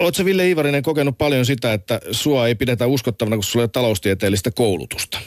Oletko 0.00 0.24
Ville 0.24 0.46
Iivarinen 0.46 0.82
kokenut 0.82 1.18
paljon 1.18 1.46
sitä, 1.46 1.72
että 1.72 2.00
sua 2.10 2.46
ei 2.46 2.54
pidetä 2.54 2.86
uskottavana, 2.86 3.36
kun 3.36 3.44
sulla 3.44 3.62
ei 3.62 3.64
ole 3.64 3.70
taloustieteellistä 3.72 4.50
koulutusta? 4.50 5.20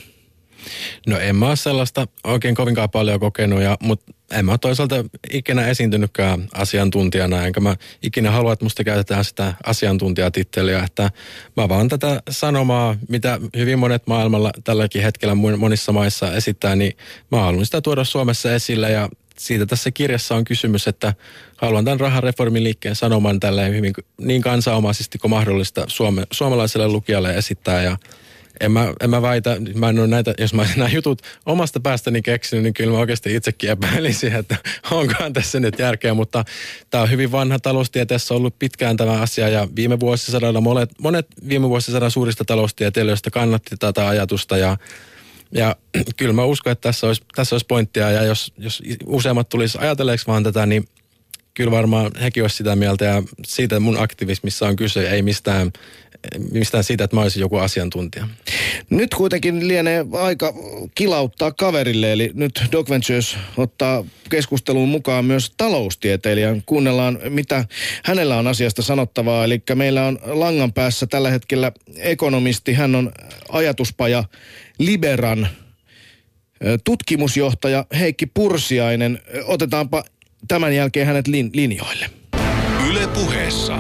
No 1.07 1.17
en 1.19 1.36
mä 1.36 1.47
ole 1.47 1.55
sellaista 1.55 2.07
oikein 2.24 2.55
kovinkaan 2.55 2.89
paljon 2.89 3.19
kokenut, 3.19 3.61
ja, 3.61 3.78
mutta 3.84 4.13
en 4.32 4.45
mä 4.45 4.57
toisaalta 4.57 4.95
ikinä 5.32 5.67
esiintynytkään 5.67 6.47
asiantuntijana, 6.53 7.45
enkä 7.45 7.59
mä 7.59 7.76
ikinä 8.03 8.32
halua, 8.32 8.53
että 8.53 8.65
musta 8.65 8.84
käytetään 8.84 9.26
sitä 9.26 9.53
asiantuntijatitteliä, 9.65 10.84
että 10.84 11.11
mä 11.57 11.69
vaan 11.69 11.89
tätä 11.89 12.21
sanomaa, 12.30 12.95
mitä 13.09 13.39
hyvin 13.57 13.80
monet 13.80 14.07
maailmalla 14.07 14.51
tälläkin 14.63 15.03
hetkellä 15.03 15.36
monissa 15.36 15.91
maissa 15.91 16.34
esittää, 16.34 16.76
niin 16.76 16.93
mä 17.32 17.39
haluan 17.41 17.65
sitä 17.65 17.82
tuoda 17.82 18.03
Suomessa 18.03 18.53
esille 18.53 18.91
ja 18.91 19.09
siitä 19.38 19.65
tässä 19.65 19.91
kirjassa 19.91 20.36
on 20.36 20.43
kysymys, 20.43 20.88
että 20.88 21.13
haluan 21.57 21.86
tämän 21.86 21.99
rahareformin 21.99 22.63
liikkeen 22.63 22.95
sanoman 22.95 23.39
tälleen 23.39 23.75
hyvin 23.75 23.93
niin 24.17 24.41
kansanomaisesti 24.41 25.17
kuin 25.17 25.31
mahdollista 25.31 25.86
suome, 25.88 26.23
suomalaiselle 26.31 26.88
lukijalle 26.88 27.38
esittää. 27.38 27.84
Ja 27.84 27.97
en 28.59 28.71
mä, 28.71 28.93
en 29.01 29.09
mä 29.09 29.21
väitä, 29.21 29.57
mä 29.75 29.89
en 29.89 29.99
ole 29.99 30.07
näitä, 30.07 30.34
jos 30.38 30.53
mä 30.53 30.65
nämä 30.75 30.89
jutut 30.89 31.21
omasta 31.45 31.79
päästäni 31.79 32.21
keksinyt, 32.21 32.63
niin 32.63 32.73
kyllä 32.73 32.91
mä 32.91 32.99
oikeasti 32.99 33.36
itsekin 33.36 33.69
epäilisin, 33.69 34.36
että 34.36 34.55
onkohan 34.91 35.34
tässä 35.34 35.59
nyt 35.59 35.79
järkeä, 35.79 36.13
mutta 36.13 36.45
tämä 36.89 37.01
on 37.01 37.11
hyvin 37.11 37.31
vanha 37.31 37.59
taloustieteessä 37.59 38.34
ollut 38.34 38.59
pitkään 38.59 38.97
tämä 38.97 39.21
asia 39.21 39.49
ja 39.49 39.67
viime 39.75 39.99
vuosisadalla 39.99 40.61
monet, 40.61 40.89
monet 41.01 41.27
viime 41.49 41.69
vuosisadan 41.69 42.11
suurista 42.11 42.45
taloustieteilijöistä 42.45 43.29
kannatti 43.29 43.75
tätä 43.79 44.07
ajatusta 44.07 44.57
ja 44.57 44.77
ja 45.54 45.76
kyllä 46.18 46.34
mä 46.34 46.43
uskon, 46.43 46.72
että 46.72 46.89
tässä 46.89 47.08
olisi, 47.08 47.22
tässä 47.36 47.56
olisi 47.56 47.66
pointtia. 47.66 48.12
Ja 48.12 48.24
jos, 48.24 48.54
jos 48.58 48.84
useammat 49.06 49.49
tulisi 49.49 49.78
ajatelleeksi 49.82 50.28
vaan 50.28 50.43
tätä, 50.43 50.66
niin 50.66 50.88
kyllä 51.54 51.72
varmaan 51.72 52.12
hekin 52.22 52.43
olisi 52.43 52.58
sitä 52.58 52.76
mieltä. 52.76 53.06
Ja 53.06 53.24
siitä 53.45 53.80
mun 53.80 53.99
aktivismissa 53.99 54.68
on 54.68 54.76
kyse, 54.76 55.10
ei 55.10 55.22
mistään, 55.22 55.72
mistään 56.51 56.84
siitä, 56.84 57.03
että 57.03 57.15
mä 57.15 57.21
olisin 57.21 57.41
joku 57.41 57.57
asiantuntija. 57.57 58.28
Nyt 58.89 59.13
kuitenkin 59.13 59.67
lienee 59.67 60.05
aika 60.11 60.53
kilauttaa 60.95 61.51
kaverille, 61.51 62.13
eli 62.13 62.32
nyt 62.34 62.63
Doc 62.71 62.89
Ventures 62.89 63.38
ottaa 63.57 64.05
keskusteluun 64.30 64.89
mukaan 64.89 65.26
myös 65.26 65.53
taloustieteilijän. 65.57 66.63
Kuunnellaan, 66.65 67.19
mitä 67.30 67.65
hänellä 68.03 68.38
on 68.38 68.47
asiasta 68.47 68.82
sanottavaa. 68.82 69.45
Eli 69.45 69.61
meillä 69.76 70.05
on 70.05 70.19
langan 70.26 70.74
päässä 70.74 71.07
tällä 71.07 71.30
hetkellä 71.30 71.71
ekonomisti, 71.97 72.74
hän 72.74 72.95
on 72.95 73.11
ajatuspaja 73.49 74.24
Liberan 74.78 75.47
tutkimusjohtaja 76.84 77.86
Heikki 77.99 78.26
Pursiainen. 78.26 79.19
Otetaanpa 79.45 80.03
tämän 80.47 80.76
jälkeen 80.76 81.07
hänet 81.07 81.28
lin- 81.28 81.51
linjoille. 81.53 82.09
Yle 82.89 83.07
puheessa. 83.07 83.78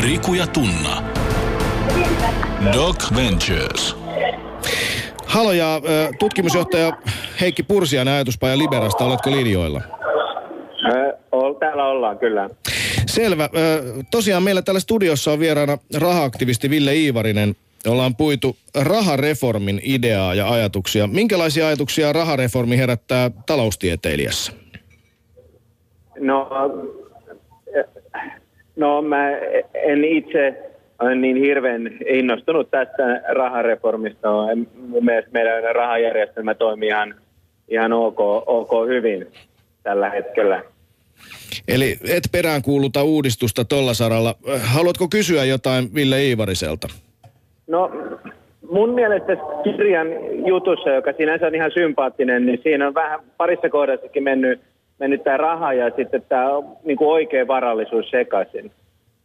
Riku 0.00 0.34
ja 0.34 0.46
Tunna. 0.46 1.13
Doc 2.72 3.16
Ventures. 3.16 3.96
Halo 5.26 5.52
ja 5.52 5.80
tutkimusjohtaja 6.18 6.92
Heikki 7.40 7.62
Pursiainen 7.62 8.14
ajatuspaja 8.14 8.58
Liberasta, 8.58 9.04
oletko 9.04 9.30
linjoilla? 9.30 9.80
Ol, 11.32 11.52
täällä 11.52 11.84
ollaan 11.84 12.18
kyllä. 12.18 12.50
Selvä. 13.06 13.48
Tosiaan 14.10 14.42
meillä 14.42 14.62
täällä 14.62 14.80
studiossa 14.80 15.32
on 15.32 15.40
vieraana 15.40 15.78
rahaaktivisti 16.00 16.70
Ville 16.70 16.94
Iivarinen. 16.94 17.56
Ollaan 17.86 18.16
puitu 18.16 18.56
rahareformin 18.74 19.80
ideaa 19.82 20.34
ja 20.34 20.48
ajatuksia. 20.48 21.06
Minkälaisia 21.06 21.66
ajatuksia 21.66 22.12
rahareformi 22.12 22.78
herättää 22.78 23.30
taloustieteilijässä? 23.46 24.52
No, 26.20 26.48
no 28.76 29.02
mä 29.02 29.30
en 29.74 30.04
itse 30.04 30.73
ole 30.98 31.14
niin 31.14 31.36
hirveän 31.36 31.90
innostunut 32.06 32.70
tästä 32.70 33.22
rahareformista. 33.28 34.28
Mun 34.88 35.04
mielestä 35.04 35.30
meidän 35.32 35.74
rahajärjestelmä 35.74 36.54
toimii 36.54 36.88
ihan, 36.88 37.14
ihan 37.68 37.92
ok, 37.92 38.20
ok 38.46 38.70
hyvin 38.88 39.26
tällä 39.82 40.10
hetkellä. 40.10 40.62
Eli 41.68 41.96
et 42.08 42.24
peräänkuuluta 42.32 43.02
uudistusta 43.02 43.64
tolla 43.64 43.94
saralla. 43.94 44.34
Haluatko 44.62 45.08
kysyä 45.08 45.44
jotain 45.44 45.94
Ville 45.94 46.24
Iivariselta? 46.24 46.88
No 47.66 47.90
mun 48.70 48.90
mielestä 48.90 49.36
kirjan 49.64 50.06
jutussa, 50.46 50.90
joka 50.90 51.12
sinänsä 51.12 51.46
on 51.46 51.54
ihan 51.54 51.70
sympaattinen, 51.74 52.46
niin 52.46 52.60
siinä 52.62 52.86
on 52.86 52.94
vähän 52.94 53.20
parissa 53.36 53.68
kohdassakin 53.68 54.22
mennyt, 54.22 54.60
mennyt 54.98 55.24
tämä 55.24 55.36
raha 55.36 55.72
ja 55.72 55.90
sitten 55.96 56.22
tämä 56.28 56.48
niin 56.84 56.96
kuin 56.96 57.08
oikea 57.08 57.46
varallisuus 57.46 58.10
sekaisin. 58.10 58.70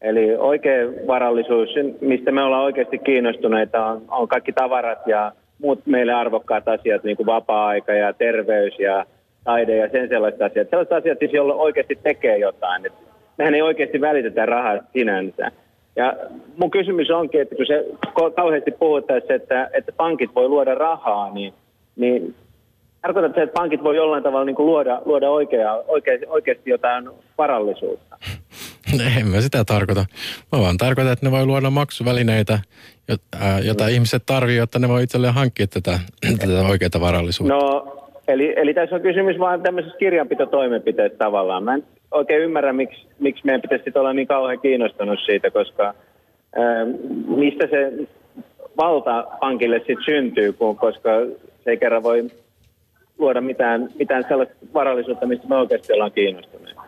Eli 0.02 0.36
oikea 0.36 0.88
varallisuus, 1.08 1.70
mistä 2.02 2.32
me 2.32 2.44
ollaan 2.44 2.64
oikeasti 2.64 2.98
kiinnostuneita, 2.98 3.86
on, 3.86 4.02
on 4.08 4.28
kaikki 4.28 4.54
tavarat 4.54 5.08
ja 5.08 5.32
muut 5.62 5.86
meille 5.86 6.14
arvokkaat 6.14 6.68
asiat, 6.68 7.04
niin 7.04 7.18
kuin 7.18 7.28
vapaa-aika 7.28 7.94
ja 7.94 8.14
terveys 8.14 8.80
ja 8.80 9.06
taide 9.44 9.78
ja 9.78 9.90
sen 9.90 10.10
sellaiset 10.10 10.42
asiat. 10.42 10.70
Sellaiset 10.70 10.94
asiat 10.94 11.20
siis, 11.20 11.34
joilla 11.34 11.54
oikeasti 11.54 12.00
tekee 12.04 12.38
jotain. 12.38 12.86
Et 12.86 12.94
mehän 13.38 13.56
ei 13.56 13.62
oikeasti 13.62 14.02
välitetä 14.02 14.46
rahaa 14.46 14.78
sinänsä. 14.94 15.52
Ja 15.96 16.16
mun 16.58 16.72
kysymys 16.72 17.10
onkin, 17.10 17.42
että 17.42 17.56
kun 17.56 17.66
se 17.66 17.86
kauheasti 18.36 18.72
puhuttaisiin, 18.72 19.32
että, 19.32 19.70
että 19.74 19.92
pankit 19.92 20.36
voi 20.36 20.48
luoda 20.48 20.76
rahaa, 20.76 21.34
niin, 21.34 21.54
niin 21.96 22.36
tarkoitatko 23.02 23.40
se, 23.40 23.44
että 23.44 23.60
pankit 23.60 23.84
voi 23.84 23.96
jollain 23.96 24.24
tavalla 24.24 24.46
niin 24.46 24.56
kuin 24.56 24.66
luoda, 24.66 25.02
luoda 25.06 25.30
oikea, 25.30 25.76
oikea, 25.88 26.18
oikeasti 26.28 26.70
jotain 26.70 27.10
varallisuutta? 27.38 28.18
En 29.20 29.28
mä 29.28 29.42
sitä 29.42 29.66
tarkoita. 29.66 30.06
Mä 30.52 30.60
vaan 30.60 30.78
tarkoitan, 30.78 31.14
että 31.14 31.26
ne 31.26 31.32
voi 31.32 31.46
luoda 31.46 31.70
maksuvälineitä, 31.70 32.60
joita 33.64 33.84
mm. 33.84 33.90
ihmiset 33.90 34.24
tarvii, 34.26 34.58
jotta 34.58 34.80
ne 34.80 34.90
voi 34.90 35.04
itselleen 35.04 35.34
hankkia 35.34 35.68
tätä, 35.68 36.00
tätä 36.40 36.62
oikeaa 36.70 37.02
varallisuutta. 37.02 37.54
No, 37.54 37.96
eli, 38.28 38.54
eli 38.58 38.74
tässä 38.74 38.96
on 38.96 39.02
kysymys 39.02 39.40
vaan 39.40 39.62
tämmöisestä 39.62 39.98
kirjanpitotoimenpiteestä 39.98 41.18
tavallaan. 41.18 41.64
Mä 41.64 41.74
en 41.74 41.84
oikein 42.12 42.42
ymmärrä, 42.42 42.74
miksi, 42.74 43.08
miksi 43.20 43.46
meidän 43.46 43.62
pitäisi 43.62 43.92
olla 43.96 44.14
niin 44.14 44.28
kauhean 44.28 44.60
kiinnostunut 44.60 45.20
siitä, 45.26 45.52
koska 45.52 45.84
ää, 46.56 46.86
mistä 47.28 47.68
se 47.68 48.08
valta 48.78 49.24
pankille 49.40 49.78
sitten 49.78 50.06
syntyy, 50.06 50.54
kun, 50.54 50.78
koska 50.78 51.10
se 51.64 51.70
ei 51.72 51.78
kerran 51.78 52.04
voi 52.04 52.30
luoda 53.18 53.42
mitään, 53.42 53.90
mitään 54.00 54.26
sellaista 54.28 54.56
varallisuutta, 54.74 55.26
mistä 55.26 55.48
me 55.48 55.56
oikeasti 55.56 55.94
ollaan 55.94 56.12
kiinnostuneita. 56.12 56.79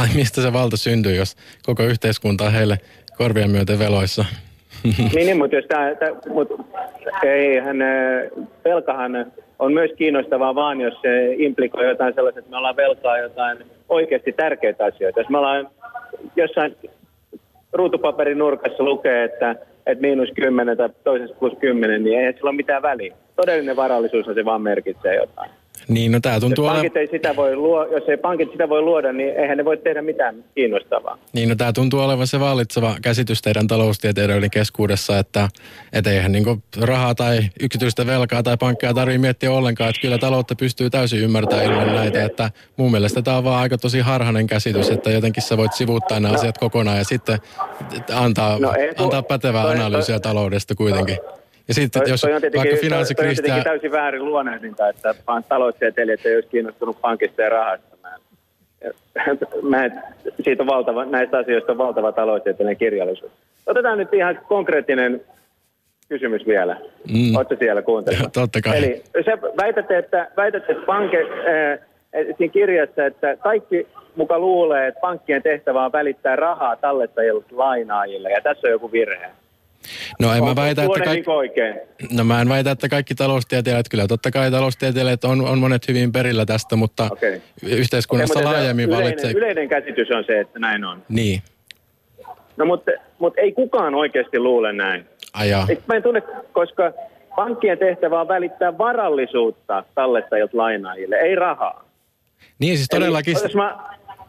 Ai, 0.00 0.08
mistä 0.14 0.42
se 0.42 0.52
valta 0.52 0.76
syntyy, 0.76 1.14
jos 1.14 1.36
koko 1.66 1.82
yhteiskunta 1.82 2.44
on 2.44 2.52
heille 2.52 2.78
korvien 3.16 3.50
myöten 3.50 3.78
veloissa? 3.78 4.24
niin, 4.98 5.26
niin, 5.26 5.38
mutta 5.38 5.56
jos 5.56 5.64
tämä, 5.68 5.94
tämä 5.94 6.12
mut, 6.28 6.48
eihän, 7.22 7.76
velkahan 8.64 9.32
on 9.58 9.72
myös 9.72 9.90
kiinnostavaa 9.96 10.54
vaan, 10.54 10.80
jos 10.80 10.94
se 11.02 11.34
implikoi 11.38 11.88
jotain 11.88 12.14
sellaista, 12.14 12.38
että 12.38 12.50
me 12.50 12.56
ollaan 12.56 12.76
velkaa 12.76 13.18
jotain 13.18 13.58
oikeasti 13.88 14.32
tärkeitä 14.32 14.84
asioita. 14.84 15.20
Jos 15.20 15.28
me 15.28 15.38
ollaan 15.38 15.68
jossain 16.36 16.76
ruutupaperin 17.72 18.38
nurkassa 18.38 18.84
lukee, 18.84 19.24
että, 19.24 19.50
että 19.86 20.02
miinus 20.02 20.28
10 20.34 20.76
tai 20.76 20.88
toisessa 21.04 21.36
plus 21.38 21.52
10, 21.60 22.04
niin 22.04 22.20
ei 22.20 22.32
sillä 22.32 22.50
ole 22.50 22.56
mitään 22.56 22.82
väliä. 22.82 23.14
Todellinen 23.36 23.76
varallisuus 23.76 24.26
se 24.26 24.44
vaan 24.44 24.62
merkitsee 24.62 25.14
jotain. 25.14 25.50
Niin, 25.88 26.12
no 26.12 26.20
tämä 26.20 26.40
tuntuu 26.40 26.64
jos 26.64 26.72
pankit 26.72 26.96
ei 26.96 27.06
sitä 27.06 27.36
voi 27.36 27.56
luo, 27.56 27.84
jos 27.84 28.08
ei 28.08 28.16
pankit 28.16 28.52
sitä 28.52 28.68
voi 28.68 28.82
luoda, 28.82 29.12
niin 29.12 29.36
eihän 29.36 29.58
ne 29.58 29.64
voi 29.64 29.76
tehdä 29.76 30.02
mitään 30.02 30.44
kiinnostavaa. 30.54 31.18
Niin, 31.32 31.48
no 31.48 31.54
tämä 31.54 31.72
tuntuu 31.72 32.00
olevan 32.00 32.26
se 32.26 32.40
vallitseva 32.40 32.94
käsitys 33.02 33.42
teidän 33.42 33.66
taloustieteilijöiden 33.66 34.50
keskuudessa, 34.50 35.18
että 35.18 35.48
et 35.92 36.06
eihän 36.06 36.32
niinku 36.32 36.62
rahaa 36.80 37.14
tai 37.14 37.38
yksityistä 37.60 38.06
velkaa 38.06 38.42
tai 38.42 38.56
pankkia 38.56 38.94
tarvitse 38.94 39.18
miettiä 39.18 39.52
ollenkaan, 39.52 39.90
että 39.90 40.00
kyllä 40.00 40.18
taloutta 40.18 40.54
pystyy 40.54 40.90
täysin 40.90 41.20
ymmärtämään 41.20 41.66
ilman 41.66 41.94
näitä, 41.94 42.24
että 42.24 42.50
mun 42.76 42.90
mielestä 42.90 43.22
tämä 43.22 43.36
on 43.36 43.44
vaan 43.44 43.62
aika 43.62 43.78
tosi 43.78 44.00
harhainen 44.00 44.46
käsitys, 44.46 44.90
että 44.90 45.10
jotenkin 45.10 45.42
sä 45.42 45.56
voit 45.56 45.72
sivuuttaa 45.72 46.20
nämä 46.20 46.32
no. 46.32 46.38
asiat 46.38 46.58
kokonaan 46.58 46.98
ja 46.98 47.04
sitten 47.04 47.38
antaa, 48.14 48.58
no, 48.58 48.72
ei, 48.72 48.92
antaa 48.98 49.22
pätevää 49.22 49.62
toi, 49.62 49.72
analyysiä 49.72 50.20
toi, 50.20 50.30
taloudesta 50.30 50.74
kuitenkin. 50.74 51.16
No 51.16 51.43
ja 51.68 51.74
sitten 51.74 52.02
toi, 52.02 52.10
jos 52.10 52.20
toi 52.20 52.32
on 52.32 52.42
vaikka 52.56 52.76
finanssikriisi... 52.76 53.42
Toi 53.42 53.58
on 53.58 53.64
täysin 53.64 53.92
väärin 53.92 54.24
luonnehdinta, 54.24 54.88
että 54.88 55.14
taloustieteilijät 55.48 56.26
ei 56.26 56.34
olisi 56.34 56.48
kiinnostunut 56.48 57.00
pankista 57.00 57.42
ja 57.42 57.48
rahasta. 57.48 57.96
Mä, 58.02 58.16
mä, 59.62 59.90
siitä 60.44 60.62
on 60.62 60.66
valtava, 60.66 61.04
näistä 61.04 61.38
asioista 61.38 61.72
on 61.72 61.78
valtava 61.78 62.12
taloustieteellinen 62.12 62.76
kirjallisuus. 62.76 63.32
Otetaan 63.66 63.98
nyt 63.98 64.14
ihan 64.14 64.40
konkreettinen 64.48 65.20
kysymys 66.08 66.46
vielä. 66.46 66.76
Mm. 67.12 67.36
Oletko 67.36 67.56
siellä 67.58 67.82
kuuntelemassa? 67.82 68.30
Totta 68.30 68.60
kai. 68.60 68.78
Eli 68.78 69.02
sä 69.24 69.38
väitätte, 69.62 69.98
että, 69.98 70.28
väitätte, 70.36 70.72
että 70.72 70.86
panke, 70.86 71.18
äh, 71.20 71.78
siinä 72.36 72.52
kirjassa, 72.52 73.06
että 73.06 73.36
kaikki 73.36 73.88
muka 74.16 74.38
luulee, 74.38 74.86
että 74.86 75.00
pankkien 75.00 75.42
tehtävä 75.42 75.84
on 75.84 75.92
välittää 75.92 76.36
rahaa 76.36 76.76
tallettajille 76.76 77.44
lainaajille, 77.52 78.30
ja 78.30 78.40
tässä 78.40 78.66
on 78.66 78.70
joku 78.70 78.92
virhe. 78.92 79.30
No 80.20 80.34
en 80.34 80.44
mä 80.44 80.56
väitä, 80.56 80.82
että 80.82 81.00
kaikki... 81.04 81.30
oikein? 81.30 81.74
No 82.12 82.24
mä 82.24 82.40
en 82.40 82.48
väitä, 82.48 82.70
että 82.70 82.88
kaikki 82.88 83.14
taloustieteilijät, 83.14 83.88
kyllä 83.88 84.06
totta 84.06 84.30
kai 84.30 84.50
taloustieteilijät 84.50 85.24
on, 85.24 85.40
on 85.40 85.58
monet 85.58 85.88
hyvin 85.88 86.12
perillä 86.12 86.46
tästä, 86.46 86.76
mutta 86.76 87.08
okay. 87.12 87.40
yhteiskunnassa 87.62 88.38
okay, 88.38 88.52
laajemmin 88.52 88.84
yleinen, 88.84 89.04
valitsee... 89.04 89.32
Yleinen 89.32 89.68
käsitys 89.68 90.10
on 90.10 90.24
se, 90.24 90.40
että 90.40 90.58
näin 90.58 90.84
on. 90.84 91.02
Niin. 91.08 91.42
No 92.56 92.66
mutta, 92.66 92.90
mutta 93.18 93.40
ei 93.40 93.52
kukaan 93.52 93.94
oikeasti 93.94 94.38
luule 94.38 94.72
näin. 94.72 95.04
Ajaa. 95.32 95.66
Mä 95.86 95.94
en 95.94 96.02
tunne, 96.02 96.22
koska 96.52 96.92
pankkien 97.36 97.78
tehtävä 97.78 98.20
on 98.20 98.28
välittää 98.28 98.78
varallisuutta 98.78 99.84
tallettajilta 99.94 100.56
lainaajille, 100.56 101.16
ei 101.16 101.34
rahaa. 101.34 101.84
Niin 102.58 102.76
siis 102.76 102.88
todellakin... 102.88 103.36
Eli, 103.36 103.44
jos 103.44 103.54
mä, 103.54 103.78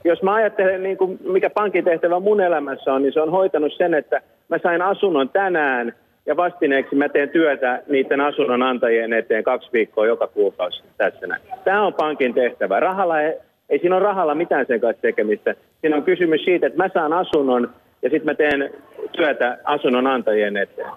jos 0.05 0.23
mä 0.23 0.33
ajattelen, 0.33 0.83
niin 0.83 0.97
kuin 0.97 1.19
mikä 1.23 1.49
pankin 1.49 1.83
tehtävä 1.83 2.19
mun 2.19 2.41
elämässä 2.41 2.93
on, 2.93 3.01
niin 3.01 3.13
se 3.13 3.21
on 3.21 3.31
hoitanut 3.31 3.73
sen, 3.77 3.93
että 3.93 4.21
mä 4.49 4.57
sain 4.63 4.81
asunnon 4.81 5.29
tänään 5.29 5.93
ja 6.25 6.37
vastineeksi 6.37 6.95
mä 6.95 7.09
teen 7.09 7.29
työtä 7.29 7.83
niiden 7.87 8.21
asunnon 8.21 8.63
antajien 8.63 9.13
eteen 9.13 9.43
kaksi 9.43 9.69
viikkoa 9.73 10.05
joka 10.05 10.27
kuukausi 10.27 10.83
tässä 10.97 11.27
näin. 11.27 11.41
Tämä 11.63 11.85
on 11.85 11.93
pankin 11.93 12.33
tehtävä. 12.33 12.79
Rahalla 12.79 13.21
ei, 13.21 13.33
ei 13.69 13.79
siinä 13.79 13.95
ole 13.95 14.03
rahalla 14.03 14.35
mitään 14.35 14.65
sen 14.65 14.81
kanssa 14.81 15.01
tekemistä. 15.01 15.55
Siinä 15.81 15.95
on 15.95 16.03
kysymys 16.03 16.45
siitä, 16.45 16.67
että 16.67 16.83
mä 16.83 16.89
saan 16.93 17.13
asunnon 17.13 17.69
ja 18.01 18.09
sitten 18.09 18.25
mä 18.25 18.33
teen 18.33 18.69
työtä 19.11 19.57
asunnon 19.63 20.07
antajien 20.07 20.57
eteen. 20.57 20.91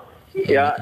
Ja 0.48 0.72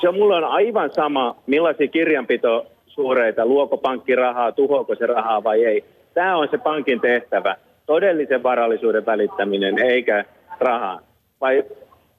se 0.00 0.10
mulla 0.10 0.36
on 0.36 0.44
aivan 0.44 0.90
sama, 0.90 1.36
millaisia 1.46 1.88
kirjanpito 1.88 2.66
suureita, 2.86 3.46
luoko 3.46 3.76
pankki 3.76 4.16
rahaa, 4.16 4.52
tuhoako 4.52 4.94
se 4.94 5.06
rahaa 5.06 5.44
vai 5.44 5.64
ei. 5.64 5.84
Tämä 6.14 6.36
on 6.36 6.48
se 6.50 6.58
pankin 6.58 7.00
tehtävä, 7.00 7.56
todellisen 7.86 8.42
varallisuuden 8.42 9.06
välittäminen 9.06 9.78
eikä 9.78 10.24
rahaa. 10.60 11.00
Vai 11.40 11.64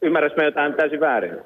ymmärräs 0.01 0.35
me 0.37 0.43
jotain 0.43 0.73
täysin 0.73 0.99
väärin? 0.99 1.37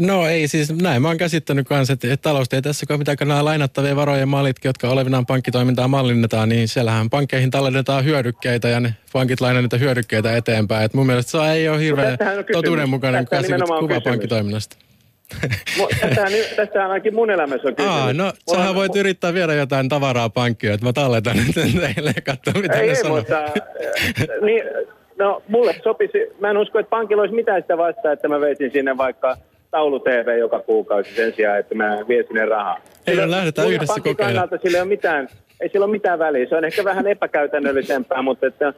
No 0.00 0.26
ei 0.26 0.48
siis, 0.48 0.82
näin 0.82 1.02
mä 1.02 1.08
oon 1.08 1.18
käsittänyt 1.18 1.68
kanssa, 1.68 1.92
että, 1.92 2.12
että 2.12 2.22
taloustieteessä, 2.22 2.86
kun 2.86 2.98
mitä 2.98 3.16
nämä 3.20 3.44
lainattavia 3.44 3.96
varojen 3.96 4.28
mallitkin, 4.28 4.68
jotka 4.68 4.88
olevinaan 4.88 5.26
pankkitoimintaa 5.26 5.88
mallinnetaan, 5.88 6.48
niin 6.48 6.68
siellähän 6.68 7.10
pankkeihin 7.10 7.50
tallennetaan 7.50 8.04
hyödykkeitä 8.04 8.68
ja 8.68 8.80
ne 8.80 8.94
pankit 9.12 9.40
lainaa 9.40 9.62
niitä 9.62 9.76
hyödykkeitä 9.76 10.36
eteenpäin. 10.36 10.84
Et 10.84 10.94
mun 10.94 11.06
mielestä 11.06 11.30
se 11.30 11.52
ei 11.52 11.68
ole 11.68 11.80
hirveän 11.80 12.18
totuudenmukainen 12.52 13.28
käsitys 13.28 13.68
kuva 13.80 14.00
pankkitoiminnasta. 14.00 14.87
Tästähän, 16.56 16.90
ainakin 16.90 17.14
mun 17.14 17.30
elämässä 17.30 17.68
on 17.68 17.76
kysymys. 17.76 17.98
Aa, 18.00 18.12
no 18.12 18.32
sähän 18.50 18.74
voit 18.74 18.96
yrittää 18.96 19.34
viedä 19.34 19.54
jotain 19.54 19.88
tavaraa 19.88 20.30
pankkiin, 20.30 20.72
että 20.72 20.86
mä 20.86 20.92
talletan 20.92 21.36
nyt 21.36 21.54
teille 21.54 22.12
ja 22.16 22.22
katso 22.22 22.60
mitä 22.60 22.78
ei, 22.78 22.88
ne 22.88 22.94
sanoo. 22.94 23.16
Mutta, 23.16 23.44
niin, 24.42 24.62
No 25.18 25.42
mulle 25.48 25.74
sopisi, 25.82 26.18
mä 26.40 26.50
en 26.50 26.56
usko, 26.56 26.78
että 26.78 26.90
pankilla 26.90 27.22
olisi 27.22 27.34
mitään 27.34 27.62
sitä 27.62 27.78
vastaa, 27.78 28.12
että 28.12 28.28
mä 28.28 28.40
veisin 28.40 28.70
sinne 28.70 28.96
vaikka 28.96 29.36
taulu 29.70 30.00
TV 30.00 30.38
joka 30.38 30.58
kuukausi 30.58 31.14
sen 31.14 31.32
sijaan, 31.32 31.58
että 31.58 31.74
mä 31.74 31.98
vien 32.08 32.24
sinne 32.26 32.44
rahaa. 32.44 32.80
Ei, 33.06 33.16
no 33.16 33.30
lähdetään 33.30 33.70
yhdessä 33.70 34.00
kokeilemaan. 34.04 34.48
Sillä 34.62 34.78
ei 34.78 34.82
ole 34.82 34.88
mitään, 34.88 35.28
ei 35.60 35.68
sillä 35.68 35.84
ole 35.84 35.92
mitään 35.92 36.18
väliä. 36.18 36.46
Se 36.48 36.56
on 36.56 36.64
ehkä 36.64 36.84
vähän 36.84 37.06
epäkäytännöllisempää, 37.06 38.22
mutta 38.22 38.46
että 38.46 38.72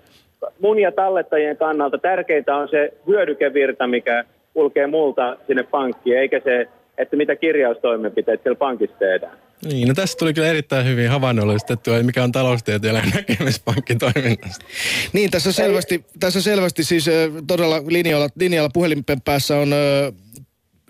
mun 0.60 0.78
ja 0.78 0.92
tallettajien 0.92 1.56
kannalta 1.56 1.98
tärkeintä 1.98 2.56
on 2.56 2.68
se 2.68 2.92
hyödykevirta, 3.06 3.86
mikä 3.86 4.24
kulkee 4.54 4.86
multa 4.86 5.36
sinne 5.46 5.62
pankkiin, 5.62 6.18
eikä 6.18 6.40
se, 6.44 6.68
että 6.98 7.16
mitä 7.16 7.36
kirjaustoimenpiteitä 7.36 8.42
siellä 8.42 8.58
pankissa 8.58 8.98
tehdään. 8.98 9.38
Niin, 9.64 9.88
no 9.88 9.94
tässä 9.94 10.18
tuli 10.18 10.34
kyllä 10.34 10.48
erittäin 10.48 10.86
hyvin 10.86 11.10
havainnollistettua, 11.10 12.02
mikä 12.02 12.24
on 12.24 12.32
taloustieteilijän 12.32 13.12
näkemys 13.14 13.60
pankkitoiminnasta. 13.60 14.64
Niin, 15.12 15.30
tässä 15.30 15.52
selvästi, 15.52 16.04
tässä 16.20 16.42
selvästi 16.42 16.84
siis 16.84 17.08
äh, 17.08 17.14
todella 17.46 17.82
linjalla, 17.86 18.28
linjalla 18.34 18.70
puhelimen 18.72 19.04
päässä 19.24 19.56
on 19.56 19.72
äh, 19.72 19.78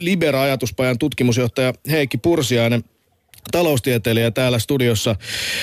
Libera-ajatuspajan 0.00 0.98
tutkimusjohtaja 0.98 1.72
Heikki 1.90 2.18
Pursiainen 2.18 2.84
taloustieteilijä 3.52 4.30
täällä 4.30 4.58
studiossa, 4.58 5.16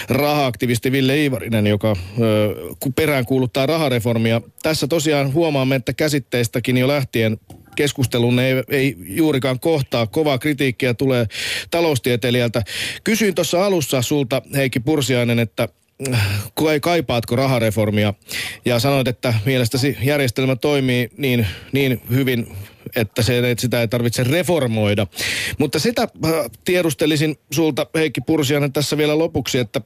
rahaaktivisti 0.09 0.91
Ville 0.91 1.17
Iivarinen, 1.17 1.67
joka 1.67 1.95
ö, 2.21 2.55
perään 2.95 3.25
kuuluttaa 3.25 3.65
rahareformia. 3.65 4.41
Tässä 4.63 4.87
tosiaan 4.87 5.33
huomaamme, 5.33 5.75
että 5.75 5.93
käsitteistäkin 5.93 6.77
jo 6.77 6.87
lähtien 6.87 7.37
keskustelun 7.77 8.39
ei, 8.39 8.63
ei 8.69 8.95
juurikaan 8.99 9.59
kohtaa. 9.59 10.07
Kovaa 10.07 10.37
kritiikkiä 10.37 10.93
tulee 10.93 11.25
taloustieteilijältä. 11.71 12.63
Kysyin 13.03 13.35
tuossa 13.35 13.65
alussa 13.65 14.01
sulta, 14.01 14.41
Heikki 14.55 14.79
Pursiainen, 14.79 15.39
että 15.39 15.67
kaipaatko 16.81 17.35
rahareformia 17.35 18.13
ja 18.65 18.79
sanoit, 18.79 19.07
että 19.07 19.33
mielestäsi 19.45 19.97
järjestelmä 20.01 20.55
toimii 20.55 21.09
niin, 21.17 21.47
niin 21.71 22.01
hyvin, 22.09 22.55
että, 22.95 23.21
se, 23.21 23.41
sitä 23.57 23.81
ei 23.81 23.87
tarvitse 23.87 24.23
reformoida. 24.23 25.07
Mutta 25.57 25.79
sitä 25.79 26.01
äh, 26.01 26.31
tiedustelisin 26.65 27.37
sulta 27.51 27.87
Heikki 27.95 28.21
Pursianen 28.21 28.73
tässä 28.73 28.97
vielä 28.97 29.17
lopuksi, 29.17 29.59
että 29.59 29.81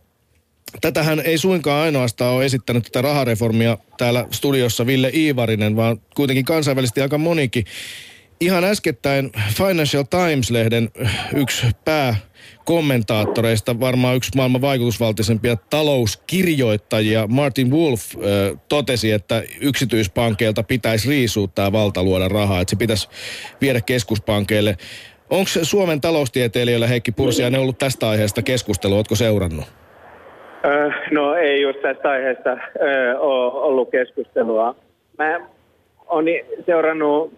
Tätähän 0.82 1.19
ei 1.19 1.38
suinkaan 1.38 1.84
ainoastaan 1.84 2.34
ole 2.34 2.45
esittänyt 2.45 2.84
tätä 2.84 3.01
rahareformia 3.01 3.78
täällä 3.97 4.28
studiossa 4.32 4.86
Ville 4.86 5.11
Iivarinen, 5.13 5.76
vaan 5.76 6.01
kuitenkin 6.15 6.45
kansainvälisesti 6.45 7.01
aika 7.01 7.17
monikin. 7.17 7.65
Ihan 8.39 8.63
äskettäin 8.63 9.32
Financial 9.53 10.03
Times-lehden 10.03 10.89
yksi 11.36 11.67
pää 11.86 12.15
kommentaattoreista, 12.65 13.80
varmaan 13.80 14.15
yksi 14.15 14.32
maailman 14.36 14.61
vaikutusvaltaisempia 14.61 15.55
talouskirjoittajia, 15.55 17.28
Martin 17.28 17.72
Wolf, 17.72 18.01
totesi, 18.69 19.11
että 19.11 19.43
yksityispankeilta 19.59 20.63
pitäisi 20.63 21.09
riisua 21.09 21.47
tämä 21.47 21.72
valta 21.72 22.03
luoda 22.03 22.28
rahaa, 22.28 22.61
että 22.61 22.69
se 22.69 22.76
pitäisi 22.76 23.07
viedä 23.61 23.82
keskuspankeille. 23.82 24.78
Onko 25.30 25.49
Suomen 25.63 26.01
taloustieteilijöillä 26.01 26.88
Heikki 26.88 27.11
Pursiainen 27.11 27.61
ollut 27.61 27.78
tästä 27.78 28.09
aiheesta 28.09 28.41
keskustelua? 28.41 28.97
Oletko 28.97 29.15
seurannut? 29.15 29.80
No 31.12 31.36
ei 31.36 31.62
just 31.62 31.82
tästä 31.82 32.09
aiheesta 32.09 32.57
ole 33.20 33.51
ollut 33.51 33.91
keskustelua. 33.91 34.76
Mä 35.18 35.39
olen 36.07 36.45
seurannut 36.66 37.34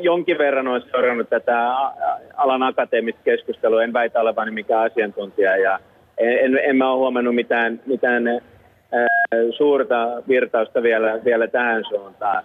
jonkin 0.00 0.38
verran 0.38 0.68
olen 0.68 0.82
seurannut 0.90 1.28
tätä 1.28 1.74
alan 2.36 2.62
akateemista 2.62 3.20
keskustelua. 3.24 3.82
En 3.82 3.92
väitä 3.92 4.20
olevani 4.20 4.50
mikään 4.50 4.90
asiantuntija 4.90 5.56
ja 5.56 5.78
en, 6.18 6.58
en 6.62 6.76
mä 6.76 6.90
ole 6.90 6.98
huomannut 6.98 7.34
mitään, 7.34 7.80
mitään 7.86 8.28
ää, 8.28 9.06
suurta 9.56 10.22
virtausta 10.28 10.82
vielä, 10.82 11.24
vielä 11.24 11.48
tähän 11.48 11.84
suuntaan. 11.88 12.44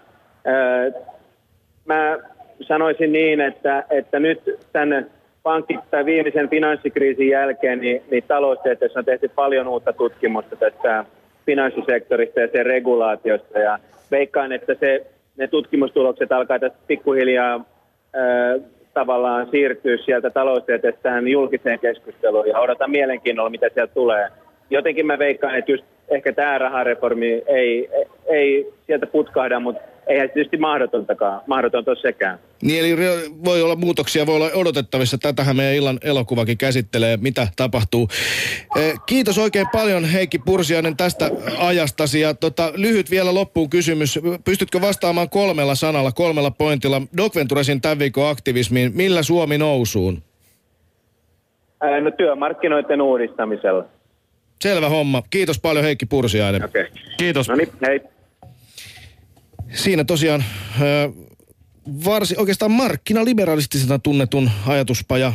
Mä 1.86 2.17
sanoisin 2.61 3.11
niin, 3.11 3.41
että, 3.41 3.84
että 3.89 4.19
nyt 4.19 4.41
tämän 4.72 5.05
pankki, 5.43 5.79
tai 5.91 6.05
viimeisen 6.05 6.49
finanssikriisin 6.49 7.29
jälkeen 7.29 7.79
niin, 7.79 8.01
niin 8.11 8.23
taloustieteessä 8.27 8.99
on 8.99 9.05
tehty 9.05 9.31
paljon 9.35 9.67
uutta 9.67 9.93
tutkimusta 9.93 10.55
tästä 10.55 11.05
finanssisektorista 11.45 12.39
ja 12.39 12.47
sen 12.47 12.65
regulaatiosta. 12.65 13.59
Ja 13.59 13.79
veikkaan, 14.11 14.51
että 14.51 14.75
se 14.79 15.05
ne 15.37 15.47
tutkimustulokset 15.47 16.31
alkaa 16.31 16.59
tästä 16.59 16.77
pikkuhiljaa 16.87 17.65
ää, 18.13 18.55
tavallaan 18.93 19.47
siirtyä 19.51 19.97
sieltä 19.97 20.29
taloustieteestä 20.29 21.01
tähän 21.01 21.27
julkiseen 21.27 21.79
keskusteluun 21.79 22.47
ja 22.47 22.59
odotan 22.59 22.91
mielenkiinnolla, 22.91 23.49
mitä 23.49 23.69
sieltä 23.73 23.93
tulee. 23.93 24.29
Jotenkin 24.69 25.05
mä 25.05 25.19
veikkaan, 25.19 25.55
että 25.55 25.71
just 25.71 25.85
ehkä 26.12 26.34
tämä 26.34 26.57
rahareformi 26.57 27.43
ei, 27.47 27.89
ei 28.26 28.74
sieltä 28.88 29.07
putkahda, 29.07 29.59
mutta 29.59 29.82
eihän 30.07 30.28
se 30.28 30.34
tietysti 30.34 30.57
mahdotontakaan, 30.57 31.41
mahdotonta 31.47 31.95
sekään. 31.95 32.39
Niin 32.62 32.80
eli 32.80 32.95
voi 33.45 33.62
olla 33.62 33.76
muutoksia, 33.76 34.26
voi 34.26 34.36
olla 34.36 34.49
odotettavissa. 34.55 35.18
Tätähän 35.18 35.55
meidän 35.55 35.76
illan 35.76 35.97
elokuvakin 36.03 36.57
käsittelee, 36.57 37.18
mitä 37.18 37.47
tapahtuu. 37.55 38.07
Eh, 38.78 38.93
kiitos 39.05 39.38
oikein 39.38 39.68
paljon 39.72 40.05
Heikki 40.05 40.39
Pursiainen 40.39 40.97
tästä 40.97 41.30
ajastasi. 41.59 42.20
Ja 42.20 42.34
tota, 42.34 42.74
lyhyt 42.76 43.12
vielä 43.12 43.34
loppuun 43.34 43.70
kysymys. 43.70 44.20
Pystytkö 44.45 44.82
vastaamaan 44.82 45.30
kolmella 45.30 45.76
sanalla, 45.76 46.12
kolmella 46.12 46.51
pointilla 46.51 47.01
Doc 47.18 47.36
Venturesin 47.36 47.82
tämän 47.82 47.99
viikon 47.99 48.30
aktivismiin? 48.30 48.91
Millä 48.95 49.24
Suomi 49.24 49.57
nousuun? 49.57 50.24
No 52.01 52.12
työmarkkinoiden 52.12 53.01
uudistamisella. 53.01 53.86
Selvä 54.62 54.89
homma. 54.89 55.24
Kiitos 55.30 55.59
paljon 55.59 55.86
Heikki 55.86 56.05
Pursiainen. 56.05 56.66
Okei. 56.66 56.82
Okay. 56.82 57.03
Kiitos. 57.18 57.47
No 57.47 57.55
niin, 57.55 57.70
hei. 57.88 57.99
Siinä 59.74 60.03
tosiaan 60.03 60.43
varsin 62.05 62.39
oikeastaan 62.39 62.72
markkinaliberalistisena 62.72 63.99
tunnetun 63.99 64.51
ajatuspaja 64.68 65.34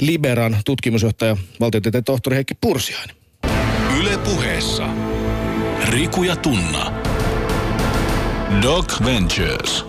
Liberan 0.00 0.56
tutkimusjohtaja 0.64 1.36
valtiotieteen 1.60 2.04
tohtori 2.04 2.36
Heikki 2.36 2.54
Pursiainen. 2.60 3.16
Yle 4.00 4.18
puheessa. 4.18 4.88
Riku 5.88 6.22
ja 6.22 6.36
Tunna. 6.36 6.92
Doc 8.62 9.04
Ventures. 9.04 9.84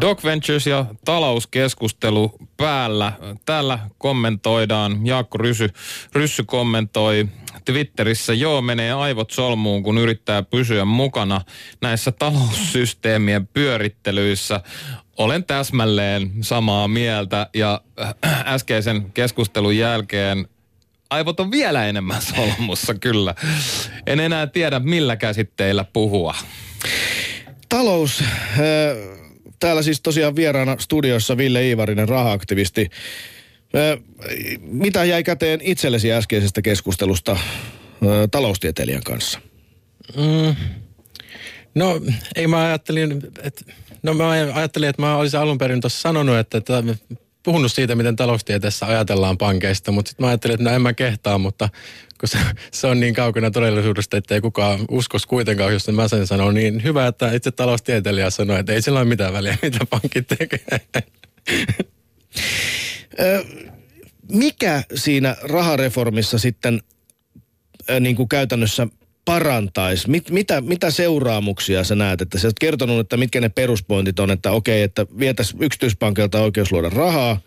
Doc 0.00 0.24
Ventures 0.24 0.66
ja 0.66 0.86
talouskeskustelu 1.04 2.32
päällä. 2.56 3.12
Täällä 3.46 3.78
kommentoidaan, 3.98 5.06
Jaakko 5.06 5.38
Rysy, 5.38 5.68
Ryssy 6.14 6.44
kommentoi 6.44 7.28
Twitterissä, 7.64 8.34
joo 8.34 8.62
menee 8.62 8.92
aivot 8.92 9.30
solmuun, 9.30 9.82
kun 9.82 9.98
yrittää 9.98 10.42
pysyä 10.42 10.84
mukana 10.84 11.40
näissä 11.80 12.12
taloussysteemien 12.12 13.46
pyörittelyissä. 13.46 14.60
Olen 15.18 15.44
täsmälleen 15.44 16.30
samaa 16.40 16.88
mieltä 16.88 17.50
ja 17.54 17.80
äh, 18.00 18.14
äskeisen 18.46 19.12
keskustelun 19.12 19.76
jälkeen 19.76 20.48
aivot 21.10 21.40
on 21.40 21.50
vielä 21.50 21.86
enemmän 21.86 22.22
solmussa 22.22 22.94
kyllä. 22.94 23.34
En 24.06 24.20
enää 24.20 24.46
tiedä 24.46 24.78
millä 24.78 25.16
käsitteillä 25.16 25.84
puhua. 25.92 26.34
Talous... 27.68 28.20
Äh 28.20 29.20
täällä 29.60 29.82
siis 29.82 30.00
tosiaan 30.00 30.36
vieraana 30.36 30.76
studiossa 30.78 31.36
Ville 31.36 31.66
Iivarinen, 31.66 32.08
rahaaktivisti. 32.08 32.90
Mitä 34.62 35.04
jäi 35.04 35.22
käteen 35.22 35.60
itsellesi 35.62 36.12
äskeisestä 36.12 36.62
keskustelusta 36.62 37.36
taloustieteilijän 38.30 39.02
kanssa? 39.02 39.40
Mm. 40.16 40.56
No, 41.74 42.00
ei 42.36 42.46
mä 42.46 42.64
ajattelin, 42.64 43.22
että, 43.42 43.64
no 44.02 44.14
mä 44.14 44.30
ajattelin, 44.30 44.88
että 44.88 45.02
mä 45.02 45.16
olisin 45.16 45.40
alun 45.40 45.58
perin 45.58 45.80
tuossa 45.80 46.00
sanonut, 46.00 46.36
että, 46.36 46.58
että 46.58 46.82
puhunut 47.42 47.72
siitä, 47.72 47.94
miten 47.94 48.16
taloustieteessä 48.16 48.86
ajatellaan 48.86 49.38
pankeista, 49.38 49.92
mutta 49.92 50.08
sitten 50.08 50.24
mä 50.24 50.28
ajattelin, 50.28 50.54
että 50.54 50.70
no 50.70 50.76
en 50.76 50.82
mä 50.82 50.92
kehtaa, 50.92 51.38
mutta 51.38 51.68
kun 52.20 52.28
se, 52.28 52.38
se 52.72 52.86
on 52.86 53.00
niin 53.00 53.14
kaukana 53.14 53.50
todellisuudesta, 53.50 54.16
että 54.16 54.34
ei 54.34 54.40
kukaan 54.40 54.80
uskos 54.90 55.26
kuitenkaan, 55.26 55.72
jos 55.72 55.88
mä 55.88 56.08
sen 56.08 56.26
sanon, 56.26 56.54
niin 56.54 56.82
hyvä, 56.82 57.06
että 57.06 57.32
itse 57.32 57.50
taloustieteilijä 57.50 58.30
sanoi, 58.30 58.60
että 58.60 58.72
ei 58.72 58.82
sillä 58.82 58.98
ole 58.98 59.08
mitään 59.08 59.32
väliä, 59.32 59.58
mitä 59.62 59.86
pankit 59.90 60.26
tekee. 60.26 60.80
Mikä 64.32 64.82
siinä 64.94 65.36
rahareformissa 65.42 66.38
sitten 66.38 66.80
niin 68.00 68.16
kuin 68.16 68.28
käytännössä 68.28 68.86
parantaisi? 69.24 70.10
Mit, 70.10 70.30
mitä, 70.30 70.60
mitä 70.60 70.90
seuraamuksia 70.90 71.84
sä 71.84 71.94
näet? 71.94 72.20
Että 72.20 72.38
sä 72.38 72.48
oot 72.48 72.58
kertonut, 72.60 73.00
että 73.00 73.16
mitkä 73.16 73.40
ne 73.40 73.48
peruspointit 73.48 74.20
on, 74.20 74.30
että 74.30 74.50
okei, 74.50 74.82
että 74.82 75.06
vietäisiin 75.18 75.62
yksityispankilta 75.62 76.40
oikeus 76.40 76.72
luoda 76.72 76.88
rahaa 76.88 77.40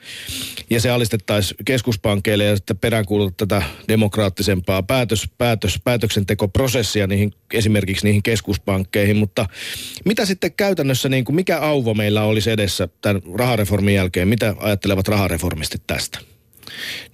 ja 0.70 0.82
se 0.82 0.90
alistettaisiin 0.90 1.58
keskuspankeille 1.66 2.44
ja 2.44 2.56
sitten 2.56 2.78
peräänkuulutat 2.78 3.38
tätä 3.38 3.64
demokraattisempaa 3.88 4.84
päätös, 4.84 5.30
päätös, 5.38 5.80
päätöksentekoprosessia 5.84 7.08
niihin, 7.08 7.34
esimerkiksi 7.54 8.06
niihin 8.06 8.24
keskuspankkeihin, 8.24 9.18
mutta 9.18 9.46
mitä 10.06 10.26
sitten 10.26 10.54
käytännössä, 10.54 11.10
niin 11.10 11.26
kuin 11.26 11.36
mikä 11.36 11.60
auvo 11.60 11.94
meillä 11.94 12.24
olisi 12.24 12.52
edessä 12.52 12.90
tämän 13.02 13.22
rahareformin 13.34 13.96
jälkeen? 13.96 14.28
Mitä 14.28 14.56
ajattelevat 14.60 15.08
rahareformistit 15.08 15.82
tästä? 15.88 16.33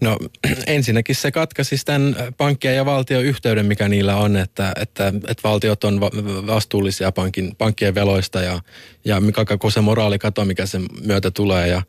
No 0.01 0.17
ensinnäkin 0.67 1.15
se 1.15 1.31
katkaisi 1.31 1.75
tämän 1.85 2.15
pankkien 2.37 2.75
ja 2.75 2.85
valtion 2.85 3.23
yhteyden, 3.25 3.65
mikä 3.65 3.89
niillä 3.89 4.15
on, 4.15 4.37
että, 4.37 4.73
että, 4.81 5.07
että 5.07 5.43
valtiot 5.43 5.83
on 5.83 5.99
va- 5.99 6.11
vastuullisia 6.47 7.11
pankin, 7.11 7.55
pankkien 7.55 7.95
veloista 7.95 8.41
ja, 8.41 8.61
ja 9.05 9.19
mikä 9.19 9.45
koko 9.45 9.69
se 9.69 9.81
moraalikato, 9.81 10.45
mikä 10.45 10.65
sen 10.65 10.85
myötä 11.01 11.31
tulee. 11.31 11.67
Ja, 11.67 11.81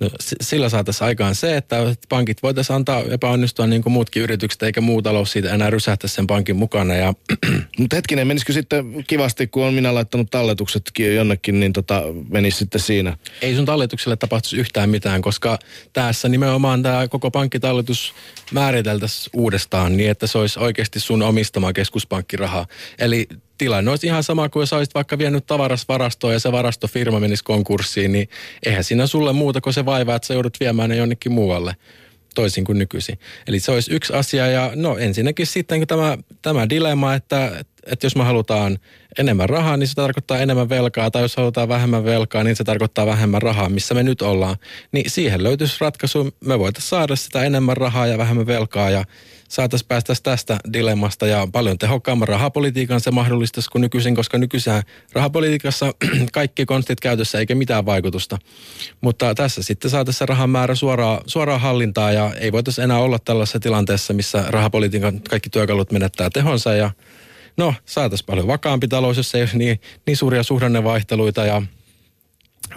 no, 0.00 0.10
sillä 0.40 0.68
saataisiin 0.68 1.06
aikaan 1.06 1.34
se, 1.34 1.56
että 1.56 1.76
pankit 2.08 2.42
voitaisiin 2.42 2.76
antaa 2.76 3.02
epäonnistua 3.10 3.66
niin 3.66 3.82
kuin 3.82 3.92
muutkin 3.92 4.22
yritykset, 4.22 4.62
eikä 4.62 4.80
muu 4.80 5.02
talous 5.02 5.32
siitä 5.32 5.54
enää 5.54 5.70
rysähtä 5.70 6.08
sen 6.08 6.26
pankin 6.26 6.56
mukana. 6.56 6.94
Ja... 6.94 7.14
Mutta 7.78 7.96
hetkinen, 7.96 8.26
menisikö 8.26 8.52
sitten 8.52 9.04
kivasti, 9.06 9.46
kun 9.46 9.66
on 9.66 9.74
minä 9.74 9.94
laittanut 9.94 10.30
talletukset 10.30 10.90
jonnekin, 11.14 11.60
niin 11.60 11.72
tota, 11.72 12.02
menisi 12.30 12.58
sitten 12.58 12.80
siinä? 12.80 13.16
Ei 13.42 13.56
sun 13.56 13.64
talletukselle 13.64 14.16
tapahtuisi 14.16 14.56
yhtään 14.56 14.90
mitään, 14.90 15.22
koska 15.22 15.58
tässä 15.92 16.28
nimenomaan 16.28 16.82
tämä 16.82 17.08
koko 17.08 17.30
pankkitalletus 17.30 18.14
määriteltäisiin 18.52 19.30
uudestaan 19.32 19.96
niin, 19.96 20.10
että 20.10 20.26
se 20.26 20.38
olisi 20.38 20.58
oikeasti 20.58 21.00
sun 21.00 21.22
omistama 21.22 21.72
keskuspankkiraha. 21.72 22.66
Eli 22.98 23.28
tilanne 23.62 23.90
olisi 23.90 24.06
ihan 24.06 24.22
sama 24.22 24.48
kuin 24.48 24.60
jos 24.60 24.72
olisit 24.72 24.94
vaikka 24.94 25.18
vienyt 25.18 25.46
tavaras 25.46 25.88
varastoon 25.88 26.32
ja 26.32 26.40
se 26.40 26.52
varastofirma 26.52 27.20
menisi 27.20 27.44
konkurssiin, 27.44 28.12
niin 28.12 28.28
eihän 28.66 28.84
siinä 28.84 29.06
sulle 29.06 29.32
muuta 29.32 29.60
kuin 29.60 29.74
se 29.74 29.84
vaiva, 29.84 30.14
että 30.14 30.26
sä 30.26 30.34
joudut 30.34 30.60
viemään 30.60 30.90
ne 30.90 30.96
jonnekin 30.96 31.32
muualle 31.32 31.76
toisin 32.34 32.64
kuin 32.64 32.78
nykyisin. 32.78 33.18
Eli 33.46 33.60
se 33.60 33.72
olisi 33.72 33.94
yksi 33.94 34.12
asia 34.12 34.46
ja 34.46 34.72
no 34.74 34.96
ensinnäkin 34.98 35.46
sitten 35.46 35.86
tämä, 35.86 36.18
tämä 36.42 36.68
dilemma, 36.68 37.14
että, 37.14 37.64
että 37.86 38.06
jos 38.06 38.16
me 38.16 38.24
halutaan 38.24 38.78
enemmän 39.18 39.48
rahaa, 39.48 39.76
niin 39.76 39.88
se 39.88 39.94
tarkoittaa 39.94 40.38
enemmän 40.38 40.68
velkaa, 40.68 41.10
tai 41.10 41.22
jos 41.22 41.36
halutaan 41.36 41.68
vähemmän 41.68 42.04
velkaa, 42.04 42.44
niin 42.44 42.56
se 42.56 42.64
tarkoittaa 42.64 43.06
vähemmän 43.06 43.42
rahaa, 43.42 43.68
missä 43.68 43.94
me 43.94 44.02
nyt 44.02 44.22
ollaan. 44.22 44.56
Niin 44.92 45.10
siihen 45.10 45.42
löytyisi 45.42 45.76
ratkaisu, 45.80 46.34
me 46.44 46.58
voitaisiin 46.58 46.88
saada 46.88 47.16
sitä 47.16 47.44
enemmän 47.44 47.76
rahaa 47.76 48.06
ja 48.06 48.18
vähemmän 48.18 48.46
velkaa, 48.46 48.90
ja 48.90 49.04
saataisiin 49.52 49.88
päästä 49.88 50.14
tästä 50.22 50.58
dilemmasta 50.72 51.26
ja 51.26 51.48
paljon 51.52 51.78
tehokkaamman 51.78 52.28
rahapolitiikan 52.28 53.00
se 53.00 53.10
mahdollistaisi 53.10 53.70
kuin 53.70 53.82
nykyisin, 53.82 54.14
koska 54.14 54.38
nykyisään 54.38 54.82
rahapolitiikassa 55.12 55.94
kaikki 56.32 56.66
konstit 56.66 57.00
käytössä 57.00 57.38
eikä 57.38 57.54
mitään 57.54 57.86
vaikutusta. 57.86 58.38
Mutta 59.00 59.34
tässä 59.34 59.62
sitten 59.62 59.90
saataisiin 59.90 60.28
rahan 60.28 60.50
määrä 60.50 60.74
suoraan, 60.74 61.20
suoraan 61.26 61.60
hallintaa 61.60 62.12
ja 62.12 62.34
ei 62.40 62.52
voitaisiin 62.52 62.84
enää 62.84 62.98
olla 62.98 63.18
tällaisessa 63.18 63.60
tilanteessa, 63.60 64.12
missä 64.12 64.44
rahapolitiikan 64.48 65.20
kaikki 65.20 65.50
työkalut 65.50 65.92
menettää 65.92 66.30
tehonsa 66.30 66.74
ja 66.74 66.90
no 67.56 67.74
saataisiin 67.86 68.26
paljon 68.26 68.46
vakaampi 68.46 68.88
talous, 68.88 69.16
jos 69.16 69.34
ei 69.34 69.42
ole 69.42 69.50
niin, 69.54 69.80
niin 70.06 70.16
suuria 70.16 70.42
suhdannevaihteluita 70.42 71.44
ja 71.44 71.62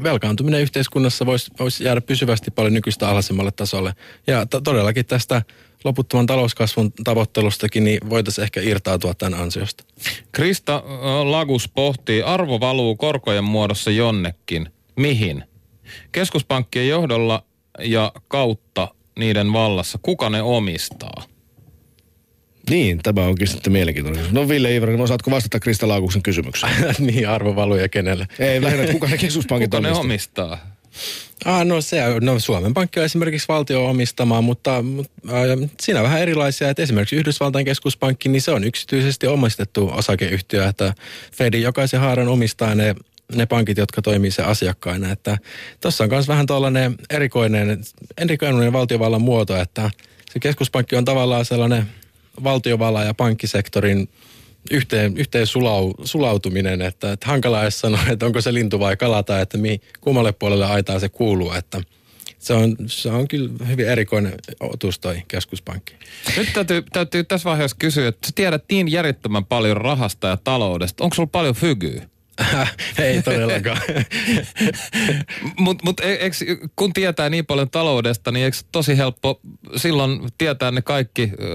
velkaantuminen 0.03 0.61
yhteiskunnassa 0.61 1.25
voisi, 1.25 1.51
voisi 1.59 1.83
jäädä 1.83 2.01
pysyvästi 2.01 2.51
paljon 2.51 2.73
nykyistä 2.73 3.07
alhaisemmalle 3.07 3.51
tasolle. 3.51 3.93
Ja 4.27 4.45
to, 4.45 4.61
todellakin 4.61 5.05
tästä 5.05 5.41
loputtoman 5.85 6.25
talouskasvun 6.25 6.91
tavoittelustakin, 7.03 7.83
niin 7.83 7.99
voitaisiin 8.09 8.43
ehkä 8.43 8.61
irtautua 8.61 9.13
tämän 9.13 9.39
ansiosta. 9.39 9.83
Krista 10.31 10.83
Lagus 11.23 11.69
pohtii, 11.69 12.21
arvo 12.21 12.59
valuu 12.59 12.95
korkojen 12.95 13.43
muodossa 13.43 13.91
jonnekin. 13.91 14.69
Mihin? 14.95 15.43
Keskuspankkien 16.11 16.87
johdolla 16.87 17.43
ja 17.79 18.11
kautta 18.27 18.87
niiden 19.19 19.53
vallassa. 19.53 19.99
Kuka 20.01 20.29
ne 20.29 20.41
omistaa? 20.41 21.23
Niin, 22.69 22.99
tämä 23.03 23.21
onkin 23.21 23.47
sitten 23.47 23.73
mielenkiintoinen. 23.73 24.25
No 24.31 24.47
Ville 24.49 24.75
Iverinen, 24.75 25.01
osaatko 25.01 25.31
vastata 25.31 25.59
Krista 25.59 25.87
Laukuksen 25.87 26.21
kysymykseen? 26.23 26.73
niin, 26.99 27.29
arvovaluja 27.29 27.89
kenelle? 27.89 28.27
Ei, 28.39 28.61
lähinnä, 28.61 28.91
kuka 28.91 29.07
ne 29.07 29.17
keskuspankit 29.27 29.71
Kuka 29.71 29.77
omistaa? 29.77 29.93
ne 29.93 29.99
omistaa? 29.99 30.74
Ah, 31.45 31.65
no, 31.65 31.81
se, 31.81 32.01
no 32.21 32.39
Suomen 32.39 32.73
Pankki 32.73 32.99
on 32.99 33.05
esimerkiksi 33.05 33.47
valtio 33.47 33.85
omistamaa, 33.85 34.41
mutta, 34.41 34.81
mutta 34.81 35.11
äh, 35.29 35.69
siinä 35.81 35.99
on 35.99 36.03
vähän 36.03 36.21
erilaisia. 36.21 36.69
Että 36.69 36.83
esimerkiksi 36.83 37.15
Yhdysvaltain 37.15 37.65
keskuspankki, 37.65 38.29
niin 38.29 38.41
se 38.41 38.51
on 38.51 38.63
yksityisesti 38.63 39.27
omistettu 39.27 39.89
osakeyhtiö, 39.93 40.67
että 40.67 40.93
Fedin 41.31 41.61
jokaisen 41.61 41.99
haaran 41.99 42.27
omistaa 42.27 42.75
ne 42.75 42.95
ne 43.35 43.45
pankit, 43.45 43.77
jotka 43.77 44.01
toimii 44.01 44.31
se 44.31 44.43
asiakkaina. 44.43 45.11
Että 45.11 45.37
tuossa 45.81 46.03
on 46.03 46.09
myös 46.09 46.27
vähän 46.27 46.45
tuollainen 46.45 46.95
erikoinen, 47.09 47.81
erikoinen 48.17 48.73
valtiovallan 48.73 49.21
muoto, 49.21 49.57
että 49.57 49.91
se 50.33 50.39
keskuspankki 50.39 50.95
on 50.95 51.05
tavallaan 51.05 51.45
sellainen 51.45 51.85
valtiovallan 52.43 53.05
ja 53.05 53.13
pankkisektorin 53.13 54.09
yhteen, 54.71 55.17
yhteen 55.17 55.47
sulau, 55.47 55.93
sulautuminen, 56.03 56.81
että, 56.81 57.11
että 57.11 57.27
hankala 57.27 57.61
edes 57.61 57.79
sanoa, 57.79 58.01
että 58.11 58.25
onko 58.25 58.41
se 58.41 58.53
lintu 58.53 58.79
vai 58.79 58.97
kala 58.97 59.23
tai 59.23 59.41
että 59.41 59.57
mi, 59.57 59.81
kummalle 60.01 60.31
puolelle 60.31 60.65
aitaa 60.65 60.99
se 60.99 61.09
kuuluu, 61.09 61.51
että 61.51 61.81
se 62.39 62.53
on, 62.53 62.75
se 62.87 63.09
on 63.09 63.27
kyllä 63.27 63.49
hyvin 63.67 63.87
erikoinen 63.87 64.33
otus 64.59 64.99
toi 64.99 65.21
keskuspankki. 65.27 65.93
Nyt 66.37 66.53
täytyy, 66.53 66.83
täytyy 66.93 67.23
tässä 67.23 67.49
vaiheessa 67.49 67.77
kysyä, 67.79 68.07
että 68.07 68.27
sä 68.27 68.31
tiedät 68.35 68.63
niin 68.71 68.91
järjettömän 68.91 69.45
paljon 69.45 69.77
rahasta 69.77 70.27
ja 70.27 70.37
taloudesta. 70.37 71.03
Onko 71.03 71.15
sulla 71.15 71.29
paljon 71.31 71.55
fygyä? 71.55 72.09
Ei 72.97 73.21
todellakaan. 73.21 73.81
Mutta 75.59 75.83
mut, 75.85 75.99
e, 75.99 76.17
kun 76.75 76.93
tietää 76.93 77.29
niin 77.29 77.45
paljon 77.45 77.69
taloudesta, 77.69 78.31
niin 78.31 78.45
eikö 78.45 78.57
tosi 78.71 78.97
helppo 78.97 79.39
silloin 79.75 80.19
tietää 80.37 80.71
ne 80.71 80.81
kaikki 80.81 81.31
ö, 81.33 81.47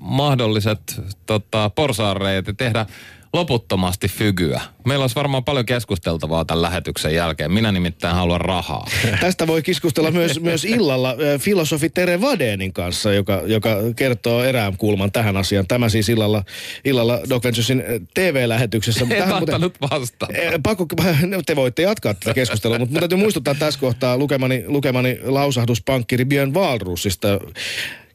mahdolliset 0.00 1.00
tota, 1.26 1.70
porsaarreet 1.70 2.46
ja 2.46 2.54
tehdä 2.54 2.86
loputtomasti 3.32 4.08
fygyä. 4.08 4.60
Meillä 4.86 5.02
olisi 5.02 5.16
varmaan 5.16 5.44
paljon 5.44 5.66
keskusteltavaa 5.66 6.44
tämän 6.44 6.62
lähetyksen 6.62 7.14
jälkeen. 7.14 7.52
Minä 7.52 7.72
nimittäin 7.72 8.14
haluan 8.14 8.40
rahaa. 8.40 8.86
Tästä 9.20 9.46
voi 9.46 9.62
keskustella 9.62 10.10
myös, 10.10 10.40
myös 10.40 10.64
illalla 10.64 11.16
filosofi 11.38 11.90
Tere 11.90 12.20
Vadenin 12.20 12.72
kanssa, 12.72 13.12
joka, 13.12 13.42
joka 13.46 13.76
kertoo 13.96 14.44
erään 14.44 14.76
kulman 14.76 15.12
tähän 15.12 15.36
asiaan. 15.36 15.66
Tämä 15.66 15.88
siis 15.88 16.08
illalla, 16.08 16.44
illalla 16.84 17.20
Doc 17.28 17.44
Venturesin 17.44 17.82
TV-lähetyksessä. 18.14 19.06
En 19.10 19.28
tahtonut 19.28 19.74
vastata. 19.90 20.32
Pakko, 20.62 20.86
te 21.46 21.56
voitte 21.56 21.82
jatkaa 21.82 22.14
tätä 22.14 22.34
keskustelua, 22.34 22.78
mutta 22.78 22.98
täytyy 22.98 23.18
muistuttaa 23.18 23.54
tässä 23.54 23.80
kohtaa 23.80 24.18
lukemani, 24.18 24.64
lukemani 24.66 25.18
lausahdus 25.22 25.82
pankkiri 25.82 26.24
Björn 26.24 26.54
Walrusista 26.54 27.28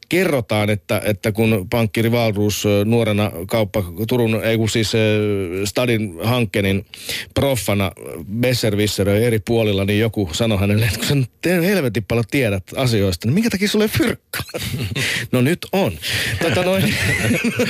kerrotaan, 0.09 0.69
että, 0.69 1.01
että 1.05 1.31
kun 1.31 1.67
pankkiri 1.69 2.11
Valruus 2.11 2.63
nuorena 2.85 3.31
kauppa 3.47 3.83
Turun, 4.07 4.43
ei 4.43 4.57
kun 4.57 4.69
siis 4.69 4.91
Stadin 5.65 6.13
hankkenin 6.23 6.85
proffana 7.33 7.91
Besservisseröi 8.39 9.23
eri 9.23 9.39
puolilla, 9.39 9.85
niin 9.85 9.99
joku 9.99 10.29
sanoi 10.31 10.59
hänelle, 10.59 10.85
että 10.85 10.99
kun 10.99 11.07
sä 11.07 11.15
helvetin 11.61 12.03
paljon 12.03 12.25
tiedät 12.31 12.63
asioista, 12.75 13.27
niin 13.27 13.33
minkä 13.33 13.49
takia 13.49 13.67
sulle 13.67 13.87
fyrkkaa? 13.87 14.43
no 15.31 15.41
nyt 15.41 15.59
on. 15.71 15.93
Tota 16.41 16.63
noin. 16.63 16.95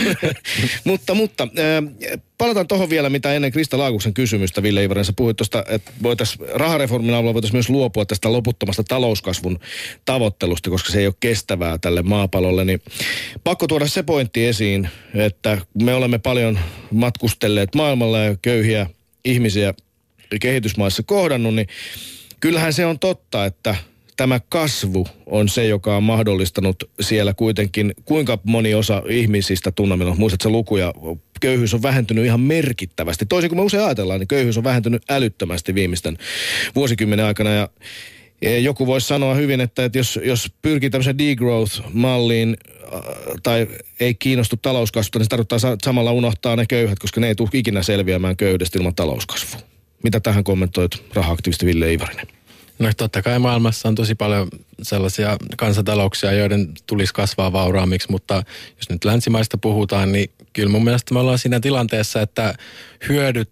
mutta, 0.86 1.14
mutta 1.14 1.48
palataan 2.38 2.68
tuohon 2.68 2.90
vielä, 2.90 3.10
mitä 3.10 3.34
ennen 3.34 3.52
Krista 3.52 3.78
Laakuksen 3.78 4.14
kysymystä, 4.14 4.64
Ville 4.64 4.84
Ivarin, 4.84 5.06
sä 5.06 5.14
puhuit 5.16 5.38
tuosta, 5.38 5.64
että 5.68 5.92
voitaisiin 6.04 6.50
rahareformin 6.54 7.14
avulla 7.14 7.34
voitaisiin 7.34 7.56
myös 7.56 7.70
luopua 7.70 8.06
tästä 8.06 8.32
loputtomasta 8.34 8.84
talouskasvun 8.84 9.60
tavoittelusta, 10.06 10.70
koska 10.70 10.92
se 10.92 11.00
ei 11.00 11.08
ole 11.08 11.16
kestävää 11.20 11.78
tälle 11.78 12.02
maapallolle, 12.02 12.66
niin 12.66 12.82
pakko 13.44 13.68
tuoda 13.68 13.88
se 13.88 14.04
pointti 14.04 14.46
esiin, 14.46 14.90
että 15.14 15.58
me 15.84 15.94
olemme 15.94 16.18
paljon 16.18 16.60
matkustelleet 16.92 17.76
maailmalla 17.76 18.20
ja 18.20 18.36
köyhiä 18.42 18.90
ihmisiä 19.26 19.74
kehitysmaissa 20.42 21.04
kohdannut, 21.04 21.56
niin 21.56 21.68
kyllähän 22.40 22.74
se 22.74 22.86
on 22.86 23.00
totta, 23.00 23.46
että 23.46 23.76
tämä 24.18 24.40
kasvu 24.50 25.08
on 25.26 25.50
se, 25.50 25.68
joka 25.68 25.98
on 25.98 26.04
mahdollistanut 26.04 26.84
siellä 27.02 27.34
kuitenkin, 27.34 27.94
kuinka 28.06 28.40
moni 28.44 28.74
osa 28.74 29.04
ihmisistä 29.10 29.72
tunnemme, 29.72 30.06
no, 30.06 30.16
muistatko 30.16 30.50
lukuja, 30.50 30.94
köyhyys 31.42 31.74
on 31.74 31.82
vähentynyt 31.82 32.26
ihan 32.26 32.40
merkittävästi. 32.40 33.26
Toisin 33.26 33.50
kuin 33.50 33.60
me 33.60 33.64
usein 33.64 33.84
ajatellaan, 33.84 34.20
niin 34.20 34.28
köyhyys 34.28 34.58
on 34.58 34.64
vähentynyt 34.64 35.04
älyttömästi 35.10 35.76
viimeisten 35.76 36.18
vuosikymmenen 36.76 37.26
aikana 37.26 37.50
ja 37.54 37.70
joku 38.60 38.88
voisi 38.88 39.08
sanoa 39.08 39.34
hyvin, 39.36 39.62
että, 39.62 39.86
että 39.86 39.98
jos, 39.98 40.20
jos 40.24 40.52
pyrkii 40.62 40.90
tämmöiseen 40.90 41.18
degrowth-malliin 41.18 42.58
äh, 42.94 43.02
tai 43.44 43.68
ei 44.00 44.14
kiinnostu 44.14 44.58
talouskasvusta, 44.58 45.20
niin 45.20 45.26
se 45.26 45.30
tarkoittaa 45.30 45.60
samalla 45.84 46.12
unohtaa 46.12 46.56
ne 46.56 46.66
köyhät, 46.70 47.00
koska 47.00 47.22
ne 47.22 47.28
ei 47.28 47.36
tule 47.36 47.50
ikinä 47.54 47.84
selviämään 47.84 48.38
köyhdestä 48.38 48.80
ilman 48.80 48.96
talouskasvua. 48.96 49.62
Mitä 50.04 50.20
tähän 50.20 50.44
kommentoit 50.44 51.04
raha-aktivisti 51.14 51.66
Ville 51.66 51.94
Ivarinen? 51.94 52.28
No 52.80 52.90
totta 52.98 53.22
kai 53.22 53.40
maailmassa 53.40 53.88
on 53.88 53.96
tosi 53.96 54.16
paljon 54.16 54.48
sellaisia 54.82 55.38
kansantalouksia, 55.58 56.32
joiden 56.32 56.74
tulisi 56.88 57.14
kasvaa 57.14 57.54
vauraammiksi, 57.54 58.12
mutta 58.12 58.44
jos 58.78 58.90
nyt 58.90 59.06
länsimaista 59.06 59.58
puhutaan, 59.58 60.12
niin 60.12 60.32
kyllä 60.54 60.70
mun 60.70 60.84
mielestä 60.84 61.14
me 61.14 61.20
ollaan 61.20 61.40
siinä 61.40 61.60
tilanteessa, 61.60 62.22
että 62.22 62.54
hyödyt 63.10 63.50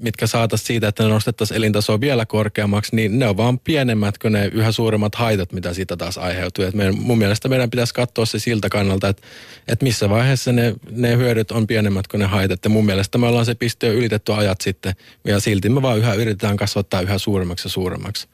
mitkä 0.00 0.26
saataisiin 0.26 0.66
siitä, 0.66 0.88
että 0.88 1.02
ne 1.02 1.08
nostettaisiin 1.08 1.56
elintasoa 1.56 2.00
vielä 2.00 2.26
korkeammaksi, 2.26 2.96
niin 2.96 3.18
ne 3.18 3.28
on 3.28 3.36
vaan 3.36 3.58
pienemmät 3.58 4.18
kuin 4.18 4.32
ne 4.32 4.50
yhä 4.52 4.72
suuremmat 4.72 5.14
haitat, 5.14 5.52
mitä 5.52 5.74
siitä 5.74 5.96
taas 5.96 6.18
aiheutuu. 6.18 6.64
Et 6.64 6.74
meidän, 6.74 6.98
mun 6.98 7.18
mielestä 7.18 7.48
meidän 7.48 7.70
pitäisi 7.70 7.94
katsoa 7.94 8.26
se 8.26 8.38
siltä 8.38 8.68
kannalta, 8.68 9.08
että, 9.08 9.22
että 9.68 9.84
missä 9.84 10.10
vaiheessa 10.10 10.52
ne, 10.52 10.74
ne 10.90 11.16
hyödyt 11.16 11.50
on 11.50 11.66
pienemmät 11.66 12.06
kuin 12.06 12.18
ne 12.18 12.26
haitat. 12.26 12.64
Ja 12.64 12.70
mun 12.70 12.86
mielestä 12.86 13.18
me 13.18 13.26
ollaan 13.26 13.46
se 13.46 13.54
piste 13.54 13.86
jo 13.86 13.92
ylitetty 13.92 14.32
ajat 14.32 14.60
sitten, 14.60 14.94
ja 15.24 15.40
silti 15.40 15.68
me 15.68 15.82
vaan 15.82 15.98
yhä 15.98 16.14
yritetään 16.14 16.56
kasvattaa 16.56 17.00
yhä 17.00 17.18
suuremmaksi 17.18 17.66
ja 17.66 17.70
suuremmaksi. 17.70 18.28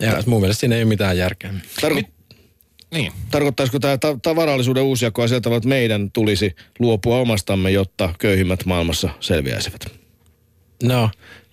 Ja 0.00 0.22
mun 0.26 0.40
mielestä 0.40 0.60
siinä 0.60 0.76
ei 0.76 0.82
ole 0.82 0.88
mitään 0.88 1.18
järkeä. 1.18 1.54
Tarko- 1.80 2.02
Niin. 2.94 3.12
Tarkoittaisiko 3.30 3.78
tämä 3.78 3.98
ta- 3.98 4.18
ta- 4.22 4.36
varallisuuden 4.36 4.82
uusjakoa 4.82 5.28
sieltä, 5.28 5.56
että 5.56 5.68
meidän 5.68 6.10
tulisi 6.12 6.56
luopua 6.78 7.18
omastamme, 7.18 7.70
jotta 7.70 8.14
köyhimmät 8.18 8.64
maailmassa 8.64 9.08
selviäisivät? 9.20 9.86
No, 10.82 11.10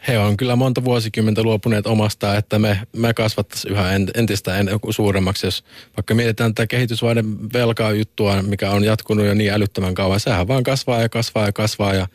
he 0.08 0.20
on 0.20 0.38
kyllä 0.38 0.56
monta 0.56 0.84
vuosikymmentä 0.84 1.44
luopuneet 1.44 1.88
omasta, 1.88 2.38
että 2.38 2.60
me, 2.60 2.80
me 2.96 3.14
kasvattaisiin 3.14 3.72
yhä 3.74 3.92
entistä 4.16 4.58
en, 4.58 4.70
suuremmaksi. 4.90 5.48
Jos 5.48 5.64
vaikka 5.98 6.14
mietitään 6.16 6.56
tätä 6.56 6.68
kehitysvaiden 6.68 7.54
velkaa 7.54 7.92
juttua, 7.92 8.42
mikä 8.42 8.70
on 8.70 8.84
jatkunut 8.84 9.26
jo 9.26 9.34
niin 9.34 9.52
älyttömän 9.54 9.94
kauan, 9.96 10.20
sehän 10.20 10.48
vaan 10.48 10.64
kasvaa 10.64 11.02
ja 11.02 11.10
kasvaa 11.10 11.46
ja 11.46 11.52
kasvaa 11.54 11.94
ja 11.94 12.08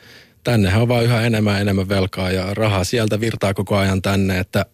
tännehän 0.45 0.83
on 0.83 0.89
vaan 0.89 1.05
yhä 1.05 1.20
enemmän 1.26 1.55
ja 1.55 1.61
enemmän 1.61 1.89
velkaa 1.89 2.31
ja 2.31 2.55
rahaa 2.55 2.85
sieltä 2.85 3.20
virtaa 3.20 3.55
koko 3.55 3.76
ajan 3.76 4.03
tänne, 4.03 4.39
että 4.39 4.66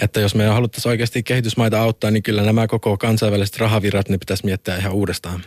että 0.00 0.20
jos 0.20 0.34
me 0.34 0.46
haluttaisiin 0.46 0.90
oikeasti 0.90 1.22
kehitysmaita 1.22 1.80
auttaa, 1.82 2.10
niin 2.10 2.22
kyllä 2.22 2.42
nämä 2.42 2.66
koko 2.66 2.96
kansainväliset 2.96 3.56
rahavirrat, 3.56 4.08
ne 4.08 4.18
pitäisi 4.18 4.44
miettiä 4.44 4.76
ihan 4.76 4.92
uudestaan. 4.92 5.44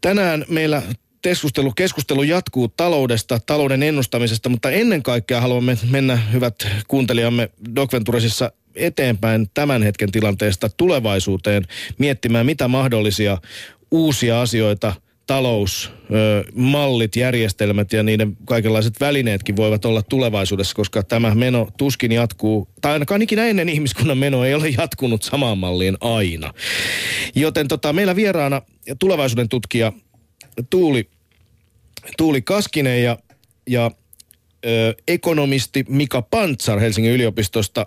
Tänään 0.00 0.44
meillä 0.48 0.82
keskustelu, 1.22 1.72
keskustelu 1.72 2.22
jatkuu 2.22 2.68
taloudesta, 2.68 3.40
talouden 3.46 3.82
ennustamisesta, 3.82 4.48
mutta 4.48 4.70
ennen 4.70 5.02
kaikkea 5.02 5.40
haluamme 5.40 5.78
mennä, 5.90 6.16
hyvät 6.16 6.54
kuuntelijamme, 6.88 7.50
Doc 7.74 7.92
Venturesissa 7.92 8.52
eteenpäin 8.74 9.50
tämän 9.54 9.82
hetken 9.82 10.12
tilanteesta 10.12 10.68
tulevaisuuteen, 10.76 11.66
miettimään 11.98 12.46
mitä 12.46 12.68
mahdollisia 12.68 13.38
uusia 13.90 14.40
asioita 14.40 14.92
talousmallit, 15.26 17.16
järjestelmät 17.16 17.92
ja 17.92 18.02
niiden 18.02 18.36
kaikenlaiset 18.44 19.00
välineetkin 19.00 19.56
voivat 19.56 19.84
olla 19.84 20.02
tulevaisuudessa, 20.02 20.74
koska 20.74 21.02
tämä 21.02 21.34
meno 21.34 21.68
tuskin 21.76 22.12
jatkuu, 22.12 22.68
tai 22.80 22.92
ainakaan 22.92 23.22
ikinä 23.22 23.46
ennen 23.46 23.68
ihmiskunnan 23.68 24.18
meno 24.18 24.44
ei 24.44 24.54
ole 24.54 24.68
jatkunut 24.68 25.22
samaan 25.22 25.58
malliin 25.58 25.96
aina. 26.00 26.54
Joten 27.34 27.68
tota, 27.68 27.92
meillä 27.92 28.16
vieraana 28.16 28.62
tulevaisuuden 28.98 29.48
tutkija 29.48 29.92
Tuuli, 30.70 31.10
Tuuli 32.16 32.42
Kaskinen 32.42 33.02
ja, 33.02 33.18
ja 33.68 33.90
ö, 34.66 34.94
ekonomisti 35.08 35.84
Mika 35.88 36.22
Pantsar 36.22 36.80
Helsingin 36.80 37.12
yliopistosta 37.12 37.86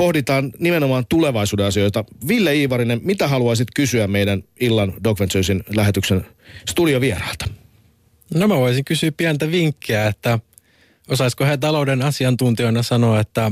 pohditaan 0.00 0.52
nimenomaan 0.58 1.04
tulevaisuuden 1.08 1.66
asioita. 1.66 2.04
Ville 2.28 2.54
Iivarinen, 2.54 3.00
mitä 3.04 3.28
haluaisit 3.28 3.68
kysyä 3.76 4.06
meidän 4.06 4.42
illan 4.60 4.92
Doc 5.04 5.20
Venturesin 5.20 5.64
lähetyksen 5.76 6.26
studiovieraalta? 6.68 7.48
No 8.34 8.48
mä 8.48 8.56
voisin 8.56 8.84
kysyä 8.84 9.12
pientä 9.12 9.50
vinkkiä, 9.50 10.06
että 10.06 10.38
osaisiko 11.08 11.44
he 11.44 11.56
talouden 11.56 12.02
asiantuntijoina 12.02 12.82
sanoa, 12.82 13.20
että 13.20 13.50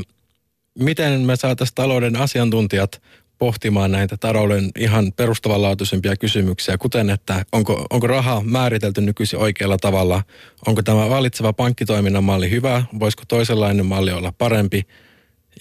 miten 0.79 1.21
me 1.21 1.37
saataisiin 1.37 1.75
talouden 1.75 2.17
asiantuntijat 2.17 3.03
pohtimaan 3.39 3.91
näitä 3.91 4.17
talouden 4.17 4.71
ihan 4.79 5.13
perustavanlaatuisempia 5.13 6.17
kysymyksiä, 6.17 6.79
kuten 6.79 7.11
että 7.11 7.45
onko, 7.53 7.87
onko 7.91 8.07
raha 8.07 8.43
määritelty 8.45 9.01
nykyisin 9.01 9.39
oikealla 9.39 9.77
tavalla, 9.81 10.23
onko 10.67 10.83
tämä 10.83 11.09
valitseva 11.09 11.53
pankkitoiminnan 11.53 12.25
malli 12.25 12.51
hyvä, 12.51 12.83
voisiko 13.01 13.23
toisenlainen 13.29 13.87
malli 13.87 14.13
olla 14.13 14.33
parempi 14.39 14.87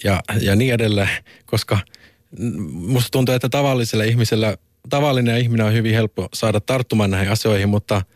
ja, 0.03 0.21
ja 0.41 0.55
niin 0.55 0.73
edelleen, 0.73 1.09
koska 1.45 1.79
musta 2.71 3.09
tuntuu, 3.11 3.35
että 3.35 3.49
tavalliselle 3.49 4.07
ihmiselle, 4.07 4.57
tavallinen 4.89 5.37
ihminen 5.37 5.65
on 5.65 5.73
hyvin 5.73 5.93
helppo 5.93 6.27
saada 6.33 6.59
tarttumaan 6.59 7.11
näihin 7.11 7.31
asioihin, 7.31 7.69
mutta– 7.69 8.01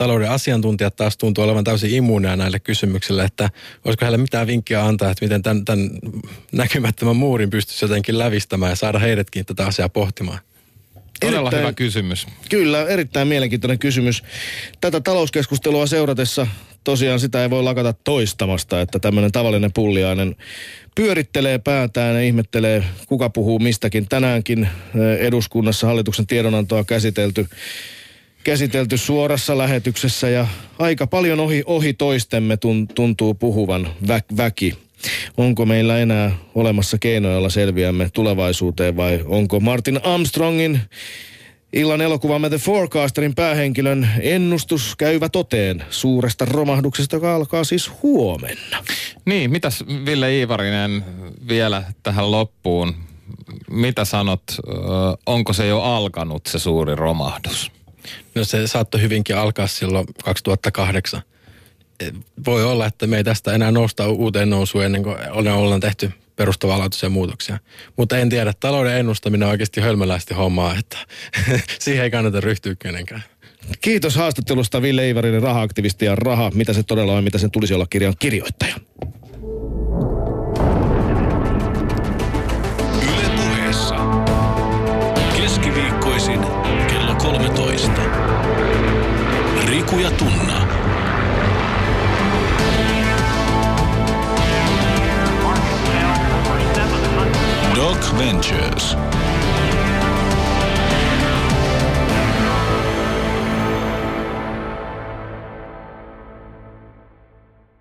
talouden 0.00 0.30
asiantuntijat 0.30 0.96
taas 0.96 1.16
tuntuu 1.16 1.44
olevan 1.44 1.64
täysin 1.64 1.94
immuuneja 1.94 2.36
näille 2.36 2.58
kysymyksille, 2.58 3.24
että 3.24 3.50
olisiko 3.84 4.04
heille 4.04 4.18
mitään 4.18 4.46
vinkkiä 4.46 4.84
antaa, 4.84 5.10
että 5.10 5.24
miten 5.24 5.42
tämän, 5.42 5.64
tämän 5.64 5.90
näkymättömän 6.52 7.16
muurin 7.16 7.50
pystyisi 7.50 7.84
jotenkin 7.84 8.18
lävistämään 8.18 8.72
ja 8.72 8.76
saada 8.76 8.98
heidätkin 8.98 9.46
tätä 9.46 9.66
asiaa 9.66 9.88
pohtimaan. 9.88 10.38
Todella 11.20 11.40
erittäin, 11.40 11.62
hyvä 11.62 11.72
kysymys. 11.72 12.26
Kyllä, 12.48 12.86
erittäin 12.88 13.28
mielenkiintoinen 13.28 13.78
kysymys. 13.78 14.22
Tätä 14.80 15.00
talouskeskustelua 15.00 15.86
seuratessa 15.86 16.46
tosiaan 16.84 17.20
sitä 17.20 17.42
ei 17.42 17.50
voi 17.50 17.62
lakata 17.62 17.92
toistamasta, 17.92 18.80
että 18.80 18.98
tämmöinen 18.98 19.32
tavallinen 19.32 19.72
pulliainen 19.72 20.36
pyörittelee 20.94 21.58
päätään 21.58 22.14
ja 22.14 22.22
ihmettelee, 22.22 22.84
kuka 23.06 23.30
puhuu 23.30 23.58
mistäkin. 23.58 24.08
Tänäänkin 24.08 24.62
eh, 24.62 25.26
eduskunnassa 25.26 25.86
hallituksen 25.86 26.26
tiedonantoa 26.26 26.84
käsitelty 26.84 27.46
käsitelty 28.44 28.98
suorassa 28.98 29.58
lähetyksessä 29.58 30.28
ja 30.28 30.46
aika 30.78 31.06
paljon 31.06 31.40
ohi, 31.40 31.62
ohi 31.66 31.92
toistemme 31.94 32.58
tuntuu 32.94 33.34
puhuvan 33.34 33.88
vä, 34.08 34.20
väki. 34.36 34.78
Onko 35.36 35.66
meillä 35.66 35.98
enää 35.98 36.32
olemassa 36.54 36.98
keinoja, 36.98 37.32
joilla 37.32 37.50
selviämme 37.50 38.10
tulevaisuuteen 38.12 38.96
vai 38.96 39.20
onko 39.24 39.60
Martin 39.60 40.04
Armstrongin 40.04 40.80
illan 41.72 42.00
elokuvamme 42.00 42.48
The 42.48 42.58
Forecasterin 42.58 43.34
päähenkilön 43.34 44.08
ennustus 44.20 44.96
käyvä 44.96 45.28
toteen 45.28 45.84
suuresta 45.90 46.44
romahduksesta, 46.44 47.16
joka 47.16 47.34
alkaa 47.34 47.64
siis 47.64 47.90
huomenna? 48.02 48.84
Niin, 49.24 49.50
mitäs 49.50 49.84
Ville 50.06 50.38
Iivarinen 50.38 51.04
vielä 51.48 51.82
tähän 52.02 52.30
loppuun? 52.30 52.94
Mitä 53.70 54.04
sanot, 54.04 54.42
onko 55.26 55.52
se 55.52 55.66
jo 55.66 55.82
alkanut 55.82 56.46
se 56.46 56.58
suuri 56.58 56.96
romahdus? 56.96 57.72
No 58.34 58.44
se 58.44 58.66
saattoi 58.66 59.02
hyvinkin 59.02 59.36
alkaa 59.36 59.66
silloin 59.66 60.06
2008. 60.24 61.22
Voi 62.46 62.64
olla, 62.64 62.86
että 62.86 63.06
me 63.06 63.16
ei 63.16 63.24
tästä 63.24 63.52
enää 63.52 63.70
nousta 63.70 64.08
uuteen 64.08 64.50
nousuun 64.50 64.84
ennen 64.84 65.02
kuin 65.02 65.16
ollaan 65.32 65.80
tehty 65.80 66.10
perustavanlaatuisia 66.36 67.08
muutoksia. 67.08 67.58
Mutta 67.96 68.18
en 68.18 68.28
tiedä, 68.28 68.52
talouden 68.60 68.96
ennustaminen 68.96 69.46
on 69.46 69.50
oikeasti 69.50 69.80
hölmöläisesti 69.80 70.34
hommaa, 70.34 70.76
että 70.78 70.98
siihen 71.78 72.04
ei 72.04 72.10
kannata 72.10 72.40
ryhtyä 72.40 72.74
kenenkään. 72.78 73.22
Kiitos 73.80 74.16
haastattelusta 74.16 74.82
Ville 74.82 75.08
Ivarinen, 75.08 75.42
raha-aktivisti 75.42 76.04
ja 76.04 76.14
raha, 76.14 76.50
mitä 76.54 76.72
se 76.72 76.82
todella 76.82 77.16
on, 77.16 77.24
mitä 77.24 77.38
sen 77.38 77.50
tulisi 77.50 77.74
olla 77.74 77.86
kirjan 77.90 78.14
kirjoittaja. 78.18 78.74